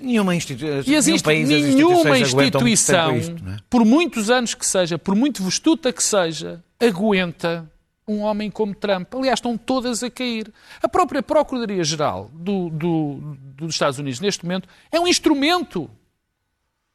Nenhuma 0.00 0.34
instituição. 0.34 0.92
E 0.92 0.96
as 0.96 1.06
nenhum 1.06 1.20
país, 1.20 1.48
nenhuma 1.48 2.04
muito 2.04 2.22
instituição, 2.22 3.16
isto, 3.16 3.32
é? 3.32 3.56
por 3.68 3.84
muitos 3.84 4.30
anos 4.30 4.54
que 4.54 4.64
seja, 4.64 4.98
por 4.98 5.14
muito 5.14 5.42
vestuta 5.42 5.92
que 5.92 6.02
seja, 6.02 6.64
aguenta 6.80 7.70
um 8.08 8.20
homem 8.20 8.50
como 8.50 8.74
Trump. 8.74 9.14
Aliás, 9.14 9.38
estão 9.38 9.56
todas 9.56 10.02
a 10.02 10.10
cair. 10.10 10.52
A 10.82 10.88
própria 10.88 11.22
Procuradoria-Geral 11.22 12.30
do, 12.32 12.70
do, 12.70 13.36
dos 13.54 13.74
Estados 13.74 13.98
Unidos, 13.98 14.20
neste 14.20 14.44
momento, 14.44 14.68
é 14.90 14.98
um 14.98 15.06
instrumento 15.06 15.88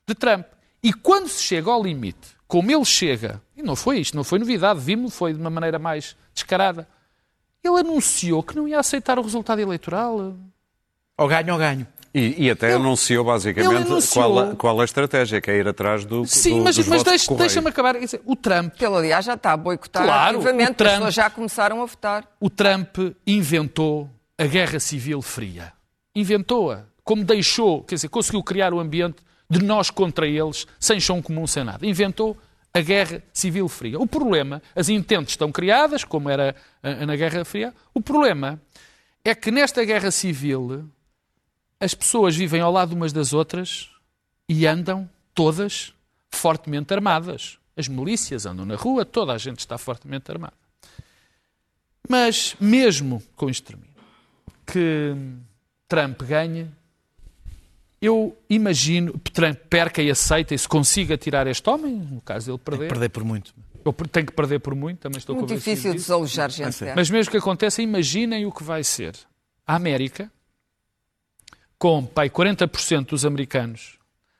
de 0.08 0.14
Trump. 0.14 0.46
E 0.84 0.92
quando 0.92 1.28
se 1.28 1.42
chega 1.42 1.72
ao 1.72 1.82
limite, 1.82 2.36
como 2.48 2.70
ele 2.72 2.86
chega, 2.86 3.42
e 3.56 3.64
não 3.64 3.76
foi 3.76 4.00
isto, 4.00 4.16
não 4.16 4.24
foi 4.24 4.40
novidade, 4.40 4.80
vimos, 4.80 5.16
foi 5.16 5.34
de 5.34 5.40
uma 5.40 5.50
maneira 5.50 5.80
mais 5.80 6.16
descarada, 6.34 6.88
ele 7.64 7.80
anunciou 7.80 8.44
que 8.44 8.56
não 8.56 8.68
ia 8.68 8.80
aceitar 8.80 9.18
o 9.18 9.22
resultado 9.22 9.60
eleitoral. 9.60 10.36
Ou 11.18 11.28
ganho 11.28 11.54
ou 11.54 11.60
ganho. 11.60 11.88
E, 12.18 12.46
e 12.46 12.50
até 12.50 12.68
Ele- 12.68 12.76
anunciou 12.76 13.26
basicamente 13.26 13.76
anunciou- 13.88 14.24
Qual, 14.34 14.40
a, 14.40 14.56
qual 14.56 14.80
a 14.80 14.86
estratégia, 14.86 15.42
que 15.42 15.52
é 15.52 15.58
ir 15.58 15.68
atrás 15.68 16.06
do. 16.06 16.26
Sim, 16.26 16.60
do, 16.60 16.64
mas, 16.64 16.76
dos 16.78 16.88
mas 16.88 17.00
votos 17.04 17.22
de 17.22 17.28
deixa- 17.28 17.36
deixa-me 17.36 17.68
acabar. 17.70 18.00
Dizer, 18.00 18.22
O 18.26 18.36
Trump 18.38 18.74
Ele, 18.82 18.96
aliás, 18.96 19.26
já 19.26 19.34
está 19.34 19.52
a 19.52 19.58
boicotar 19.58 20.04
Claro, 20.06 20.38
ativamente, 20.38 20.72
o 20.72 20.76
Trump- 20.76 20.90
as 20.92 20.96
pessoas 20.98 21.14
já 21.14 21.30
começaram 21.30 21.82
a 21.82 21.86
votar. 21.86 22.26
o 22.40 22.50
Trump 22.50 22.98
inventou 23.28 24.10
a 24.38 24.46
guerra 24.46 24.80
civil 24.80 25.22
fria. 25.22 25.74
Inventou-a. 26.16 26.86
Como 27.04 27.24
deixou, 27.24 27.84
quer 27.84 27.96
dizer, 27.96 28.08
conseguiu 28.08 28.42
criar 28.42 28.74
o 28.74 28.80
ambiente 28.80 29.18
de 29.50 29.62
nós 29.64 29.90
contra 29.90 30.26
eles, 30.28 30.66
sem 30.80 31.00
chão 31.00 31.22
comum, 31.22 31.46
sem 31.46 31.64
nada. 31.64 31.86
Inventou 31.86 32.38
a 32.74 32.80
guerra 32.82 33.22
civil 33.34 33.68
fria. 33.68 34.00
O 34.00 34.08
problema, 34.08 34.62
as 34.76 34.90
intentes 34.90 35.34
estão 35.34 35.52
criadas, 35.52 36.04
como 36.04 36.30
era 36.30 36.56
ah, 36.82 37.06
na 37.06 37.16
Guerra 37.16 37.46
Fria. 37.46 37.74
O 37.94 38.02
problema 38.02 38.60
é 39.24 39.36
que 39.36 39.52
nesta 39.52 39.84
guerra 39.86 40.10
civil 40.12 40.86
as 41.80 41.94
pessoas 41.94 42.36
vivem 42.36 42.62
ao 42.62 42.72
lado 42.72 42.94
umas 42.94 43.12
das 43.14 43.34
outras 43.34 43.90
e 44.48 44.66
andam 44.66 45.10
todas 45.34 45.94
fortemente 46.30 46.94
armadas. 46.94 47.58
As 47.78 47.88
milícias 47.88 48.46
andam 48.46 48.66
na 48.66 48.76
rua, 48.76 49.04
toda 49.06 49.34
a 49.34 49.38
gente 49.38 49.60
está 49.60 49.78
fortemente 49.78 50.32
armada. 50.32 50.54
Mas 52.08 52.56
mesmo 52.60 53.22
com 53.36 53.50
isto 53.50 53.66
termino, 53.68 53.90
que 54.66 55.16
Trump 55.88 56.22
ganhe, 56.24 56.68
eu 58.02 58.38
imagino, 58.50 59.20
Trump 59.34 59.58
perca 59.70 60.02
e 60.02 60.10
aceita 60.12 60.54
e 60.54 60.58
se 60.58 60.68
consiga 60.68 61.18
tirar 61.18 61.48
este 61.48 61.68
homem, 61.70 61.94
no 61.96 62.22
caso 62.22 62.48
dele 62.48 62.60
perder, 62.60 62.88
Perder 62.90 63.10
por 63.10 63.24
muito. 63.24 63.54
eu 63.84 63.92
tenho 63.94 64.26
que 64.28 64.34
perder 64.34 64.60
por 64.60 64.76
muito, 64.76 65.00
também 65.00 65.18
estou 65.18 65.36
Muito 65.36 65.50
convencido 65.50 65.72
difícil 65.76 65.92
disso. 65.94 66.06
desalojar 66.06 66.50
gente. 66.52 66.84
é. 66.86 66.94
Mas 66.96 67.10
mesmo 67.10 67.32
que 67.32 67.38
aconteça, 67.38 67.82
imaginem 67.82 68.46
o 68.46 68.52
que 68.52 68.64
vai 68.64 68.84
ser. 68.84 69.16
A 69.66 69.76
América, 69.76 70.32
com 71.78 72.06
pai, 72.06 72.30
40% 72.30 73.08
dos 73.08 73.26
americanos 73.26 73.98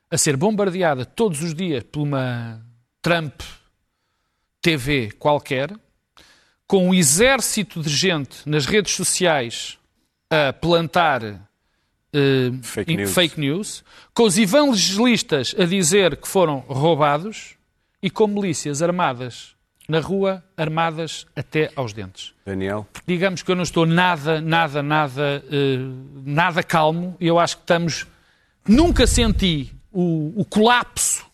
a 0.10 0.18
ser 0.18 0.38
bombardeada 0.38 1.06
todos 1.06 1.42
os 1.42 1.54
dias 1.54 1.84
por 1.84 2.02
uma 2.02 2.62
Trump 3.02 3.42
TV 4.62 5.12
qualquer, 5.12 5.72
com 6.68 6.90
um 6.90 6.94
exército 6.94 7.82
de 7.82 7.90
gente 7.90 8.48
nas 8.48 8.66
redes 8.66 8.96
sociais 8.96 9.78
a 10.30 10.52
plantar 10.54 11.24
eh, 12.14 12.52
Fake 12.64 12.96
news. 12.96 13.14
fake 13.14 13.40
news, 13.40 13.84
com 14.14 14.24
os 14.24 14.38
evangelistas 14.38 15.54
a 15.58 15.66
dizer 15.66 16.18
que 16.18 16.28
foram 16.28 16.60
roubados 16.60 17.56
e 18.02 18.10
com 18.10 18.28
milícias 18.28 18.82
armadas 18.82 19.55
na 19.88 20.00
rua, 20.00 20.44
armadas 20.58 21.26
até 21.36 21.72
aos 21.76 21.94
dentes. 21.94 22.34
Daniel. 22.46 22.88
Digamos 23.06 23.44
que 23.44 23.52
eu 23.52 23.56
não 23.56 23.64
estou 23.64 23.86
nada, 23.86 24.42
nada, 24.42 24.82
nada, 24.82 25.44
eh, 25.52 25.78
nada 26.24 26.64
calmo 26.64 27.16
e 27.20 27.28
eu 27.28 27.40
acho 27.40 27.58
que 27.58 27.64
estamos. 27.64 28.08
Nunca 28.68 29.06
senti 29.06 29.72
o, 29.92 30.42
o 30.42 30.46
colapso 30.46 31.26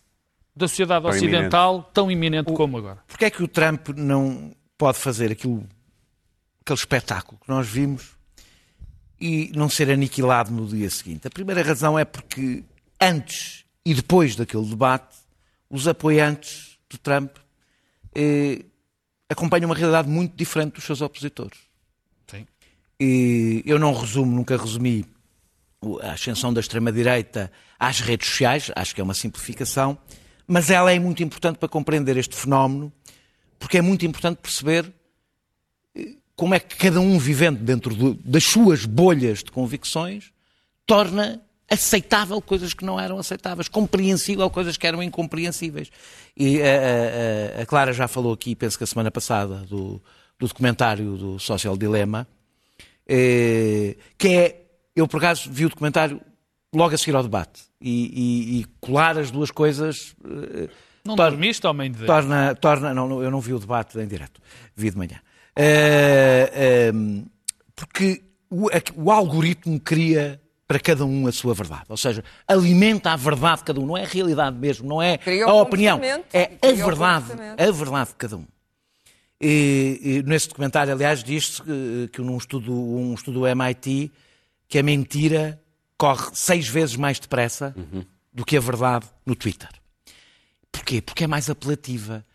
da 0.55 0.67
sociedade 0.67 1.03
Tão 1.03 1.11
ocidental 1.11 1.89
tão 1.93 2.11
iminente 2.11 2.51
como 2.53 2.77
agora. 2.77 2.99
Porquê 3.07 3.25
é 3.25 3.29
que 3.29 3.41
o 3.41 3.47
Trump 3.47 3.89
não 3.95 4.53
pode 4.77 4.97
fazer 4.97 5.31
aquilo, 5.31 5.65
aquele 6.61 6.79
espetáculo 6.79 7.39
que 7.41 7.49
nós 7.49 7.67
vimos 7.67 8.11
e 9.19 9.51
não 9.55 9.69
ser 9.69 9.89
aniquilado 9.89 10.51
no 10.51 10.67
dia 10.67 10.89
seguinte? 10.89 11.27
A 11.27 11.31
primeira 11.31 11.63
razão 11.63 11.97
é 11.97 12.03
porque 12.03 12.63
antes 12.99 13.65
e 13.85 13.93
depois 13.93 14.35
daquele 14.35 14.65
debate, 14.65 15.15
os 15.69 15.87
apoiantes 15.87 16.77
do 16.89 16.97
Trump 16.97 17.37
eh, 18.15 18.63
acompanham 19.29 19.67
uma 19.69 19.75
realidade 19.75 20.07
muito 20.09 20.35
diferente 20.35 20.73
dos 20.75 20.83
seus 20.83 21.01
opositores. 21.01 21.57
Sim. 22.27 22.45
E 22.99 23.63
eu 23.65 23.79
não 23.79 23.93
resumo, 23.93 24.35
nunca 24.35 24.57
resumi 24.57 25.05
a 26.01 26.11
ascensão 26.11 26.53
da 26.53 26.59
extrema-direita 26.59 27.51
às 27.79 27.99
redes 27.99 28.27
sociais, 28.29 28.71
acho 28.75 28.93
que 28.93 29.01
é 29.01 29.03
uma 29.03 29.13
simplificação, 29.15 29.97
mas 30.47 30.69
ela 30.69 30.91
é 30.91 30.99
muito 30.99 31.23
importante 31.23 31.57
para 31.57 31.67
compreender 31.69 32.17
este 32.17 32.35
fenómeno, 32.35 32.91
porque 33.57 33.77
é 33.77 33.81
muito 33.81 34.05
importante 34.05 34.37
perceber 34.37 34.91
eh, 35.95 36.15
como 36.35 36.53
é 36.53 36.59
que 36.59 36.75
cada 36.75 36.99
um 36.99 37.17
vivendo 37.17 37.59
dentro 37.63 37.95
do- 37.95 38.13
das 38.15 38.43
suas 38.43 38.85
bolhas 38.85 39.39
de 39.39 39.51
convicções 39.51 40.31
torna 40.85 41.41
aceitável 41.71 42.41
coisas 42.41 42.73
que 42.73 42.83
não 42.85 42.99
eram 42.99 43.17
aceitáveis, 43.17 43.67
compreensível 43.67 44.49
coisas 44.49 44.75
que 44.77 44.85
eram 44.85 45.01
incompreensíveis. 45.01 45.89
E 46.35 46.61
a, 46.61 46.65
a- 46.65 47.59
a- 47.59 47.61
a 47.63 47.65
Clara 47.65 47.93
já 47.93 48.07
falou 48.07 48.33
aqui, 48.33 48.53
penso 48.55 48.77
que 48.77 48.83
a 48.83 48.87
semana 48.87 49.09
passada, 49.09 49.55
do, 49.67 50.01
do 50.37 50.47
documentário 50.47 51.15
do 51.17 51.39
Social 51.39 51.77
Dilemma, 51.77 52.27
eh, 53.07 53.95
que 54.17 54.27
é, 54.27 54.61
eu 54.95 55.07
por 55.07 55.17
acaso 55.17 55.49
vi 55.51 55.65
o 55.65 55.69
documentário 55.69 56.19
logo 56.73 56.93
a 56.93 56.97
seguir 56.97 57.15
ao 57.15 57.23
debate, 57.23 57.61
e, 57.79 57.89
e- 57.89 58.59
e 58.61 58.65
colar 58.79 59.17
as 59.17 59.31
duas 59.31 59.49
coisas 59.51 60.13
eh, 60.25 60.67
Não 61.05 61.15
torna- 61.15 61.31
dormiste, 61.31 61.65
homem 61.67 61.89
de 61.91 61.97
Deus? 61.99 62.07
torna, 62.07 62.53
torna 62.55 62.93
não, 62.93 63.23
eu 63.23 63.31
não 63.31 63.39
vi 63.41 63.53
o 63.53 63.59
debate 63.59 63.97
em 63.97 64.07
direto, 64.07 64.41
vi 64.75 64.89
de 64.91 64.97
manhã. 64.97 65.19
Eh, 65.55 66.91
porque 67.75 68.21
o, 68.49 68.67
o 68.95 69.11
algoritmo 69.11 69.79
cria 69.79 70.40
para 70.71 70.79
cada 70.79 71.05
um 71.05 71.27
a 71.27 71.33
sua 71.33 71.53
verdade, 71.53 71.83
ou 71.89 71.97
seja, 71.97 72.23
alimenta 72.47 73.11
a 73.11 73.17
verdade 73.17 73.57
de 73.57 73.63
cada 73.65 73.81
um, 73.81 73.85
não 73.85 73.97
é 73.97 74.03
a 74.03 74.07
realidade 74.07 74.57
mesmo, 74.57 74.87
não 74.87 75.01
é 75.01 75.17
Cria 75.17 75.45
o 75.45 75.49
a 75.49 75.61
opinião, 75.61 75.99
é 76.31 76.57
a 76.61 76.71
verdade, 76.71 77.25
a 77.57 77.71
verdade 77.71 78.09
de 78.11 78.15
cada 78.15 78.37
um. 78.37 78.47
E, 79.41 79.99
e 80.01 80.23
nesse 80.23 80.47
documentário, 80.47 80.93
aliás, 80.93 81.25
diz-se 81.25 81.61
que, 81.61 82.09
que 82.13 82.21
num 82.21 82.37
estudo, 82.37 82.73
um 82.73 83.13
estudo 83.13 83.41
do 83.41 83.47
MIT 83.47 84.13
que 84.69 84.79
a 84.79 84.83
mentira 84.83 85.61
corre 85.97 86.29
seis 86.31 86.69
vezes 86.69 86.95
mais 86.95 87.19
depressa 87.19 87.75
do 88.31 88.45
que 88.45 88.55
a 88.55 88.61
verdade 88.61 89.07
no 89.25 89.35
Twitter. 89.35 89.67
Porquê? 90.71 91.01
Porque 91.01 91.25
é 91.25 91.27
mais 91.27 91.49
apelativa. 91.49 92.25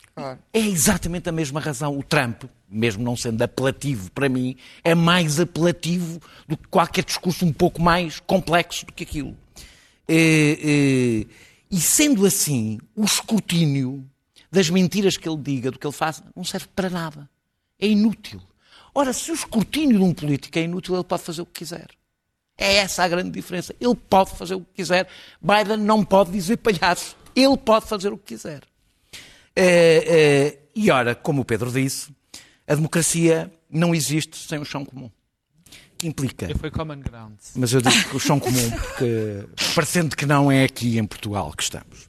É 0.53 0.59
exatamente 0.61 1.29
a 1.29 1.33
mesma 1.33 1.61
razão. 1.61 1.97
O 1.99 2.03
Trump, 2.03 2.45
mesmo 2.69 3.05
não 3.05 3.17
sendo 3.17 3.43
apelativo 3.43 4.11
para 4.13 4.29
mim, 4.29 4.57
é 4.83 4.95
mais 4.95 5.39
apelativo 5.39 6.21
do 6.49 6.57
que 6.57 6.67
qualquer 6.69 7.05
discurso 7.05 7.45
um 7.45 7.53
pouco 7.53 7.83
mais 7.83 8.19
complexo 8.21 8.87
do 8.87 8.93
que 8.93 9.03
aquilo. 9.05 9.37
Eh, 10.09 10.59
eh, 10.63 11.27
E 11.71 11.81
sendo 11.81 12.25
assim, 12.25 12.79
o 12.95 13.05
escrutínio 13.05 14.09
das 14.51 14.71
mentiras 14.71 15.17
que 15.17 15.29
ele 15.29 15.37
diga, 15.37 15.71
do 15.71 15.79
que 15.79 15.87
ele 15.87 15.93
faz, 15.93 16.23
não 16.35 16.45
serve 16.45 16.69
para 16.75 16.89
nada. 16.89 17.29
É 17.79 17.87
inútil. 17.87 18.41
Ora, 18.95 19.13
se 19.13 19.31
o 19.31 19.35
escrutínio 19.35 19.99
de 19.99 20.05
um 20.05 20.15
político 20.15 20.59
é 20.59 20.63
inútil, 20.63 20.95
ele 20.95 21.05
pode 21.05 21.23
fazer 21.25 21.43
o 21.43 21.47
que 21.47 21.59
quiser. 21.59 21.89
É 22.57 22.77
essa 22.77 23.03
a 23.05 23.09
grande 23.09 23.31
diferença. 23.31 23.75
Ele 23.79 23.95
pode 23.95 24.31
fazer 24.31 24.55
o 24.55 24.61
que 24.61 24.77
quiser. 24.77 25.07
Biden 25.43 25.77
não 25.79 26.03
pode 26.05 26.31
dizer 26.31 26.57
palhaço. 26.57 27.17
Ele 27.35 27.57
pode 27.59 27.87
fazer 27.87 28.13
o 28.13 28.17
que 28.17 28.35
quiser. 28.35 28.63
Eh, 29.57 30.05
eh, 30.07 30.59
e 30.75 30.91
ora, 30.91 31.15
como 31.15 31.41
o 31.43 31.45
Pedro 31.45 31.71
disse, 31.73 32.11
a 32.69 32.75
democracia 32.75 33.51
não 33.71 33.95
existe 33.95 34.37
sem 34.37 34.59
o 34.59 34.65
chão 34.65 34.85
comum. 34.85 35.11
Que 35.99 36.07
implica. 36.07 36.47
Foi 36.59 36.71
common 36.71 37.01
ground. 37.01 37.39
Mas 37.55 37.73
eu 37.73 37.81
digo 37.81 38.11
que 38.11 38.17
o 38.17 38.21
chão 38.21 38.39
comum, 38.39 38.71
porque 38.71 39.45
parecendo 39.75 40.15
que 40.15 40.27
não 40.27 40.53
é 40.53 40.65
aqui 40.65 40.99
em 40.99 41.07
Portugal 41.07 41.51
que 41.57 41.63
estamos. 41.63 42.07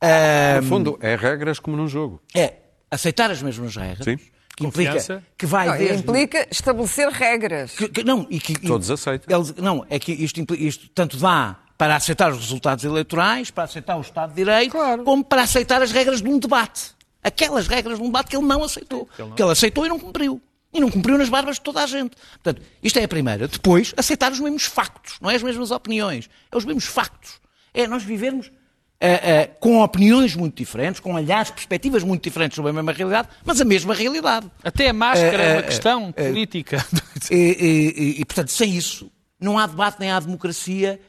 Ah, 0.00 0.60
No 0.60 0.68
fundo, 0.68 0.98
é 1.00 1.16
regras 1.16 1.58
como 1.58 1.74
num 1.76 1.88
jogo. 1.88 2.20
é 2.34 2.54
aceitar 2.90 3.30
as 3.30 3.40
mesmas 3.40 3.74
regras, 3.76 4.04
Sim. 4.04 4.16
que 4.54 4.66
implica 4.66 4.90
Confiança. 4.92 5.24
que 5.38 5.46
vai 5.46 5.68
Não, 5.68 5.78
desde... 5.78 5.96
implica 6.02 6.46
estabelecer 6.50 7.08
regras. 7.08 7.72
Que- 7.74 7.88
que- 7.88 8.04
não, 8.04 8.26
e 8.28 8.38
que, 8.38 8.58
Todos 8.60 8.90
aceitam. 8.90 9.42
não, 9.56 9.86
é 9.88 9.98
que 9.98 10.12
isto, 10.12 10.44
isto 10.54 10.88
tanto 10.90 11.16
dá 11.16 11.58
para 11.80 11.96
aceitar 11.96 12.30
os 12.30 12.36
resultados 12.40 12.84
eleitorais, 12.84 13.50
para 13.50 13.64
aceitar 13.64 13.96
o 13.96 14.02
Estado 14.02 14.28
de 14.28 14.36
Direito, 14.36 14.72
Claro. 14.72 15.02
como 15.02 15.24
para 15.24 15.40
aceitar 15.44 15.80
as 15.80 15.90
regras 15.90 16.20
de 16.20 16.28
um 16.28 16.38
debate. 16.38 16.90
Aquelas 17.24 17.66
regras 17.66 17.96
de 17.96 18.02
um 18.04 18.08
debate 18.08 18.28
que 18.28 18.36
ele 18.36 18.44
não 18.44 18.62
aceitou. 18.62 19.08
Que 19.34 19.42
ele, 19.42 19.50
aceitou 19.50 19.86
e 19.86 19.88
não 19.88 19.98
cumpriu. 19.98 20.42
E 20.74 20.78
não 20.78 20.90
cumpriu 20.90 21.16
nas 21.16 21.30
barbas 21.30 21.54
de 21.56 21.62
toda 21.62 21.82
a 21.82 21.86
gente. 21.86 22.14
Portanto, 22.42 22.60
isto 22.82 22.98
é 22.98 23.04
a 23.04 23.08
primeira. 23.08 23.48
Depois, 23.48 23.94
aceitar 23.96 24.30
os 24.30 24.38
mesmos 24.40 24.64
factos, 24.64 25.14
não 25.22 25.30
é 25.30 25.36
as 25.36 25.42
mesmas 25.42 25.70
opiniões. 25.70 26.28
É 26.52 26.56
os 26.58 26.66
mesmos 26.66 26.84
factos. 26.84 27.40
É 27.72 27.86
nós 27.86 28.02
vivermos 28.02 28.52
ah, 29.00 29.06
ah, 29.06 29.46
com 29.58 29.80
opiniões 29.82 30.36
muito 30.36 30.56
diferentes, 30.56 31.00
com, 31.00 31.16
aliás, 31.16 31.50
perspectivas 31.50 32.02
muito 32.04 32.22
diferentes 32.22 32.56
sobre 32.56 32.72
a 32.72 32.74
mesma 32.74 32.92
realidade, 32.92 33.28
mas 33.42 33.58
a 33.58 33.64
mesma 33.64 33.94
realidade. 33.94 34.50
Até 34.62 34.90
a 34.90 34.92
máscara 34.92 35.42
é 35.42 35.48
Eh, 35.48 35.54
uma 35.54 35.62
questão 35.62 36.12
política. 36.12 36.84
E, 37.30 37.34
e- 37.34 38.02
e- 38.18 38.20
e, 38.20 38.24
portanto, 38.26 38.50
sem 38.50 38.76
isso, 38.76 39.10
não 39.40 39.58
há 39.58 39.66
debate 39.66 39.96
nem 39.98 40.10
há 40.10 40.20
democracia. 40.20 41.00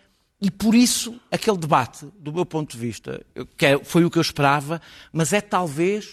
E 0.41 0.49
por 0.49 0.73
isso, 0.73 1.19
aquele 1.31 1.57
debate, 1.57 2.05
do 2.19 2.33
meu 2.33 2.45
ponto 2.45 2.71
de 2.71 2.77
vista, 2.77 3.21
que 3.55 3.65
é- 3.65 3.79
foi 3.83 4.03
o 4.03 4.09
que 4.09 4.17
eu 4.17 4.21
esperava, 4.21 4.81
mas 5.13 5.33
é 5.33 5.39
talvez, 5.41 6.09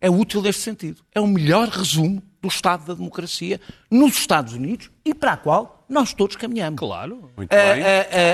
é 0.00 0.10
útil 0.10 0.42
neste 0.42 0.62
sentido. 0.62 1.00
É 1.14 1.20
o 1.20 1.26
melhor 1.26 1.68
resumo 1.68 2.20
do 2.42 2.48
Estado 2.48 2.84
da 2.86 2.94
democracia 2.94 3.60
nos 3.90 4.16
Estados 4.16 4.54
Unidos 4.54 4.90
e 5.04 5.14
para 5.14 5.32
a 5.32 5.36
qual 5.36 5.84
nós 5.88 6.12
todos 6.12 6.34
caminhamos. 6.36 6.78
Claro. 6.78 7.30
Muito 7.36 7.50
bem. 7.50 7.84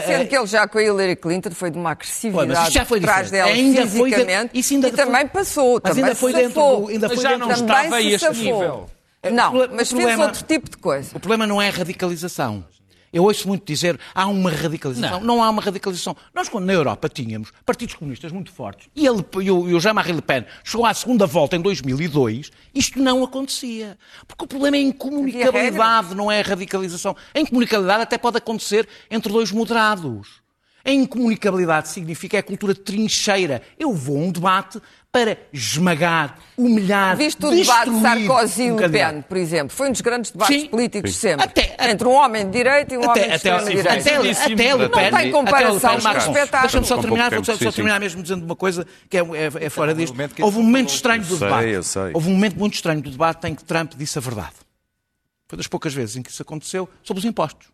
Sendo 0.06 0.28
que 0.28 0.36
ele 0.36 0.46
já 0.46 0.66
com 0.66 0.78
a 0.78 0.82
Hillary 0.82 1.16
Clinton 1.16 1.50
foi 1.52 1.70
de 1.70 1.78
uma 1.78 1.90
agressividade 1.90 2.72
já 2.72 2.84
foi 2.84 3.00
por 3.00 3.04
trás 3.06 3.26
diferente. 3.26 3.46
dela 3.48 3.58
Ainda 3.58 3.86
foi 3.86 4.10
de- 4.10 4.16
fisicamente 4.16 4.74
ainda 4.74 4.88
e 4.88 4.90
foi- 4.92 5.04
também 5.04 5.26
passou. 5.28 5.80
Mas 5.82 5.90
também 5.92 6.04
ainda 6.04 6.16
foi 6.16 6.32
se 6.32 6.38
dentro 6.38 6.54
safou. 6.54 6.80
do- 6.82 6.88
ainda 6.88 7.08
Mas 7.08 7.14
foi 7.16 7.22
já 7.22 7.28
dentro 7.30 7.46
não 7.46 7.54
estava 7.54 7.96
a 7.96 8.02
este 8.02 8.18
safou. 8.26 8.42
nível. 8.42 8.90
Não, 9.32 9.52
mas 9.54 9.64
o 9.64 9.68
fez 9.76 9.88
problema- 9.90 10.24
outro 10.26 10.42
tipo 10.44 10.70
de 10.70 10.76
coisa. 10.76 11.08
O 11.16 11.20
problema 11.20 11.46
não 11.46 11.60
é 11.62 11.68
a 11.68 11.72
radicalização. 11.72 12.64
Eu 13.14 13.22
ouço 13.22 13.46
muito 13.46 13.64
dizer 13.64 13.96
há 14.12 14.26
uma 14.26 14.50
radicalização. 14.50 15.20
Não, 15.20 15.40
há 15.40 15.48
uma 15.48 15.62
radicalização. 15.62 16.16
Nós, 16.34 16.48
quando 16.48 16.64
na 16.64 16.72
Europa 16.72 17.08
tínhamos 17.08 17.52
partidos 17.64 17.94
comunistas 17.94 18.32
muito 18.32 18.50
fortes 18.50 18.88
e, 18.94 19.06
ele, 19.06 19.24
e 19.40 19.50
o, 19.52 19.68
e 19.68 19.74
o 19.74 19.78
Jean-Marie 19.78 20.14
Le 20.14 20.20
Pen 20.20 20.44
chegou 20.64 20.84
à 20.84 20.92
segunda 20.92 21.24
volta 21.24 21.54
em 21.54 21.60
2002, 21.60 22.50
isto 22.74 22.98
não 23.00 23.22
acontecia. 23.22 23.96
Porque 24.26 24.44
o 24.44 24.48
problema 24.48 24.76
é 24.76 24.80
a 24.80 24.82
incomunicabilidade, 24.82 26.12
não 26.12 26.30
é 26.30 26.40
a 26.40 26.42
radicalização. 26.42 27.14
A 27.32 27.38
incomunicabilidade 27.38 28.02
até 28.02 28.18
pode 28.18 28.38
acontecer 28.38 28.88
entre 29.08 29.32
dois 29.32 29.52
moderados. 29.52 30.42
A 30.84 30.90
incomunicabilidade 30.90 31.88
significa 31.90 32.36
é 32.36 32.40
a 32.40 32.42
cultura 32.42 32.74
de 32.74 32.80
trincheira. 32.80 33.62
Eu 33.78 33.94
vou 33.94 34.16
a 34.16 34.24
um 34.24 34.32
debate 34.32 34.82
para 35.14 35.38
esmagar, 35.52 36.38
humilhar, 36.58 37.16
Viste 37.16 37.38
o 37.46 37.50
debate 37.52 37.88
destruir 37.88 38.26
Sarkozy 38.26 38.62
e 38.64 38.72
um 38.72 38.76
Le. 38.76 38.88
Pen, 38.88 39.22
por 39.22 39.36
exemplo. 39.36 39.76
Foi 39.76 39.88
um 39.88 39.92
dos 39.92 40.00
grandes 40.00 40.32
debates 40.32 40.62
Sim. 40.62 40.66
políticos 40.68 41.12
de 41.12 41.16
sempre. 41.16 41.44
Até- 41.44 41.76
Entre 41.88 42.08
um 42.08 42.10
homem 42.14 42.44
de 42.46 42.50
direita 42.50 42.94
e 42.94 42.98
um 42.98 43.02
homem 43.02 43.12
de 43.14 43.20
Até, 43.20 43.26
até, 43.26 43.34
extrema-direita. 43.36 43.88
até, 43.90 44.00
até, 44.00 44.10
até 44.10 44.74
Le 44.74 44.82
Não 44.82 44.90
Pen, 44.90 45.10
tem 45.12 45.30
comparação, 45.30 45.90
até 45.92 46.02
mas 46.02 46.16
espetáculo. 46.26 46.62
Deixa-me 46.62 46.86
só 46.86 46.98
terminar, 46.98 47.30
vou 47.32 47.44
só, 47.44 47.54
sim, 47.56 47.70
terminar 47.70 48.00
mesmo 48.00 48.22
dizendo 48.24 48.44
uma 48.44 48.56
coisa 48.56 48.84
que 49.08 49.16
é, 49.16 49.20
é- 49.20 49.66
é 49.66 49.70
fora 49.70 49.94
disto. 49.94 50.12
momento 50.14 50.34
que 50.34 50.42
Houve 50.42 50.58
um 50.58 50.62
momento 50.64 50.88
estranho 50.88 51.22
do 51.22 51.34
Eu 51.34 51.38
sei, 51.38 51.46
debate. 51.48 51.68
eu 51.68 51.82
sei. 51.84 52.10
Houve 52.12 52.28
um 52.28 52.32
momento 52.34 52.58
muito 52.58 52.74
estranho 52.74 53.00
do 53.00 53.10
debate 53.10 53.46
em 53.46 53.54
que 53.54 53.62
Trump 53.62 53.92
disse 53.96 54.18
a 54.18 54.20
verdade. 54.20 54.54
Foi 55.46 55.56
das 55.56 55.68
poucas 55.68 55.94
vezes 55.94 56.16
em 56.16 56.22
que 56.22 56.30
isso 56.32 56.42
aconteceu 56.42 56.88
sobre 57.04 57.20
os 57.20 57.24
impostos. 57.24 57.68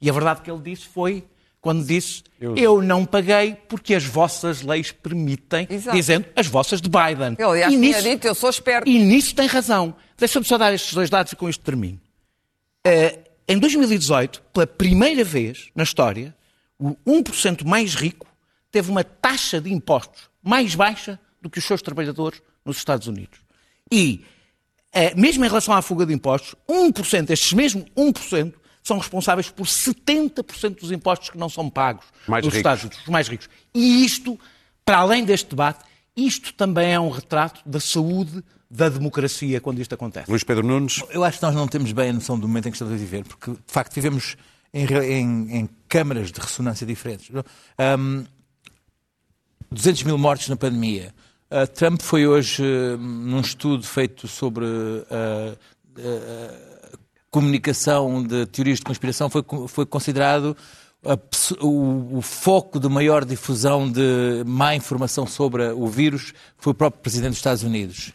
E 0.00 0.08
a 0.08 0.12
verdade 0.12 0.40
que 0.40 0.48
ele 0.52 0.60
disse 0.62 0.86
foi 0.86 1.24
quando 1.64 1.82
disse 1.82 2.22
eu, 2.38 2.82
não 2.82 3.06
paguei 3.06 3.56
porque 3.66 3.94
as 3.94 4.04
vossas 4.04 4.60
leis 4.60 4.92
permitem, 4.92 5.66
Exato. 5.70 5.96
dizendo 5.96 6.26
as 6.36 6.46
vossas 6.46 6.78
de 6.78 6.90
Biden. 6.90 7.36
Ele, 7.38 7.42
aliás, 7.42 7.72
e, 7.72 7.76
nisso, 7.78 8.02
dito, 8.02 8.26
eu 8.26 8.34
sou 8.34 8.50
esperto. 8.50 8.86
e 8.86 8.98
nisso 8.98 9.34
tem 9.34 9.46
razão. 9.46 9.96
Deixa-me 10.18 10.44
só 10.44 10.58
dar 10.58 10.74
estes 10.74 10.92
dois 10.92 11.08
dados 11.08 11.32
e 11.32 11.36
com 11.36 11.48
isto 11.48 11.64
termino. 11.64 11.98
Eh, 12.86 13.18
em 13.48 13.58
2018, 13.58 14.42
pela 14.52 14.66
primeira 14.66 15.24
vez 15.24 15.70
na 15.74 15.84
história, 15.84 16.36
o 16.78 16.94
1% 17.06 17.64
mais 17.64 17.94
rico 17.94 18.26
teve 18.70 18.90
uma 18.90 19.02
taxa 19.02 19.58
de 19.58 19.72
impostos 19.72 20.28
mais 20.42 20.74
baixa 20.74 21.18
do 21.40 21.48
que 21.48 21.58
os 21.58 21.64
seus 21.64 21.80
trabalhadores 21.80 22.42
nos 22.62 22.76
Estados 22.76 23.08
Unidos. 23.08 23.38
E, 23.90 24.22
eh, 24.92 25.14
mesmo 25.14 25.42
em 25.46 25.48
relação 25.48 25.72
à 25.72 25.80
fuga 25.80 26.04
de 26.04 26.12
impostos, 26.12 26.54
1%, 26.68 27.30
estes 27.30 27.54
mesmos 27.54 27.86
1%, 27.96 28.52
são 28.84 28.98
responsáveis 28.98 29.48
por 29.50 29.66
70% 29.66 30.80
dos 30.80 30.92
impostos 30.92 31.30
que 31.30 31.38
não 31.38 31.48
são 31.48 31.70
pagos 31.70 32.04
Mais 32.28 32.44
nos 32.44 32.52
ricos. 32.54 32.58
Estados 32.58 32.82
Unidos, 32.84 32.98
os 33.02 33.08
mais 33.08 33.26
ricos. 33.28 33.48
E 33.74 34.04
isto, 34.04 34.38
para 34.84 34.98
além 34.98 35.24
deste 35.24 35.48
debate, 35.50 35.82
isto 36.14 36.52
também 36.52 36.92
é 36.92 37.00
um 37.00 37.08
retrato 37.08 37.60
da 37.66 37.80
saúde 37.80 38.44
da 38.70 38.88
democracia 38.88 39.60
quando 39.60 39.80
isto 39.80 39.94
acontece. 39.94 40.30
Luís 40.30 40.44
Pedro 40.44 40.66
Nunes, 40.66 41.02
Eu 41.10 41.24
acho 41.24 41.38
que 41.38 41.44
nós 41.44 41.54
não 41.54 41.66
temos 41.66 41.92
bem 41.92 42.10
a 42.10 42.12
noção 42.12 42.38
do 42.38 42.46
momento 42.46 42.66
em 42.68 42.70
que 42.70 42.76
estamos 42.76 42.92
a 42.92 42.96
viver, 42.96 43.24
porque 43.24 43.52
de 43.52 43.58
facto 43.66 43.94
vivemos 43.94 44.36
em, 44.72 44.84
em- 44.86 45.56
em 45.60 45.68
câmaras 45.88 46.30
de 46.30 46.38
ressonância 46.40 46.86
diferentes. 46.86 47.30
Hum, 47.98 48.24
200 49.70 50.02
mil 50.04 50.18
mortes 50.18 50.48
na 50.48 50.56
pandemia. 50.56 51.14
Uh, 51.50 51.66
Trump 51.72 52.00
foi 52.02 52.26
hoje, 52.26 52.62
uh, 52.62 52.96
num 52.98 53.40
estudo 53.40 53.82
feito 53.84 54.26
sobre 54.28 54.64
uh, 54.64 55.56
uh, 55.98 56.73
comunicação 57.34 58.22
de 58.22 58.46
teorias 58.46 58.78
de 58.78 58.84
conspiração, 58.84 59.28
foi, 59.28 59.42
foi 59.66 59.84
considerado 59.84 60.56
a 61.04 61.18
o, 61.60 62.18
o 62.18 62.22
foco 62.22 62.78
de 62.78 62.88
maior 62.88 63.24
difusão 63.24 63.90
de 63.90 64.42
má 64.46 64.74
informação 64.76 65.26
sobre 65.26 65.72
o 65.72 65.86
vírus 65.88 66.32
foi 66.58 66.70
o 66.70 66.74
próprio 66.74 67.02
Presidente 67.02 67.30
dos 67.30 67.38
Estados 67.38 67.62
Unidos. 67.64 68.12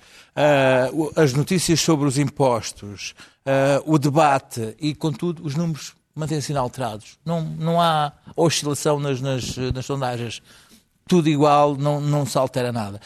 O- 0.94 1.12
as 1.18 1.34
notícias 1.34 1.82
sobre 1.82 2.08
os 2.08 2.18
impostos, 2.18 3.14
ah, 3.46 3.82
o 3.86 4.00
debate 4.00 4.74
e, 4.80 4.96
contudo, 4.96 5.46
os 5.46 5.54
números 5.54 5.94
mantêm-se 6.16 6.52
inalterados. 6.54 7.18
Não, 7.26 7.42
não 7.42 7.80
há 7.82 8.14
oscilação 8.38 9.00
nas, 9.00 9.20
nas, 9.22 9.56
nas 9.76 9.86
sondagens 9.86 10.42
tudo 11.10 11.28
igual, 11.28 11.76
não, 11.76 12.00
não 12.00 12.24
se 12.26 12.38
altera 12.38 12.72
nada. 12.72 13.02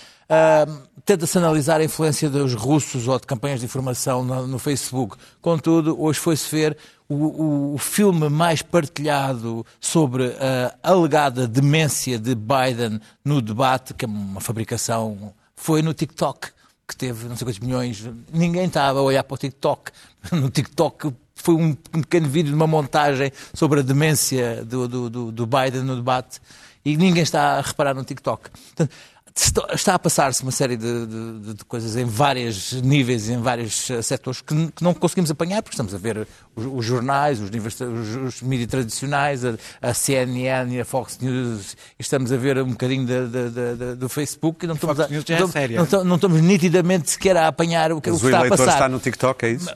Tenta-se 1.05 1.37
analisar 1.37 1.81
a 1.81 1.83
influência 1.83 2.29
dos 2.29 2.53
russos 2.53 3.07
ou 3.09 3.19
de 3.19 3.27
campanhas 3.27 3.59
de 3.59 3.65
informação 3.65 4.23
no, 4.23 4.47
no 4.47 4.57
Facebook. 4.57 5.17
Contudo, 5.41 6.01
hoje 6.01 6.17
foi-se 6.19 6.49
ver 6.49 6.77
o, 7.09 7.15
o- 7.15 7.73
o 7.73 7.77
filme 7.77 8.29
mais 8.29 8.61
partilhado 8.61 9.65
sobre 9.81 10.33
a 10.39 10.73
alegada 10.81 11.45
demência 11.45 12.17
de 12.17 12.33
Biden 12.33 13.01
no 13.23 13.41
debate, 13.41 13.93
que 13.93 14.05
é 14.05 14.07
uma 14.07 14.39
fabricação, 14.39 15.33
foi 15.57 15.81
no 15.81 15.93
TikTok, 15.93 16.47
que 16.87 16.95
teve 16.95 17.27
não 17.27 17.35
sei 17.35 17.45
quantos 17.47 17.59
milhões. 17.59 18.09
Ninguém 18.31 18.65
estava 18.65 18.99
a 18.99 19.01
olhar 19.01 19.23
para 19.25 19.35
o 19.35 19.37
TikTok. 19.37 19.91
No 20.31 20.49
TikTok 20.49 21.13
foi 21.35 21.55
um, 21.55 21.73
pequeno 21.73 22.29
vídeo 22.29 22.47
de 22.51 22.55
uma 22.55 22.65
montagem 22.67 23.29
sobre 23.53 23.81
a 23.81 23.83
demência 23.83 24.63
do, 24.63 24.87
do, 24.87 25.09
do- 25.09 25.31
do 25.33 25.45
Biden 25.45 25.81
no 25.83 25.97
debate 25.97 26.39
e 26.85 26.95
ninguém 26.95 27.23
está 27.23 27.57
a 27.57 27.61
reparar 27.61 27.93
no 27.93 28.05
TikTok. 28.05 28.49
Portanto, 28.49 28.89
está- 29.35 29.95
a 29.95 29.99
passar-se 29.99 30.43
uma 30.43 30.51
série 30.51 30.77
de, 30.77 31.05
de- 31.07 31.53
de 31.55 31.65
coisas 31.65 31.95
em 31.95 32.05
vários 32.05 32.71
níveis, 32.81 33.29
em 33.29 33.41
vários 33.41 33.89
eh, 33.89 34.01
setores 34.01 34.41
que, 34.41 34.71
que 34.71 34.83
não 34.83 34.93
conseguimos 34.93 35.31
apanhar, 35.31 35.61
porque 35.63 35.73
estamos 35.73 35.93
a 35.93 35.97
ver 35.97 36.27
os, 36.55 36.65
os 36.65 36.85
jornais, 36.85 37.39
os, 37.39 37.49
os, 37.49 38.15
os 38.35 38.41
mídias 38.41 38.69
tradicionais, 38.69 39.43
a, 39.43 39.55
a 39.81 39.93
CNN 39.93 40.75
e 40.75 40.79
a 40.81 40.85
Fox 40.85 41.17
News, 41.19 41.73
e 41.97 42.01
estamos 42.01 42.31
a 42.31 42.37
ver 42.37 42.57
um 42.59 42.69
bocadinho 42.71 43.05
da- 43.07 43.95
do 43.95 44.07
Facebook 44.07 44.65
e 44.65 44.67
não 44.67 44.75
estamos, 44.75 44.99
a, 44.99 45.05
é 45.05 45.09
não, 45.09 45.19
estamos- 45.19 45.51
séria. 45.51 45.77
não 45.77 45.83
estamos- 45.85 46.07
não 46.07 46.15
estamos 46.15 46.41
nitidamente 46.41 47.09
sequer 47.11 47.35
a 47.37 47.47
apanhar 47.47 47.91
o 47.91 47.99
que, 47.99 48.09
o 48.11 48.17
que 48.19 48.25
o 48.25 48.27
está 48.27 48.37
a 48.37 48.39
eleitor 48.41 48.57
passar 48.57 48.73
está 48.73 48.89
no 48.89 48.99
TikTok, 48.99 49.45
é 49.45 49.49
isso? 49.51 49.67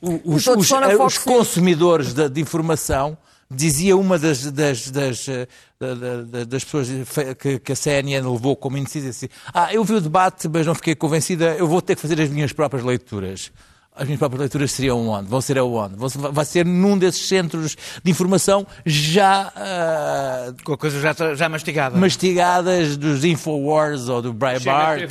os, 0.00 0.46
os- 0.46 0.70
eh, 0.70 1.20
consumidores 1.24 2.12
de, 2.14 2.28
de 2.28 2.40
informação, 2.40 3.16
dizia 3.54 3.96
uma 3.96 4.18
das, 4.18 4.50
das, 4.50 4.90
das, 4.90 5.28
eh, 5.28 5.46
da- 5.80 5.94
da- 5.94 6.22
da- 6.22 6.44
das 6.44 6.64
pessoas 6.64 6.88
que, 7.38 7.58
que 7.58 7.72
a 7.72 7.76
CNN 7.76 8.26
levou 8.28 8.56
como 8.56 8.76
índice, 8.76 9.00
disse 9.00 9.26
assim, 9.26 9.34
ah, 9.52 9.72
eu 9.72 9.84
vi 9.84 9.94
o 9.94 10.00
debate, 10.00 10.48
mas 10.48 10.66
não 10.66 10.74
fiquei 10.74 10.94
convencida, 10.94 11.54
eu 11.58 11.66
vou 11.66 11.80
ter 11.82 11.94
que 11.96 12.02
fazer 12.02 12.20
as 12.20 12.28
minhas 12.28 12.52
próprias 12.52 12.84
leituras. 12.84 13.50
As 13.94 14.04
minhas 14.06 14.18
próprias 14.18 14.40
leituras 14.40 14.72
seriam 14.72 15.06
onde? 15.06 15.28
Vão 15.28 15.40
ser 15.42 15.58
aonde? 15.58 15.96
Vão 15.96 16.08
Vai 16.08 16.46
ser 16.46 16.64
num 16.64 16.96
desses 16.96 17.28
centros 17.28 17.76
de 18.02 18.10
informação 18.10 18.66
já 18.86 19.52
ah, 19.54 20.54
Com 20.64 20.72
a 20.72 20.78
coisa 20.78 20.98
já, 20.98 21.34
já 21.34 21.48
mastigada. 21.48 21.98
mastigadas 21.98 22.96
dos 22.96 23.22
Infowars 23.22 24.08
ou 24.08 24.22
do 24.22 24.32
Breitbart 24.32 25.02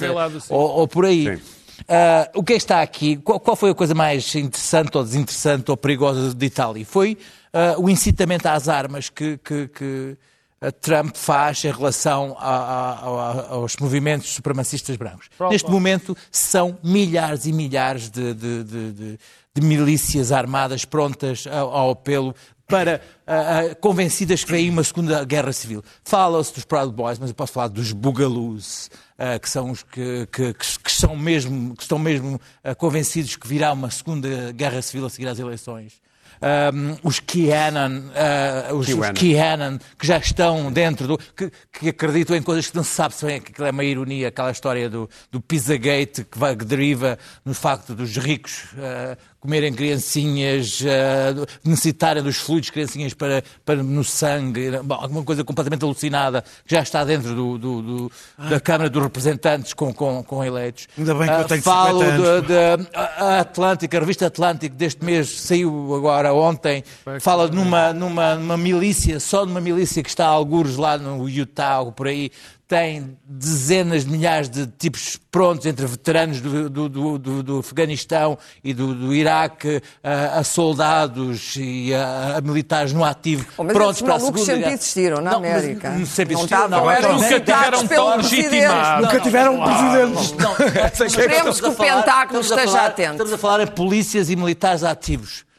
ou, 0.50 0.60
ou 0.80 0.88
por 0.88 1.06
aí. 1.06 1.38
Sim. 1.38 1.44
Ah, 1.88 2.30
o 2.36 2.44
que 2.44 2.54
é 2.54 2.56
que 2.56 2.62
está 2.64 2.82
aqui? 2.82 3.18
Qual, 3.18 3.40
qual 3.40 3.56
foi 3.56 3.70
a 3.72 3.76
coisa 3.76 3.94
mais 3.94 4.34
interessante 4.36 4.98
ou 4.98 5.04
desinteressante 5.04 5.70
ou 5.70 5.78
perigosa 5.78 6.34
de 6.34 6.46
Itália? 6.46 6.84
Foi 6.86 7.18
ah, 7.54 7.76
o 7.78 7.90
incitamento 7.90 8.46
às 8.48 8.68
armas 8.70 9.10
que, 9.10 9.38
que- 9.38 9.68
que, 9.68 10.18
ah, 10.62 10.72
Trump 10.72 11.16
faz 11.16 11.64
em 11.66 11.72
relação 11.72 12.36
a- 12.40 12.46
a- 12.48 12.94
a- 12.94 13.48
aos 13.54 13.76
movimentos 13.78 14.30
supremacistas 14.34 14.96
brancos. 14.98 15.30
Neste 15.52 15.70
momento 15.70 16.16
são 16.32 16.78
milhares 16.84 17.46
e 17.46 17.52
milhares 17.54 18.10
de, 18.10 18.34
de- 18.34 18.64
de- 18.64 18.92
de- 18.94 19.62
milícias 19.62 20.32
armadas 20.32 20.86
prontas 20.86 21.46
ao, 21.48 21.90
apelo 21.92 22.34
para 22.68 23.02
ah, 23.28 23.60
ah, 23.72 23.76
convencidas 23.76 24.46
que 24.46 24.52
vem 24.52 24.70
uma 24.70 24.82
segunda 24.84 25.26
guerra 25.26 25.52
civil. 25.52 25.84
Fala-se 26.06 26.54
dos 26.54 26.64
Proud 26.64 26.94
Boys, 26.94 27.20
mas 27.20 27.30
eu 27.32 27.36
posso 27.36 27.52
falar 27.52 27.68
dos 27.68 27.92
Bugaloos, 27.92 28.90
ah, 29.18 29.38
que 29.38 29.50
são 29.50 29.72
os 29.72 29.84
que, 29.84 30.26
que- 30.32 30.54
que- 30.54 30.80
que 30.80 30.92
são 30.94 31.18
mesmo, 31.18 31.76
que 31.76 31.82
estão 31.84 32.00
mesmo 32.00 32.40
convencidos 32.78 33.36
que 33.36 33.46
virá 33.46 33.74
uma 33.74 33.92
segunda 33.92 34.54
guerra 34.54 34.82
civil 34.82 35.06
a 35.06 35.10
seguir 35.10 35.28
às 35.28 35.38
eleições. 35.38 36.00
Um, 36.42 36.98
os 37.04 37.20
Keanan, 37.20 38.12
ah, 38.16 38.74
os. 38.74 38.88
Keanan, 39.14 39.78
que 39.98 40.08
já 40.08 40.18
estão 40.18 40.72
dentro 40.72 41.08
do. 41.08 41.18
que, 41.18 41.52
que 41.72 41.90
acreditam 41.90 42.36
em 42.36 42.42
coisas 42.42 42.68
que 42.68 42.76
não 42.76 42.84
se 42.84 42.90
sabe 42.90 43.14
se 43.14 43.26
bem, 43.26 43.40
que 43.40 43.52
aquilo 43.52 43.68
é 43.68 43.72
uma 43.72 43.84
ironia, 43.84 44.30
aquela 44.30 44.50
história 44.50 44.90
do, 44.90 45.08
do 45.32 45.40
Pizzagate 45.40 46.24
que, 46.24 46.40
vai, 46.40 46.56
que 46.56 46.66
deriva 46.66 47.20
no 47.46 47.54
facto 47.54 47.94
dos 47.94 48.18
ricos 48.18 48.66
ah, 48.78 49.16
comerem 49.42 49.74
criancinhas, 49.74 50.82
ah, 50.86 51.46
necessitarem 51.66 52.22
dos 52.24 52.38
fluidos 52.38 52.70
criancinhas 52.70 53.14
para, 53.14 53.44
para 53.66 53.82
no 53.82 54.04
sangue, 54.04 54.72
bom, 54.84 54.94
alguma 54.96 55.24
coisa 55.24 55.44
completamente 55.44 55.84
alucinada 55.84 56.44
que 56.66 56.74
já 56.76 56.82
está 56.82 57.04
dentro 57.04 57.34
do, 57.36 57.58
do- 57.58 57.82
do- 57.82 58.12
da 58.50 58.60
Câmara 58.60 58.88
dos 58.90 59.02
Representantes 59.02 59.74
com, 59.74 59.92
com, 59.94 60.24
com 60.24 60.44
eleitos. 60.46 60.88
Ainda 60.98 61.14
bem 61.16 61.28
que 61.28 61.34
eu 61.34 61.38
Ah, 61.38 61.44
tenho 61.44 61.62
Falo 61.64 62.00
50 62.00 62.14
anos. 62.24 62.42
de- 62.44 62.48
de- 62.48 62.90
a 62.96 63.12
a 63.22 63.40
Atlântica, 63.40 63.98
a 63.98 64.00
revista 64.00 64.28
Atlântico 64.28 64.76
deste 64.76 65.04
mês 65.04 65.28
saiu 65.42 65.96
agora 65.96 66.32
ontem, 66.34 66.84
fala 67.20 67.48
numa, 67.48 67.92
numa, 67.94 68.36
numa 68.36 68.58
milícia, 68.58 69.20
só 69.20 69.44
numa 69.46 69.60
milícia 69.60 70.04
que 70.04 70.10
está 70.10 70.26
a 70.28 70.30
algures 70.30 70.78
lá 70.78 70.98
no 71.00 71.28
Utah 71.28 71.82
ou 71.82 71.92
por 71.92 72.08
aí, 72.08 72.32
tem 72.72 73.18
dezenas 73.26 74.06
de 74.06 74.12
milhares 74.12 74.48
de 74.48 74.66
tipos 74.66 75.20
prontos 75.30 75.66
entre 75.66 75.86
veteranos 75.86 76.40
do, 76.40 76.70
do, 76.70 77.20
do, 77.20 77.44
do 77.44 77.60
Afeganistão 77.60 78.38
e 78.64 78.74
do, 78.74 79.14
Iraque, 79.14 79.82
a, 80.02 80.40
a, 80.40 80.44
soldados 80.46 81.58
e 81.58 81.94
a, 81.94 82.38
a, 82.38 82.42
militares 82.42 82.94
no 82.94 83.04
ativo 83.04 83.46
oh, 83.58 83.66
mas 83.66 83.74
prontos 83.74 84.02
para 84.02 84.16
a 84.16 84.20
Segunda 84.22 84.40
sempre 84.40 84.62
Guerra. 84.62 84.74
existiram 84.74 85.18
na 85.18 85.32
não, 85.32 85.38
América. 85.40 85.90
Mas, 86.00 86.08
sempre 86.08 86.34
não 86.34 86.42
existiram. 86.44 86.70
Não, 86.70 86.80
não, 86.80 86.92
eram 86.92 87.16
nunca 87.16 87.40
tiveram 87.42 87.88
tão 87.88 88.16
legitimados. 88.16 89.06
Nunca 89.06 89.20
tiveram 89.20 89.56
um 89.56 89.64
presidente. 89.66 91.04
Esperemos 91.08 91.60
que 91.60 91.68
o 91.68 91.74
Pentáculo 91.74 92.40
esteja 92.40 92.86
atento. 92.86 93.12
Estamos 93.12 93.34
a 93.34 93.38
falar 93.38 93.66
de 93.66 93.72
polícias 93.72 94.30
e 94.30 94.36
militares 94.38 94.86
ativos. 94.86 95.42
Uh, 95.42 95.51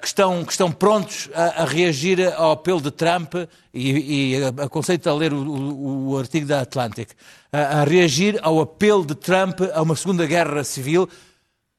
que, 0.00 0.06
estão, 0.06 0.44
que 0.44 0.50
estão 0.50 0.72
prontos 0.72 1.30
a, 1.32 1.62
a, 1.62 1.64
reagir 1.64 2.20
ao 2.34 2.52
apelo 2.52 2.80
de 2.80 2.90
Trump, 2.90 3.34
e, 3.72 4.34
e 4.34 4.44
aconselho 4.44 5.00
a 5.04 5.14
ler 5.14 5.32
o, 5.32 5.38
o, 5.38 6.08
o, 6.10 6.18
artigo 6.18 6.46
da 6.46 6.60
Atlantic, 6.62 7.10
uh, 7.10 7.80
a 7.80 7.84
reagir 7.84 8.40
ao 8.42 8.60
apelo 8.60 9.06
de 9.06 9.14
Trump 9.14 9.60
a 9.72 9.80
uma 9.80 9.94
segunda 9.94 10.26
guerra 10.26 10.64
civil 10.64 11.08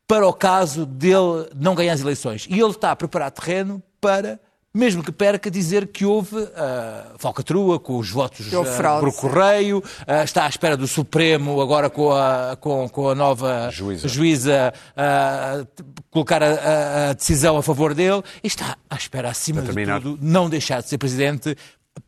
para 0.07 0.25
o 0.25 0.33
caso 0.33 0.85
dele 0.85 1.49
não 1.55 1.75
ganhar 1.75 1.93
as 1.93 2.01
eleições. 2.01 2.47
E 2.49 2.59
ele 2.59 2.71
está 2.71 2.91
a 2.91 2.95
preparar 2.95 3.31
terreno 3.31 3.83
para 3.99 4.39
mesmo 4.73 5.03
que 5.03 5.11
perca, 5.11 5.49
dizer 5.49 5.87
que 5.87 6.05
houve 6.05 6.35
uh, 6.35 6.49
falcatrua 7.17 7.79
com 7.79 7.97
os 7.97 8.09
votos 8.11 8.47
uh, 8.47 8.99
por 8.99 9.13
correio, 9.13 9.79
uh, 9.79 10.23
está 10.23 10.45
à 10.45 10.49
espera 10.49 10.77
do 10.77 10.87
Supremo, 10.87 11.59
agora 11.59 11.89
com 11.89 12.11
a, 12.11 12.55
com, 12.59 12.87
com 12.87 13.09
a 13.09 13.15
nova 13.15 13.69
juíza, 13.71 14.07
juíza 14.07 14.73
colocar 16.11 16.43
a, 16.43 17.09
a, 17.09 17.13
decisão 17.13 17.57
a 17.57 17.63
favor 17.63 17.95
dele, 17.95 18.21
e 18.43 18.47
está 18.47 18.77
à 18.89 18.95
espera, 18.95 19.29
acima 19.29 19.61
de 19.61 19.73
tudo, 20.01 20.19
não 20.21 20.49
deixar 20.49 20.81
de 20.81 20.89
ser 20.89 20.99
presidente, 20.99 21.55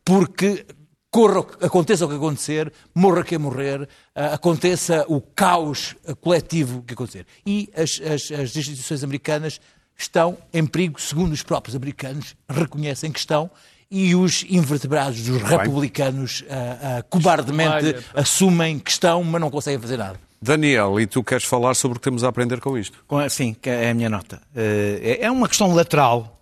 porque 0.04 0.64
corra, 1.10 1.44
aconteça 1.60 2.06
o 2.06 2.08
que 2.08 2.14
acontecer, 2.14 2.72
morra 2.94 3.24
quem 3.24 3.38
morrer, 3.38 3.88
aconteça 4.14 5.04
o 5.08 5.20
caos 5.20 5.96
coletivo 6.20 6.82
que 6.82 6.94
acontecer. 6.94 7.26
E 7.44 7.68
as, 7.76 8.00
as, 8.00 8.30
as 8.30 8.56
instituições 8.56 9.02
americanas 9.02 9.60
estão 9.96 10.36
em 10.52 10.66
perigo, 10.66 11.00
segundo 11.00 11.32
os 11.32 11.42
próprios 11.42 11.76
americanos 11.76 12.34
reconhecem 12.48 13.10
que 13.10 13.18
estão, 13.18 13.50
e 13.90 14.14
os 14.14 14.44
invertebrados 14.48 15.22
dos 15.22 15.42
republicanos 15.42 16.40
uh, 16.40 16.44
uh, 16.44 17.04
cobardemente 17.10 17.94
assumem 18.14 18.78
que 18.78 18.90
estão, 18.90 19.22
mas 19.22 19.40
não 19.40 19.50
conseguem 19.50 19.78
fazer 19.78 19.98
nada. 19.98 20.18
Daniel, 20.40 20.98
e 20.98 21.06
tu 21.06 21.22
queres 21.22 21.44
falar 21.44 21.74
sobre 21.74 21.98
o 21.98 22.00
que 22.00 22.04
temos 22.04 22.24
a 22.24 22.28
aprender 22.28 22.58
com 22.58 22.76
isto? 22.76 23.04
Sim, 23.28 23.54
é 23.64 23.90
a 23.90 23.94
minha 23.94 24.08
nota. 24.08 24.40
Uh, 24.56 25.20
é 25.20 25.30
uma 25.30 25.46
questão 25.46 25.72
lateral 25.74 26.41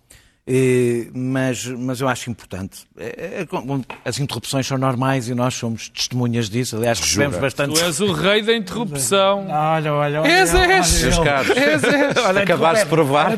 mas, 1.13 1.65
mas 1.65 2.01
eu 2.01 2.07
acho 2.07 2.29
importante. 2.29 2.87
Eh, 2.97 3.43
eh, 3.43 3.47
as 4.03 4.19
interrupções 4.19 4.65
são 4.65 4.77
normais 4.77 5.29
e 5.29 5.35
nós 5.35 5.53
somos 5.53 5.87
testemunhas 5.89 6.49
disso. 6.49 6.75
Aliás, 6.75 6.99
recebemos 6.99 7.37
bastante. 7.37 7.75
Tu 7.75 7.81
és 7.81 7.99
o 7.99 8.11
rei 8.11 8.41
da 8.41 8.55
interrupção. 8.55 9.47
Olha, 9.47 9.93
olha, 9.93 10.21
olha. 10.21 10.31
És, 10.31 10.53
és. 10.53 11.03
Meus 11.03 11.19
caros, 11.19 11.51
olha, 12.25 12.41
acabaste 12.41 12.83
de 12.85 12.89
provar. 12.89 13.31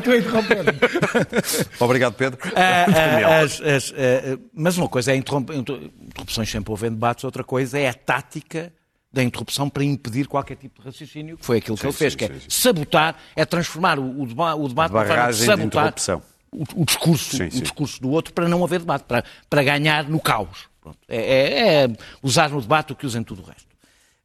Obrigado, 1.78 2.14
Pedro. 2.14 2.38
Ah, 2.56 2.86
ah, 2.86 3.40
as, 3.44 3.60
as, 3.60 3.92
ah, 3.92 4.38
mas 4.54 4.78
uma 4.78 4.88
coisa 4.88 5.12
é 5.12 5.16
interrupções 5.16 6.50
sempre 6.50 6.70
houve 6.70 6.88
debates, 6.88 7.24
outra 7.24 7.44
coisa 7.44 7.78
é 7.78 7.88
a 7.88 7.94
tática 7.94 8.72
da 9.12 9.22
interrupção 9.22 9.70
para 9.70 9.84
impedir 9.84 10.26
qualquer 10.26 10.56
tipo 10.56 10.80
de 10.80 10.86
raciocínio, 10.88 11.38
que 11.38 11.46
foi 11.46 11.58
aquilo 11.58 11.76
que 11.76 11.82
sim, 11.82 11.86
ele 11.86 11.96
fez, 11.96 12.12
sim, 12.14 12.18
que 12.18 12.24
é 12.24 12.28
sim, 12.28 12.40
sabotar, 12.48 13.16
é 13.36 13.44
transformar 13.44 13.96
o, 13.98 14.22
o, 14.22 14.26
debate, 14.26 14.60
o 14.60 14.68
debate 14.68 14.90
de 15.30 15.44
sabotar. 15.44 15.92
De 15.92 16.00
o, 16.54 16.82
o 16.82 16.84
discurso, 16.84 17.36
sim, 17.36 17.50
sim. 17.50 17.58
o 17.58 17.62
discurso 17.62 18.00
do 18.00 18.10
outro 18.10 18.32
para 18.32 18.48
não 18.48 18.62
haver 18.64 18.80
debate, 18.80 19.04
para, 19.04 19.24
para 19.50 19.62
ganhar 19.62 20.08
no 20.08 20.20
caos. 20.20 20.68
É, 21.08 21.16
é, 21.16 21.84
é, 21.84 21.88
usar 22.22 22.50
no 22.50 22.60
debate 22.60 22.92
o 22.92 22.96
que 22.96 23.06
usam 23.06 23.24
tudo 23.24 23.42
o 23.42 23.44
resto. 23.44 23.74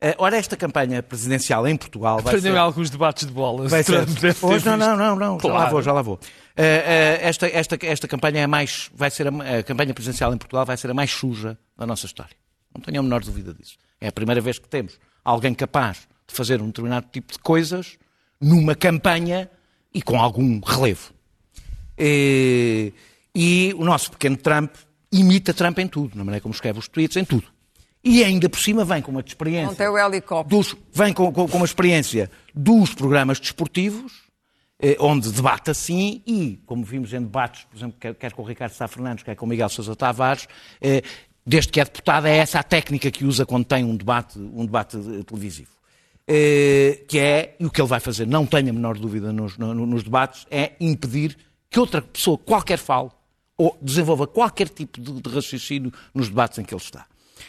Uh, 0.01 0.15
ora, 0.17 0.37
esta 0.37 0.55
campanha 0.55 1.03
presidencial 1.03 1.67
em 1.67 1.75
Portugal 1.75 2.21
vai 2.21 2.33
Aprendeu 2.33 2.53
ser... 2.53 2.59
alguns 2.59 2.89
debates 2.89 3.27
de 3.27 3.33
bolas. 3.33 3.69
Vai 3.69 3.83
ser... 3.83 4.05
Hoje, 4.41 4.65
não, 4.65 4.77
não, 4.77 4.95
não, 4.95 5.15
não. 5.15 5.37
Claro. 5.37 5.57
já 5.57 5.63
lá 5.63 5.69
vou, 5.69 5.81
já 5.81 5.93
lá 5.93 6.01
vou. 6.01 6.15
Uh, 6.15 6.17
uh, 6.17 7.19
esta, 7.21 7.47
esta, 7.47 7.77
esta 7.81 8.07
campanha 8.07 8.41
é 8.41 8.47
mais, 8.47 8.89
vai 8.93 9.09
ser 9.09 9.27
a, 9.27 9.59
a, 9.59 9.63
campanha 9.63 9.93
presidencial 9.93 10.33
em 10.33 10.37
Portugal 10.37 10.65
vai 10.65 10.77
ser 10.77 10.89
a 10.89 10.93
mais 10.93 11.11
suja 11.11 11.57
da 11.77 11.85
nossa 11.85 12.05
história. 12.05 12.35
Não 12.73 12.81
tenho 12.81 12.99
a 12.99 13.03
menor 13.03 13.21
dúvida 13.21 13.53
disso. 13.53 13.77
É 13.99 14.07
a 14.07 14.11
primeira 14.11 14.39
vez 14.39 14.57
que 14.57 14.69
temos 14.69 14.97
alguém 15.23 15.53
capaz 15.53 16.07
de 16.27 16.33
fazer 16.33 16.61
um 16.61 16.67
determinado 16.67 17.07
tipo 17.11 17.33
de 17.33 17.39
coisas 17.39 17.97
numa 18.39 18.75
campanha 18.75 19.49
e 19.93 20.01
com 20.01 20.19
algum 20.19 20.61
relevo. 20.61 21.11
E, 21.99 22.93
e 23.35 23.73
o 23.77 23.83
nosso 23.83 24.11
pequeno 24.11 24.37
Trump 24.37 24.73
imita 25.11 25.53
Trump 25.53 25.79
em 25.79 25.87
tudo, 25.87 26.17
na 26.17 26.23
maneira 26.23 26.41
como 26.41 26.53
escreve 26.53 26.79
os 26.79 26.87
tweets, 26.87 27.17
em 27.17 27.25
tudo. 27.25 27.47
E 28.03 28.23
ainda 28.23 28.47
por 28.47 28.59
cima 28.59 28.85
vem 28.85 29.01
com 29.01 29.11
uma 29.11 29.21
experiência. 29.21 29.91
O 29.91 29.97
helicóptero. 29.97 30.57
Dos, 30.57 30.75
vem 30.93 31.13
com, 31.13 31.31
com, 31.31 31.47
com, 31.47 31.57
uma 31.57 31.65
experiência 31.65 32.31
dos 32.55 32.93
programas 32.93 33.39
desportivos, 33.39 34.13
eh, 34.81 34.95
onde 34.99 35.29
debate 35.31 35.71
assim, 35.71 36.21
e, 36.25 36.61
como 36.65 36.83
vimos 36.83 37.13
em 37.13 37.19
debates, 37.19 37.65
por 37.65 37.77
exemplo, 37.77 37.97
quer, 37.99 38.15
quer 38.15 38.31
com 38.31 38.41
o 38.41 38.45
Ricardo 38.45 38.71
Sá 38.71 38.87
Fernandes, 38.87 39.23
quer 39.23 39.35
com 39.35 39.45
o 39.45 39.49
Miguel 39.49 39.67
Sousa 39.67 39.95
Tavares, 39.97 40.47
eh, 40.79 41.01
desde 41.45 41.71
que 41.71 41.81
é 41.81 41.83
deputado, 41.83 42.27
é 42.27 42.37
essa 42.37 42.59
a 42.59 42.63
técnica 42.63 43.11
que 43.11 43.25
usa 43.25 43.45
quando 43.45 43.65
tem 43.65 43.83
um 43.83 43.95
debate, 43.95 44.39
um 44.39 44.65
debate 44.65 44.95
eh, 44.95 45.23
televisivo. 45.23 45.71
Eh, 46.25 47.03
que 47.07 47.19
é, 47.19 47.55
e 47.59 47.65
o 47.65 47.71
que 47.71 47.81
ele 47.81 47.87
vai 47.87 47.99
fazer, 47.99 48.27
não 48.27 48.45
tenho 48.45 48.69
a 48.69 48.73
menor 48.73 48.97
dúvida 48.97 49.33
nos, 49.33 49.57
nos 49.57 50.03
debates, 50.03 50.45
é 50.49 50.73
impedir 50.79 51.35
que 51.69 51.79
outra 51.79 52.01
pessoa 52.01 52.37
qualquer 52.37 52.77
fale 52.77 53.09
ou 53.57 53.77
desenvolva 53.81 54.25
qualquer 54.25 54.69
tipo 54.69 54.99
de, 54.99 55.21
de 55.21 55.29
raciocínio 55.29 55.91
nos 56.13 56.29
debates 56.29 56.57
em 56.57 56.63
que 56.63 56.73
ele 56.73 56.81
está. 56.81 57.05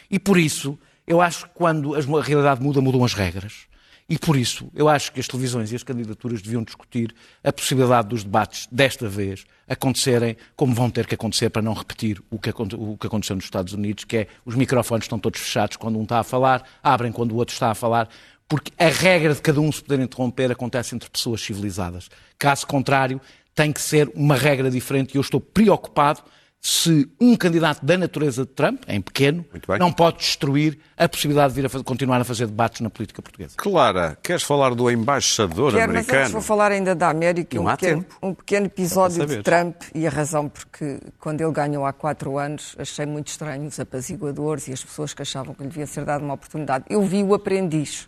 E 0.09 0.19
por 0.19 0.37
isso, 0.37 0.77
eu 1.07 1.21
acho 1.21 1.45
que 1.47 1.53
quando 1.53 1.95
a 1.95 2.21
realidade 2.21 2.61
muda, 2.61 2.81
mudam 2.81 3.03
as 3.03 3.13
regras. 3.13 3.71
E 4.11 4.17
por 4.17 4.35
isso, 4.35 4.69
eu 4.75 4.89
acho 4.89 5.13
que 5.13 5.21
as 5.21 5.27
televisões 5.27 5.71
e 5.71 5.75
as 5.77 5.83
candidaturas 5.83 6.41
deviam 6.41 6.63
discutir 6.63 7.15
a 7.41 7.53
possibilidade 7.53 8.09
dos 8.09 8.25
debates, 8.25 8.67
desta 8.69 9.07
vez, 9.07 9.45
acontecerem 9.69 10.35
como 10.53 10.75
vão 10.75 10.89
ter 10.89 11.07
que 11.07 11.15
acontecer 11.15 11.49
para 11.49 11.61
não 11.61 11.71
repetir 11.71 12.21
o 12.29 12.37
que, 12.37 12.49
aconteceu 12.49 13.37
nos 13.37 13.45
Estados 13.45 13.71
Unidos, 13.71 14.03
que 14.03 14.17
é 14.17 14.27
os 14.43 14.53
microfones 14.53 15.05
estão 15.05 15.17
todos 15.17 15.39
fechados 15.39 15.77
quando 15.77 15.97
um 15.97 16.03
está 16.03 16.19
a 16.19 16.23
falar, 16.25 16.61
abrem 16.83 17.09
quando 17.09 17.31
o 17.31 17.37
outro 17.37 17.53
está 17.53 17.71
a 17.71 17.75
falar, 17.75 18.09
porque 18.49 18.73
a 18.77 18.89
regra 18.89 19.33
de 19.33 19.41
cada 19.41 19.61
um 19.61 19.71
se 19.71 19.81
poder 19.81 20.03
interromper 20.03 20.51
acontece 20.51 20.93
entre 20.93 21.09
pessoas 21.09 21.39
civilizadas. 21.39 22.09
Caso 22.37 22.67
contrário, 22.67 23.21
tem 23.53 23.71
que 23.71 23.81
ser 23.81 24.11
uma 24.15 24.35
regra 24.35 24.69
diferente 24.69 25.13
e 25.13 25.17
eu 25.17 25.21
estou 25.21 25.39
preocupado 25.39 26.23
se 26.63 27.09
um 27.19 27.35
candidato 27.35 27.83
da 27.83 27.97
natureza 27.97 28.45
de 28.45 28.51
Trump, 28.51 28.83
em 28.87 29.01
pequeno, 29.01 29.43
não 29.79 29.91
pode 29.91 30.19
destruir 30.19 30.77
a 30.95 31.09
possibilidade 31.09 31.55
de 31.55 31.59
vir 31.59 31.65
a 31.65 31.69
fazer, 31.69 31.83
continuar 31.83 32.21
a 32.21 32.23
fazer 32.23 32.45
debates 32.45 32.81
na 32.81 32.89
política 32.89 33.19
portuguesa. 33.19 33.55
Clara, 33.57 34.15
queres 34.21 34.43
falar 34.43 34.75
do 34.75 34.89
embaixador 34.91 35.71
Quero, 35.71 35.89
americano? 35.89 36.21
Mas 36.21 36.31
vou 36.31 36.41
falar 36.41 36.71
ainda 36.71 36.93
da 36.93 37.09
América, 37.09 37.59
um 37.59 37.65
pequeno, 37.65 38.05
um 38.21 38.33
pequeno, 38.35 38.65
episódio 38.67 39.25
de 39.25 39.41
Trump 39.41 39.75
e 39.95 40.05
a 40.05 40.09
razão 40.11 40.47
porque 40.47 40.99
quando 41.19 41.41
ele 41.41 41.51
ganhou 41.51 41.83
há 41.83 41.91
quatro 41.91 42.37
anos 42.37 42.75
achei 42.77 43.07
muito 43.07 43.29
estranho 43.29 43.65
os 43.65 43.79
apaziguadores 43.79 44.67
e 44.67 44.73
as 44.73 44.83
pessoas 44.83 45.15
que 45.15 45.23
achavam 45.23 45.55
que 45.55 45.63
lhe 45.63 45.69
devia 45.69 45.87
ser 45.87 46.05
dada 46.05 46.23
uma 46.23 46.35
oportunidade. 46.35 46.85
Eu 46.87 47.01
vi 47.01 47.23
o 47.23 47.33
aprendiz, 47.33 48.07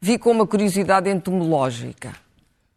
vi 0.00 0.18
com 0.18 0.32
uma 0.32 0.46
curiosidade 0.46 1.08
entomológica, 1.08 2.14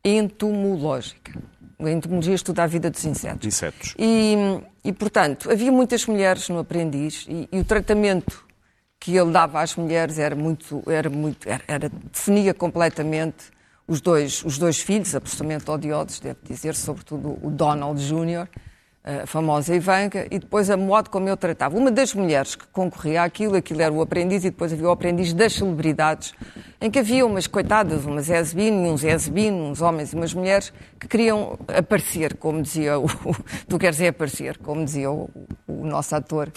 entomológica 0.06 1.49
a 1.80 1.90
entomologia 1.90 2.36
estuda 2.36 2.64
a 2.64 2.68
vida 2.68 2.90
dos 2.90 3.06
insetos. 3.06 3.48
Insetos. 3.48 3.96
E, 3.98 4.36
e 4.84 4.92
portanto, 4.92 5.50
havia 5.50 5.72
muitas 5.72 6.06
mulheres 6.06 6.50
no 6.50 6.60
aprendiz 6.60 7.26
e, 7.30 7.48
e, 7.52 7.60
o 7.60 7.64
tratamento 7.64 8.46
que 9.00 9.16
ele 9.16 9.32
dava 9.32 9.62
às 9.62 9.76
mulheres 9.76 10.20
era 10.20 10.36
muito, 10.36 10.84
era 10.88 11.10
muito, 11.10 11.48
era, 11.48 11.64
era 11.68 11.90
definia 11.90 12.54
completamente 12.54 13.46
os 13.88 14.02
dois, 14.02 14.44
os 14.44 14.58
dois 14.58 14.80
filhos, 14.80 15.16
absolutamente 15.16 15.70
odiosos, 15.72 16.20
devo 16.20 16.38
dizer, 16.44 16.76
sobretudo 16.76 17.40
o 17.42 17.50
Donald 17.50 18.00
Jr., 18.00 18.48
a 19.04 19.26
famosa 19.26 19.74
Ivanka, 19.74 20.28
e 20.30 20.40
depois 20.40 20.70
a 20.70 20.76
modo 20.76 21.10
como 21.10 21.30
eu 21.30 21.38
tratava. 21.38 21.78
Uma 21.78 21.90
das 21.90 22.14
mulheres 22.14 22.56
que 22.56 22.68
concorria 22.68 23.24
àquilo, 23.24 23.56
aquilo 23.56 23.82
era 23.82 23.94
o 23.94 24.02
aprendiz, 24.02 24.44
e 24.44 24.50
depois 24.50 24.74
havia 24.74 24.88
o 24.88 24.92
aprendiz 24.92 25.34
das 25.34 25.54
celebridades, 25.54 26.34
em 26.82 26.92
que 26.92 27.00
havia 27.00 27.26
umas 27.26 27.48
coitadas, 27.48 28.06
umas 28.06 28.30
Ezbin, 28.30 28.72
uns 28.72 29.04
Ezbin, 29.04 29.52
uns 29.52 29.82
homens 29.82 30.12
e 30.12 30.16
umas 30.16 30.34
mulheres, 30.34 30.74
que 31.00 31.08
queriam 31.08 31.58
aparecer, 31.68 32.36
como 32.36 32.62
dizia 32.62 33.00
o. 33.00 33.08
tu 33.68 33.80
queres 33.80 34.02
é 34.02 34.10
aparecer, 34.10 34.58
como 34.58 34.84
dizia 34.84 35.10
o, 35.10 35.30
o 35.68 35.86
nosso 35.86 36.16
ator, 36.16 36.52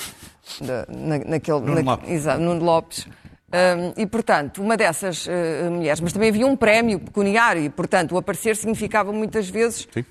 na, 0.60 1.18
naquele. 1.24 1.60
Nuno 1.60 1.82
na, 1.82 1.92
Lopes. 1.92 2.10
Exato, 2.10 2.40
Nuno 2.40 2.64
Lopes. 2.64 3.06
Um, 3.54 4.00
e, 4.00 4.06
portanto, 4.06 4.62
uma 4.62 4.78
dessas 4.78 5.26
uh, 5.26 5.70
mulheres, 5.70 6.00
mas 6.00 6.12
também 6.12 6.30
havia 6.30 6.46
um 6.46 6.56
prémio 6.56 6.98
pecuniário, 6.98 7.62
e, 7.62 7.68
portanto, 7.68 8.12
o 8.12 8.18
aparecer 8.18 8.56
significava 8.56 9.12
muitas 9.12 9.48
vezes 9.48 9.86
Sim 9.92 10.04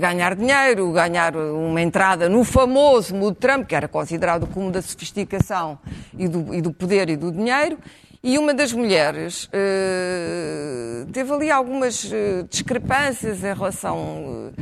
ganhar 0.00 0.34
dinheiro, 0.34 0.90
ganhar 0.92 1.36
uma 1.36 1.80
entrada 1.82 2.28
no 2.28 2.44
famoso 2.44 3.14
mundo 3.14 3.34
Trump, 3.34 3.66
que 3.66 3.74
era 3.74 3.86
considerado 3.86 4.44
o 4.44 4.46
cúmulo 4.46 4.72
da 4.72 4.82
sofisticação 4.82 5.78
e 6.16 6.26
do, 6.26 6.54
e 6.54 6.62
do 6.62 6.72
poder 6.72 7.10
e 7.10 7.16
do 7.16 7.30
dinheiro. 7.30 7.78
E 8.22 8.38
uma 8.38 8.52
das 8.52 8.72
mulheres 8.72 9.44
uh, 9.44 11.06
teve 11.12 11.32
ali 11.32 11.48
algumas 11.48 12.04
uh, 12.04 12.42
discrepâncias 12.50 13.38
em 13.44 13.54
relação 13.54 13.96
uh, 13.96 14.52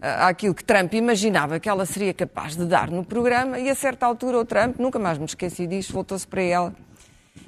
àquilo 0.00 0.54
que 0.54 0.62
Trump 0.62 0.92
imaginava 0.92 1.58
que 1.58 1.66
ela 1.66 1.86
seria 1.86 2.12
capaz 2.12 2.54
de 2.54 2.66
dar 2.66 2.90
no 2.90 3.02
programa, 3.02 3.58
e 3.58 3.70
a 3.70 3.74
certa 3.74 4.04
altura 4.04 4.38
o 4.38 4.44
Trump, 4.44 4.78
nunca 4.78 4.98
mais 4.98 5.16
me 5.16 5.24
esqueci 5.24 5.66
disto, 5.66 5.94
voltou-se 5.94 6.26
para 6.26 6.42
ela 6.42 6.74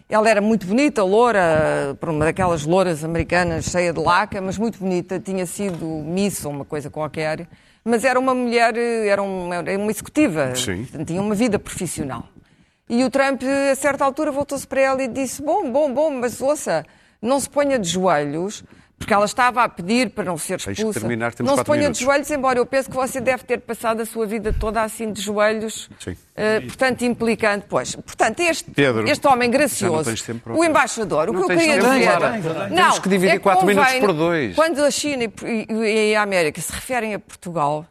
Ela 0.08 0.30
era 0.30 0.40
muito 0.40 0.66
bonita, 0.66 1.02
loura, 1.02 1.96
por 1.98 2.10
uma 2.10 2.26
daquelas 2.26 2.64
louras 2.64 3.02
americanas 3.02 3.64
cheia 3.64 3.92
de 3.92 3.98
laca, 3.98 4.40
mas 4.40 4.56
muito 4.56 4.78
bonita. 4.78 5.18
Tinha 5.18 5.44
sido 5.46 5.84
Miss 5.84 6.44
ou 6.44 6.52
uma 6.52 6.64
coisa 6.64 6.88
qualquer. 6.88 7.48
Mas 7.84 8.04
era 8.04 8.18
uma 8.18 8.32
mulher, 8.32 8.76
era 8.76 9.20
uma, 9.20 9.56
era 9.56 9.76
uma 9.76 9.90
executiva. 9.90 10.54
Sim. 10.54 10.86
Tinha 11.04 11.20
uma 11.20 11.34
vida 11.34 11.58
profissional. 11.58 12.28
E 12.88 13.02
o 13.02 13.10
Trump, 13.10 13.42
a 13.42 13.74
certa 13.74 14.04
altura, 14.04 14.30
voltou-se 14.30 14.66
para 14.66 14.80
ela 14.80 15.02
e 15.02 15.08
disse: 15.08 15.42
Bom, 15.42 15.72
bom, 15.72 15.92
bom, 15.92 16.10
mas 16.10 16.40
ouça, 16.40 16.84
não 17.20 17.40
se 17.40 17.50
ponha 17.50 17.76
de 17.76 17.88
joelhos, 17.88 18.62
porque 18.98 19.12
ela 19.12 19.26
estava 19.26 19.62
a 19.62 19.68
pedir 19.68 20.10
para 20.10 20.24
não 20.24 20.38
ser 20.38 20.56
de 20.58 20.70
expulsa. 20.72 21.00
terminar, 21.00 21.34
temos 21.34 21.50
não 21.52 21.58
se 21.58 21.64
ponha 21.64 21.80
minutos. 21.82 21.98
de 21.98 22.04
joelhos, 22.04 22.30
embora 22.30 22.58
eu 22.58 22.64
penso 22.66 22.88
que 22.88 22.96
você 22.96 23.20
deve 23.20 23.44
ter 23.44 23.60
passado 23.60 24.00
a 24.00 24.06
sua 24.06 24.26
vida 24.26 24.54
toda 24.58 24.82
assim 24.82 25.12
de 25.12 25.20
joelhos, 25.20 25.90
Sim. 26.00 26.16
eh, 26.34 26.60
portanto, 26.60 27.02
implicante. 27.04 27.66
Pois, 27.68 27.94
portanto, 27.94 28.40
este, 28.40 28.70
Pedro, 28.70 29.06
este 29.08 29.26
homem 29.28 29.50
gracioso, 29.50 30.10
o 30.48 30.64
embaixador, 30.64 31.26
Não 31.30 31.42
o 31.42 31.46
que 31.46 31.52
eu 31.52 31.58
queria 31.58 31.74
tempo 31.80 31.90
dizer. 31.92 32.12
para- 32.12 32.68
Não, 32.70 32.76
Temos 32.76 32.98
que 33.00 33.08
dividir 33.10 33.34
é 33.36 33.38
quatro 33.38 33.60
convém, 33.60 33.76
minutos 33.76 33.98
por 34.00 34.12
dois. 34.14 34.54
Quando 34.56 34.82
a 34.82 34.90
China 34.90 35.24
e 35.86 36.14
a 36.14 36.22
América 36.22 36.60
se 36.60 36.72
referem 36.72 37.14
a 37.14 37.18
Portugal, 37.18 37.86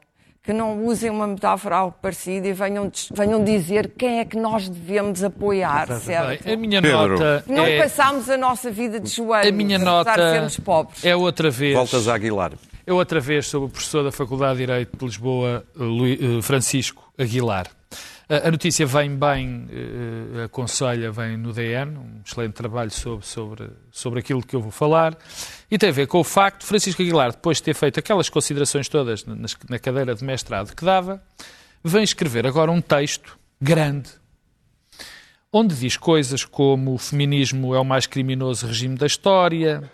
que 0.45 0.53
não 0.53 0.85
usem 0.85 1.09
uma 1.09 1.25
metáfora 1.25 1.75
algo 1.77 1.95
parecida 1.99 2.47
e 2.47 2.53
venham, 2.53 2.91
venham 3.11 3.43
dizer 3.43 3.91
quem 3.97 4.19
é 4.19 4.25
que 4.25 4.37
nós 4.37 4.69
devemos 4.69 5.23
apoiar, 5.23 5.87
certo? 5.99 6.47
A 6.47 6.55
minha 6.55 6.81
Pedro. 6.81 7.13
nota 7.13 7.43
Não 7.47 7.65
é, 7.65 7.81
passámos 7.81 8.29
a 8.29 8.37
nossa 8.37 8.69
vida 8.69 8.99
de 8.99 9.09
joelhos, 9.09 9.47
a 9.47 9.51
minha 9.51 9.77
apesar 9.77 9.91
nota 9.91 10.11
de 10.11 10.31
sermos 10.31 10.59
pobres. 10.59 11.03
é 11.03 11.15
outra 11.15 11.49
vez. 11.49 11.73
Voltas 11.75 12.07
a 12.07 12.13
Aguilar. 12.13 12.51
É 12.85 12.93
outra 12.93 13.19
vez 13.19 13.47
sobre 13.47 13.67
o 13.67 13.71
professor 13.71 14.03
da 14.03 14.11
Faculdade 14.11 14.59
de 14.59 14.65
Direito 14.67 14.95
de 14.95 15.05
Lisboa, 15.05 15.65
eh, 15.75 16.41
Francisco 16.43 17.11
Aguilar. 17.17 17.65
A 18.27 18.47
a 18.47 18.51
notícia 18.51 18.85
vem 18.87 19.15
bem, 19.15 19.67
eh, 19.71 20.43
aconselha, 20.45 21.11
vem 21.11 21.37
no 21.37 21.53
DN, 21.53 21.95
um 21.97 22.21
excelente 22.25 22.53
trabalho 22.53 22.89
sobre, 22.89 23.25
sobre, 23.25 23.69
sobre 23.91 24.19
aquilo 24.19 24.41
que 24.41 24.55
eu 24.55 24.61
vou 24.61 24.71
falar, 24.71 25.15
e 25.69 25.77
tem 25.77 25.89
a 25.89 25.93
ver 25.93 26.07
com 26.07 26.19
o 26.19 26.23
facto 26.23 26.61
de 26.61 26.65
Francisco 26.65 27.01
Aguilar, 27.03 27.31
depois 27.31 27.57
de 27.57 27.63
ter 27.63 27.75
feito 27.75 27.99
aquelas 27.99 28.27
considerações 28.27 28.89
todas 28.89 29.23
nas- 29.25 29.55
na 29.69 29.77
cadeira 29.77 30.15
de 30.15 30.23
mestrado 30.23 30.75
que 30.75 30.83
dava, 30.83 31.21
vem 31.83 32.03
escrever 32.03 32.47
agora 32.47 32.71
um 32.71 32.81
texto 32.81 33.37
grande, 33.61 34.09
onde 35.53 35.75
diz 35.75 35.95
coisas 35.95 36.43
como 36.43 36.93
o 36.95 36.97
feminismo 36.97 37.75
é 37.75 37.79
o 37.79 37.85
mais 37.85 38.07
criminoso 38.07 38.65
regime 38.65 38.97
da 38.97 39.05
história, 39.05 39.83
eh, 39.83 39.89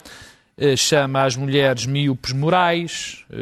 chama 0.78 1.24
as 1.24 1.36
mulheres 1.36 1.86
míopes 1.86 2.34
morais, 2.34 3.26
eh, 3.32 3.36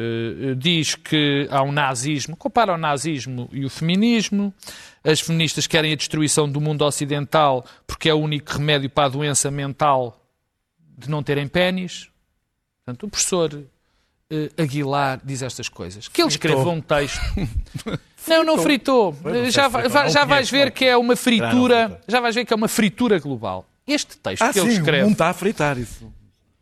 eh, 0.52 0.56
diz 0.56 0.96
que 0.96 1.48
há 1.52 1.62
um 1.62 1.72
nazismo, 1.72 2.36
compara 2.36 2.74
o 2.74 2.78
nazismo 2.78 3.50
e 3.52 3.66
o 3.66 3.70
feminismo, 3.70 4.54
as 5.04 5.20
feministas 5.20 5.68
querem 5.68 5.92
a 5.94 5.96
destruição 5.96 6.50
do 6.50 6.62
mundo 6.62 6.84
ocidental 6.86 7.66
porque 7.88 8.10
é 8.10 8.14
o 8.14 8.18
único 8.20 8.52
remédio 8.54 8.90
para 8.90 9.06
a 9.06 9.10
doença 9.10 9.50
mental 9.52 10.22
de 10.98 11.10
não 11.10 11.24
terem 11.24 11.48
pênis. 11.48 12.10
Portanto, 12.86 13.06
o 13.06 13.10
professor 13.10 13.64
eh, 14.30 14.50
Aguilar 14.58 15.20
diz 15.24 15.42
estas 15.42 15.68
coisas. 15.68 16.08
Que 16.08 16.22
ele 16.22 16.30
escreva 16.30 16.70
um 16.70 16.82
texto. 16.82 17.20
Não, 18.28 18.44
não 18.44 18.58
fritou. 18.58 19.16
Já, 19.50 19.70
fritou, 19.70 20.04
não 20.04 20.10
já 20.10 20.26
vais 20.26 20.52
ver 20.52 20.66
não. 20.66 20.72
que 20.74 20.84
é 20.86 20.96
uma 20.98 21.08
não 21.14 21.16
fritura. 21.16 22.02
Já 22.06 22.20
vais 22.20 22.36
ver 22.36 22.44
que 22.46 22.52
é 22.54 22.56
uma 22.56 22.68
fritura 22.68 23.18
global. 23.18 23.66
Este 23.88 24.18
texto 24.18 24.44
Ah, 24.44 24.52
que 24.52 24.60
ele 24.60 24.72
sim, 24.72 24.78
escreve. 24.78 25.02
o 25.02 25.06
mundo 25.06 25.14
está 25.14 25.30
a 25.30 25.34
fritar 25.34 25.78
isso. 25.78 26.12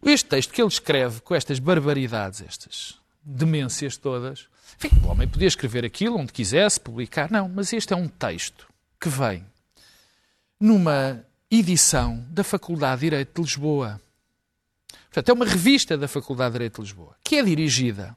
Este 0.03 0.25
texto 0.29 0.53
que 0.53 0.61
ele 0.61 0.69
escreve 0.69 1.21
com 1.21 1.35
estas 1.35 1.59
barbaridades, 1.59 2.41
estas 2.41 2.99
demências 3.23 3.97
todas, 3.97 4.47
enfim, 4.75 4.95
o 5.03 5.07
homem 5.07 5.27
podia 5.27 5.47
escrever 5.47 5.83
aquilo 5.83 6.17
onde 6.17 6.31
quisesse, 6.31 6.79
publicar, 6.79 7.31
não, 7.31 7.49
mas 7.49 7.73
este 7.73 7.93
é 7.93 7.95
um 7.95 8.07
texto 8.07 8.67
que 8.99 9.09
vem 9.09 9.45
numa 10.59 11.23
edição 11.49 12.25
da 12.29 12.43
Faculdade 12.43 13.01
de 13.01 13.07
Direito 13.07 13.35
de 13.35 13.41
Lisboa. 13.41 14.01
Portanto, 15.05 15.29
é 15.29 15.33
uma 15.33 15.45
revista 15.45 15.97
da 15.97 16.07
Faculdade 16.07 16.51
de 16.51 16.53
Direito 16.53 16.75
de 16.75 16.81
Lisboa, 16.81 17.15
que 17.23 17.35
é 17.35 17.43
dirigida 17.43 18.15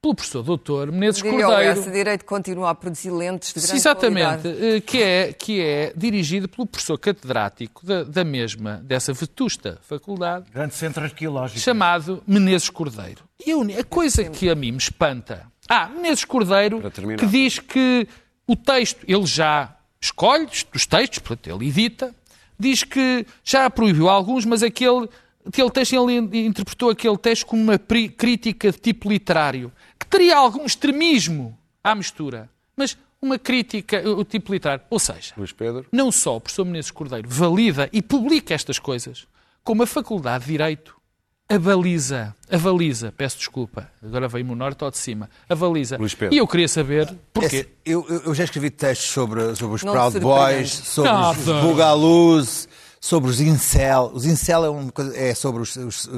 pelo 0.00 0.14
professor 0.14 0.42
doutor 0.42 0.92
Menezes 0.92 1.22
Diria 1.22 1.44
Cordeiro. 1.44 1.80
esse 1.80 1.90
direito 1.90 2.24
continua 2.24 2.70
a 2.70 2.74
produzir 2.74 3.10
lentes 3.10 3.52
de 3.52 3.60
grande 3.60 3.76
Exatamente, 3.76 4.42
qualidade. 4.42 4.66
eh, 4.76 4.80
que 4.80 5.02
é, 5.02 5.32
que 5.32 5.60
é 5.60 5.92
dirigido 5.96 6.48
pelo 6.48 6.66
professor 6.66 6.96
catedrático 6.98 7.84
da, 7.84 8.04
da 8.04 8.22
mesma, 8.24 8.76
dessa 8.84 9.12
vetusta 9.12 9.78
faculdade, 9.82 10.46
Grande 10.52 10.74
centro 10.74 11.02
arqueológico. 11.02 11.58
chamado 11.60 12.22
Menezes 12.26 12.70
Cordeiro. 12.70 13.24
E 13.44 13.50
a, 13.76 13.84
coisa 13.84 14.24
que 14.24 14.48
a 14.48 14.54
mim 14.54 14.72
me 14.72 14.78
espanta. 14.78 15.46
Ah, 15.68 15.88
Menezes 15.88 16.24
Cordeiro, 16.24 16.80
que 17.18 17.26
diz 17.26 17.58
que 17.58 18.06
o 18.46 18.54
texto, 18.54 19.04
ele 19.06 19.26
já 19.26 19.74
escolhe 20.00 20.46
os 20.74 20.86
textos, 20.86 21.18
portanto, 21.18 21.48
ele 21.54 21.68
edita, 21.68 22.14
diz 22.58 22.84
que 22.84 23.26
já 23.42 23.68
proibiu 23.68 24.08
alguns, 24.08 24.44
mas 24.44 24.62
aquele, 24.62 25.08
aquele 25.48 25.70
texto, 25.70 25.92
ele 26.10 26.46
interpretou 26.46 26.90
aquele 26.90 27.16
texto 27.18 27.46
como 27.46 27.62
uma 27.62 27.78
crítica 27.78 28.70
de 28.70 28.78
tipo 28.78 29.10
literário, 29.10 29.72
que 29.98 30.06
teria 30.06 30.36
algum 30.36 30.64
extremismo 30.64 31.56
à 31.82 31.94
mistura, 31.94 32.48
mas 32.76 32.96
uma 33.20 33.38
crítica, 33.38 34.08
o 34.08 34.24
tipo 34.24 34.52
literário. 34.52 34.84
Ou 34.90 34.98
seja, 34.98 35.34
Luís 35.36 35.52
Pedro. 35.52 35.86
não 35.92 36.12
só 36.12 36.36
o 36.36 36.40
professor 36.40 36.64
Menezes 36.64 36.90
Cordeiro 36.90 37.28
valida 37.28 37.88
e 37.92 38.00
publica 38.00 38.54
estas 38.54 38.78
coisas, 38.78 39.26
como 39.64 39.82
a 39.82 39.86
Faculdade 39.86 40.44
de 40.44 40.52
Direito 40.52 40.96
avaliza, 41.50 42.34
avaliza, 42.50 43.10
peço 43.16 43.38
desculpa, 43.38 43.90
agora 44.02 44.28
veio-me 44.28 44.52
o 44.52 44.54
norte 44.54 44.84
ou 44.84 44.90
de 44.90 44.98
cima, 44.98 45.30
avaliza. 45.48 45.96
Luís 45.96 46.14
Pedro. 46.14 46.34
E 46.34 46.38
eu 46.38 46.46
queria 46.46 46.68
saber 46.68 47.12
porquê. 47.32 47.56
Esse- 47.56 47.68
eu, 47.86 48.06
eu- 48.26 48.34
já 48.34 48.44
escrevi 48.44 48.70
textos 48.70 49.08
sobre, 49.10 49.54
sobre 49.56 49.76
os 49.76 49.82
Não 49.82 49.92
Proud 49.94 50.20
Boys, 50.20 50.70
sobre 50.70 51.10
os 51.10 51.16
Nada. 51.46 51.60
Sobre 53.00 53.30
os 53.30 53.40
Incel. 53.40 54.10
Os 54.14 54.24
Incel 54.24 54.64
é, 55.14 55.30
é 55.30 55.34
sobre 55.34 55.62
os, 55.62 55.76
os, 55.76 56.08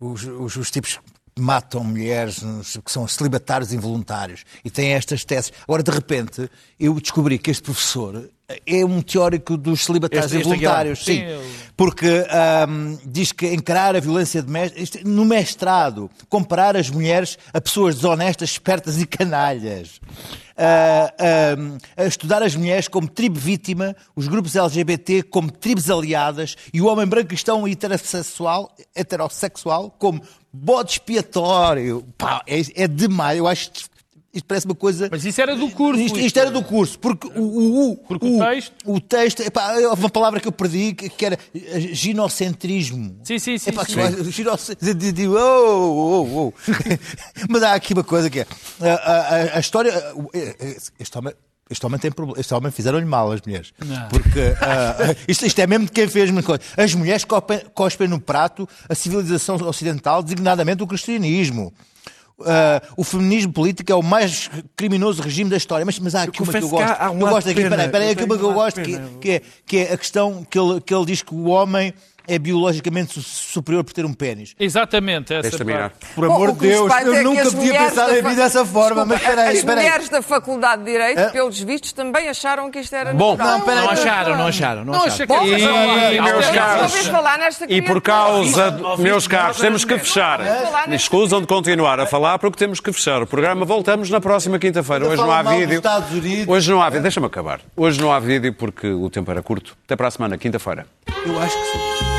os, 0.00 0.24
os- 0.24 0.56
os 0.56 0.70
tipos 0.70 0.98
matam 1.38 1.84
mulheres, 1.84 2.40
que 2.84 2.90
são 2.90 3.06
celibatários 3.06 3.72
involuntários. 3.72 4.44
E 4.64 4.70
têm 4.70 4.92
estas 4.94 5.24
teses. 5.24 5.52
Agora, 5.64 5.82
de 5.82 5.90
repente, 5.90 6.50
eu 6.80 6.94
descobri 7.00 7.38
que 7.38 7.50
este 7.50 7.62
professor 7.62 8.28
é 8.66 8.84
um 8.84 9.02
teórico 9.02 9.56
dos 9.56 9.84
celibatários 9.84 10.26
Este- 10.32 10.38
este 10.38 10.48
involuntários. 10.48 11.00
Aguilar. 11.06 11.36
Sim. 11.38 11.42
Sim, 11.44 11.68
Porque 11.76 12.26
ahm, 12.30 12.96
diz 13.04 13.30
que 13.30 13.46
encarar 13.52 13.94
a 13.94 14.00
violência 14.00 14.42
doméstica, 14.42 14.80
isto- 14.82 14.98
no 15.06 15.24
mestrado, 15.24 16.10
comparar 16.28 16.76
as 16.76 16.88
mulheres 16.90 17.38
a 17.52 17.60
pessoas 17.60 17.96
desonestas, 17.96 18.50
espertas 18.50 19.00
e 19.00 19.06
canalhas. 19.06 20.00
Ahm, 20.56 21.78
a 21.96 22.04
estudar 22.04 22.42
as 22.42 22.56
mulheres 22.56 22.88
como 22.88 23.06
tribo 23.08 23.38
vítima, 23.38 23.94
os 24.16 24.26
grupos 24.26 24.56
LGBT 24.56 25.22
como 25.22 25.50
tribos 25.52 25.88
aliadas 25.90 26.56
e 26.72 26.80
o 26.80 26.86
homem 26.86 27.06
branco 27.06 27.28
cristão 27.28 27.66
heterossexual, 27.68 28.74
heterossexual 28.94 29.90
como 29.98 30.20
bode 30.52 30.92
expiatório. 30.92 32.04
Pá, 32.16 32.42
é, 32.46 32.60
é 32.82 32.88
demais. 32.88 33.38
Eu 33.38 33.46
acho 33.46 33.70
isto 34.32 34.44
parece 34.46 34.66
uma 34.66 34.74
coisa. 34.74 35.08
Mas 35.10 35.24
isso 35.24 35.40
era 35.40 35.56
do 35.56 35.70
curso. 35.70 36.00
Isto, 36.00 36.18
isto 36.20 36.36
era 36.38 36.50
do 36.50 36.62
curso, 36.62 36.98
porque 36.98 37.26
o, 37.28 37.40
o, 37.42 37.92
o, 37.92 37.96
Porque 37.96 38.26
o 38.26 38.38
texto- 38.38 38.74
o 38.84 39.00
texto, 39.00 39.40
epá, 39.40 39.74
houve 39.78 40.02
uma 40.02 40.10
palavra 40.10 40.38
que 40.40 40.46
eu 40.48 40.52
perdi 40.52 40.92
que, 40.92 41.24
era 41.24 41.38
eh, 41.54 41.80
ginocentrismo. 41.92 43.18
Sim, 43.24 43.38
sim, 43.38 43.58
sim, 43.58 43.70
Epá, 43.70 43.84
sim. 43.84 43.94
que 43.94 44.00
eu- 44.00 44.30
ginoce- 44.30 44.76
de- 44.80 44.94
de- 44.94 45.12
de- 45.12 45.28
oh, 45.28 45.34
oh, 45.36 46.38
oh. 46.48 46.52
Mas 47.48 47.62
há 47.62 47.74
aqui 47.74 47.92
uma 47.94 48.04
coisa 48.04 48.28
que 48.30 48.40
é 48.40 48.46
a, 48.80 48.94
a- 48.94 49.56
a- 49.56 49.60
história. 49.60 49.90
eh, 50.34 50.76
Este 50.98 51.18
homem. 51.18 51.32
Este 51.70 51.84
homem 51.84 51.98
tem 52.00 52.10
problema. 52.10 52.40
Este 52.40 52.54
homem 52.54 52.72
fizeram-lhe 52.72 53.04
mal 53.04 53.30
as 53.30 53.42
mulheres. 53.42 53.74
Não. 53.84 54.08
Porque 54.08 54.40
ah, 54.58 55.14
isto, 55.28 55.44
isto 55.44 55.58
é 55.58 55.66
mesmo 55.66 55.84
de 55.84 55.92
quem 55.92 56.08
fez 56.08 56.30
uma 56.30 56.42
coisa. 56.42 56.62
As 56.74 56.94
mulheres 56.94 57.24
cospem, 57.24 57.60
cospem 57.74 58.08
no 58.08 58.18
prato 58.18 58.66
a 58.88 58.94
civilização 58.94 59.56
ocidental, 59.56 60.22
designadamente 60.22 60.82
o 60.82 60.86
cristianismo. 60.86 61.70
Ah, 62.44 62.80
o 62.96 63.02
feminismo 63.02 63.52
político 63.52 63.90
é 63.90 63.94
o 63.94 64.02
mais 64.02 64.48
criminoso 64.76 65.20
regime 65.22 65.50
da 65.50 65.56
história. 65.56 65.84
Mas, 65.84 65.98
mas 65.98 66.14
há 66.14 66.22
aqui 66.22 66.42
uma 66.42 66.52
que 66.52 66.58
eu 66.58 66.62
que 66.62 66.68
gosto. 66.68 66.96
há- 67.00 67.10
um 67.10 67.20
eu 67.20 67.28
gosto 67.28 67.50
aqui, 67.50 67.68
peraí, 67.68 67.88
peraí, 67.88 68.10
aqui 68.10 68.24
uma 68.24 68.38
que 68.38 68.44
eu 68.44 68.52
gosto, 68.52 68.80
que, 68.80 68.98
que 69.20 69.30
é, 69.30 69.42
que 69.66 69.76
é 69.78 69.92
a 69.92 69.98
questão 69.98 70.44
que 70.48 70.58
ele, 70.58 70.80
que 70.80 70.94
ele 70.94 71.04
diz 71.04 71.22
que 71.22 71.34
o 71.34 71.46
homem 71.48 71.92
é 72.28 72.38
biologicamente 72.38 73.14
su- 73.14 73.22
superior 73.22 73.82
por 73.82 73.92
ter 73.92 74.04
um 74.04 74.12
pênis. 74.12 74.54
Exatamente, 74.60 75.32
essa 75.34 75.50
de 75.50 75.56
terminar. 75.56 75.90
parte. 75.90 76.06
Por 76.14 76.24
amor 76.26 76.50
o 76.50 76.52
de 76.52 76.58
que 76.58 76.66
me 76.66 76.72
Deus, 76.72 76.92
eu 77.02 77.14
é 77.14 77.22
nunca 77.22 77.50
podia 77.50 77.72
pensar 77.78 78.06
da 78.06 78.18
em 78.18 78.22
mim 78.22 78.34
dessa 78.34 78.64
forma, 78.64 79.04
mas 79.04 79.20
peraí, 79.22 79.56
As 79.58 79.64
peraí. 79.64 79.84
mulheres 79.84 80.08
da 80.08 80.22
Faculdade 80.22 80.84
de 80.84 80.90
Direito, 80.92 81.18
Hã? 81.18 81.30
pelos 81.30 81.58
vistos, 81.60 81.92
também 81.92 82.28
acharam 82.28 82.70
que 82.70 82.78
isto 82.80 82.94
era 82.94 83.12
Bom, 83.14 83.32
natural. 83.36 83.58
não, 83.58 83.64
peraí, 83.64 83.84
Não 83.84 83.90
acharam, 83.90 84.36
não 84.36 84.46
acharam. 84.46 84.84
Não 84.84 84.92
Não, 84.92 85.00
acharam. 85.04 85.12
acha 85.14 85.26
que 85.26 85.32
Bom, 85.32 85.46
é- 85.46 85.50
mas 85.50 85.62
vamos 85.62 85.86
lá. 85.86 86.12
E, 86.12 86.14
Isto 86.18 86.22
meus 86.22 86.46
é 86.46 86.52
caros, 86.52 87.62
E 87.68 87.82
por 87.82 88.00
causa, 88.02 88.70
de, 88.72 89.02
meus 89.02 89.26
caros, 89.26 89.56
temos 89.58 89.84
que 89.84 89.98
fechar. 89.98 90.40
Me 90.86 90.96
escusam 90.96 91.40
de 91.40 91.46
continuar 91.46 91.98
a 92.00 92.06
falar 92.06 92.38
porque 92.38 92.58
temos 92.58 92.80
que 92.80 92.92
fechar 92.92 93.22
o 93.22 93.26
programa. 93.26 93.64
Voltamos 93.64 94.10
na 94.10 94.20
próxima 94.20 94.58
quinta-feira. 94.58 95.06
Hoje 95.08 95.22
não 95.22 95.30
há 95.32 95.42
vídeo. 95.42 95.82
Hoje 96.46 96.70
não 96.70 96.82
há 96.82 96.88
vídeo. 96.90 97.02
Deixa-me 97.02 97.26
acabar. 97.26 97.60
Hoje 97.76 98.00
não 98.00 98.12
há 98.12 98.18
vídeo 98.20 98.52
porque 98.52 98.88
o 98.88 99.08
tempo 99.08 99.30
era 99.30 99.42
curto. 99.42 99.76
Até 99.84 99.96
para 99.96 100.08
a 100.08 100.10
semana, 100.10 100.36
quinta-feira. 100.36 100.86
Eu 101.24 101.38
acho 101.40 101.56
que 101.56 101.64
sim. 101.64 102.17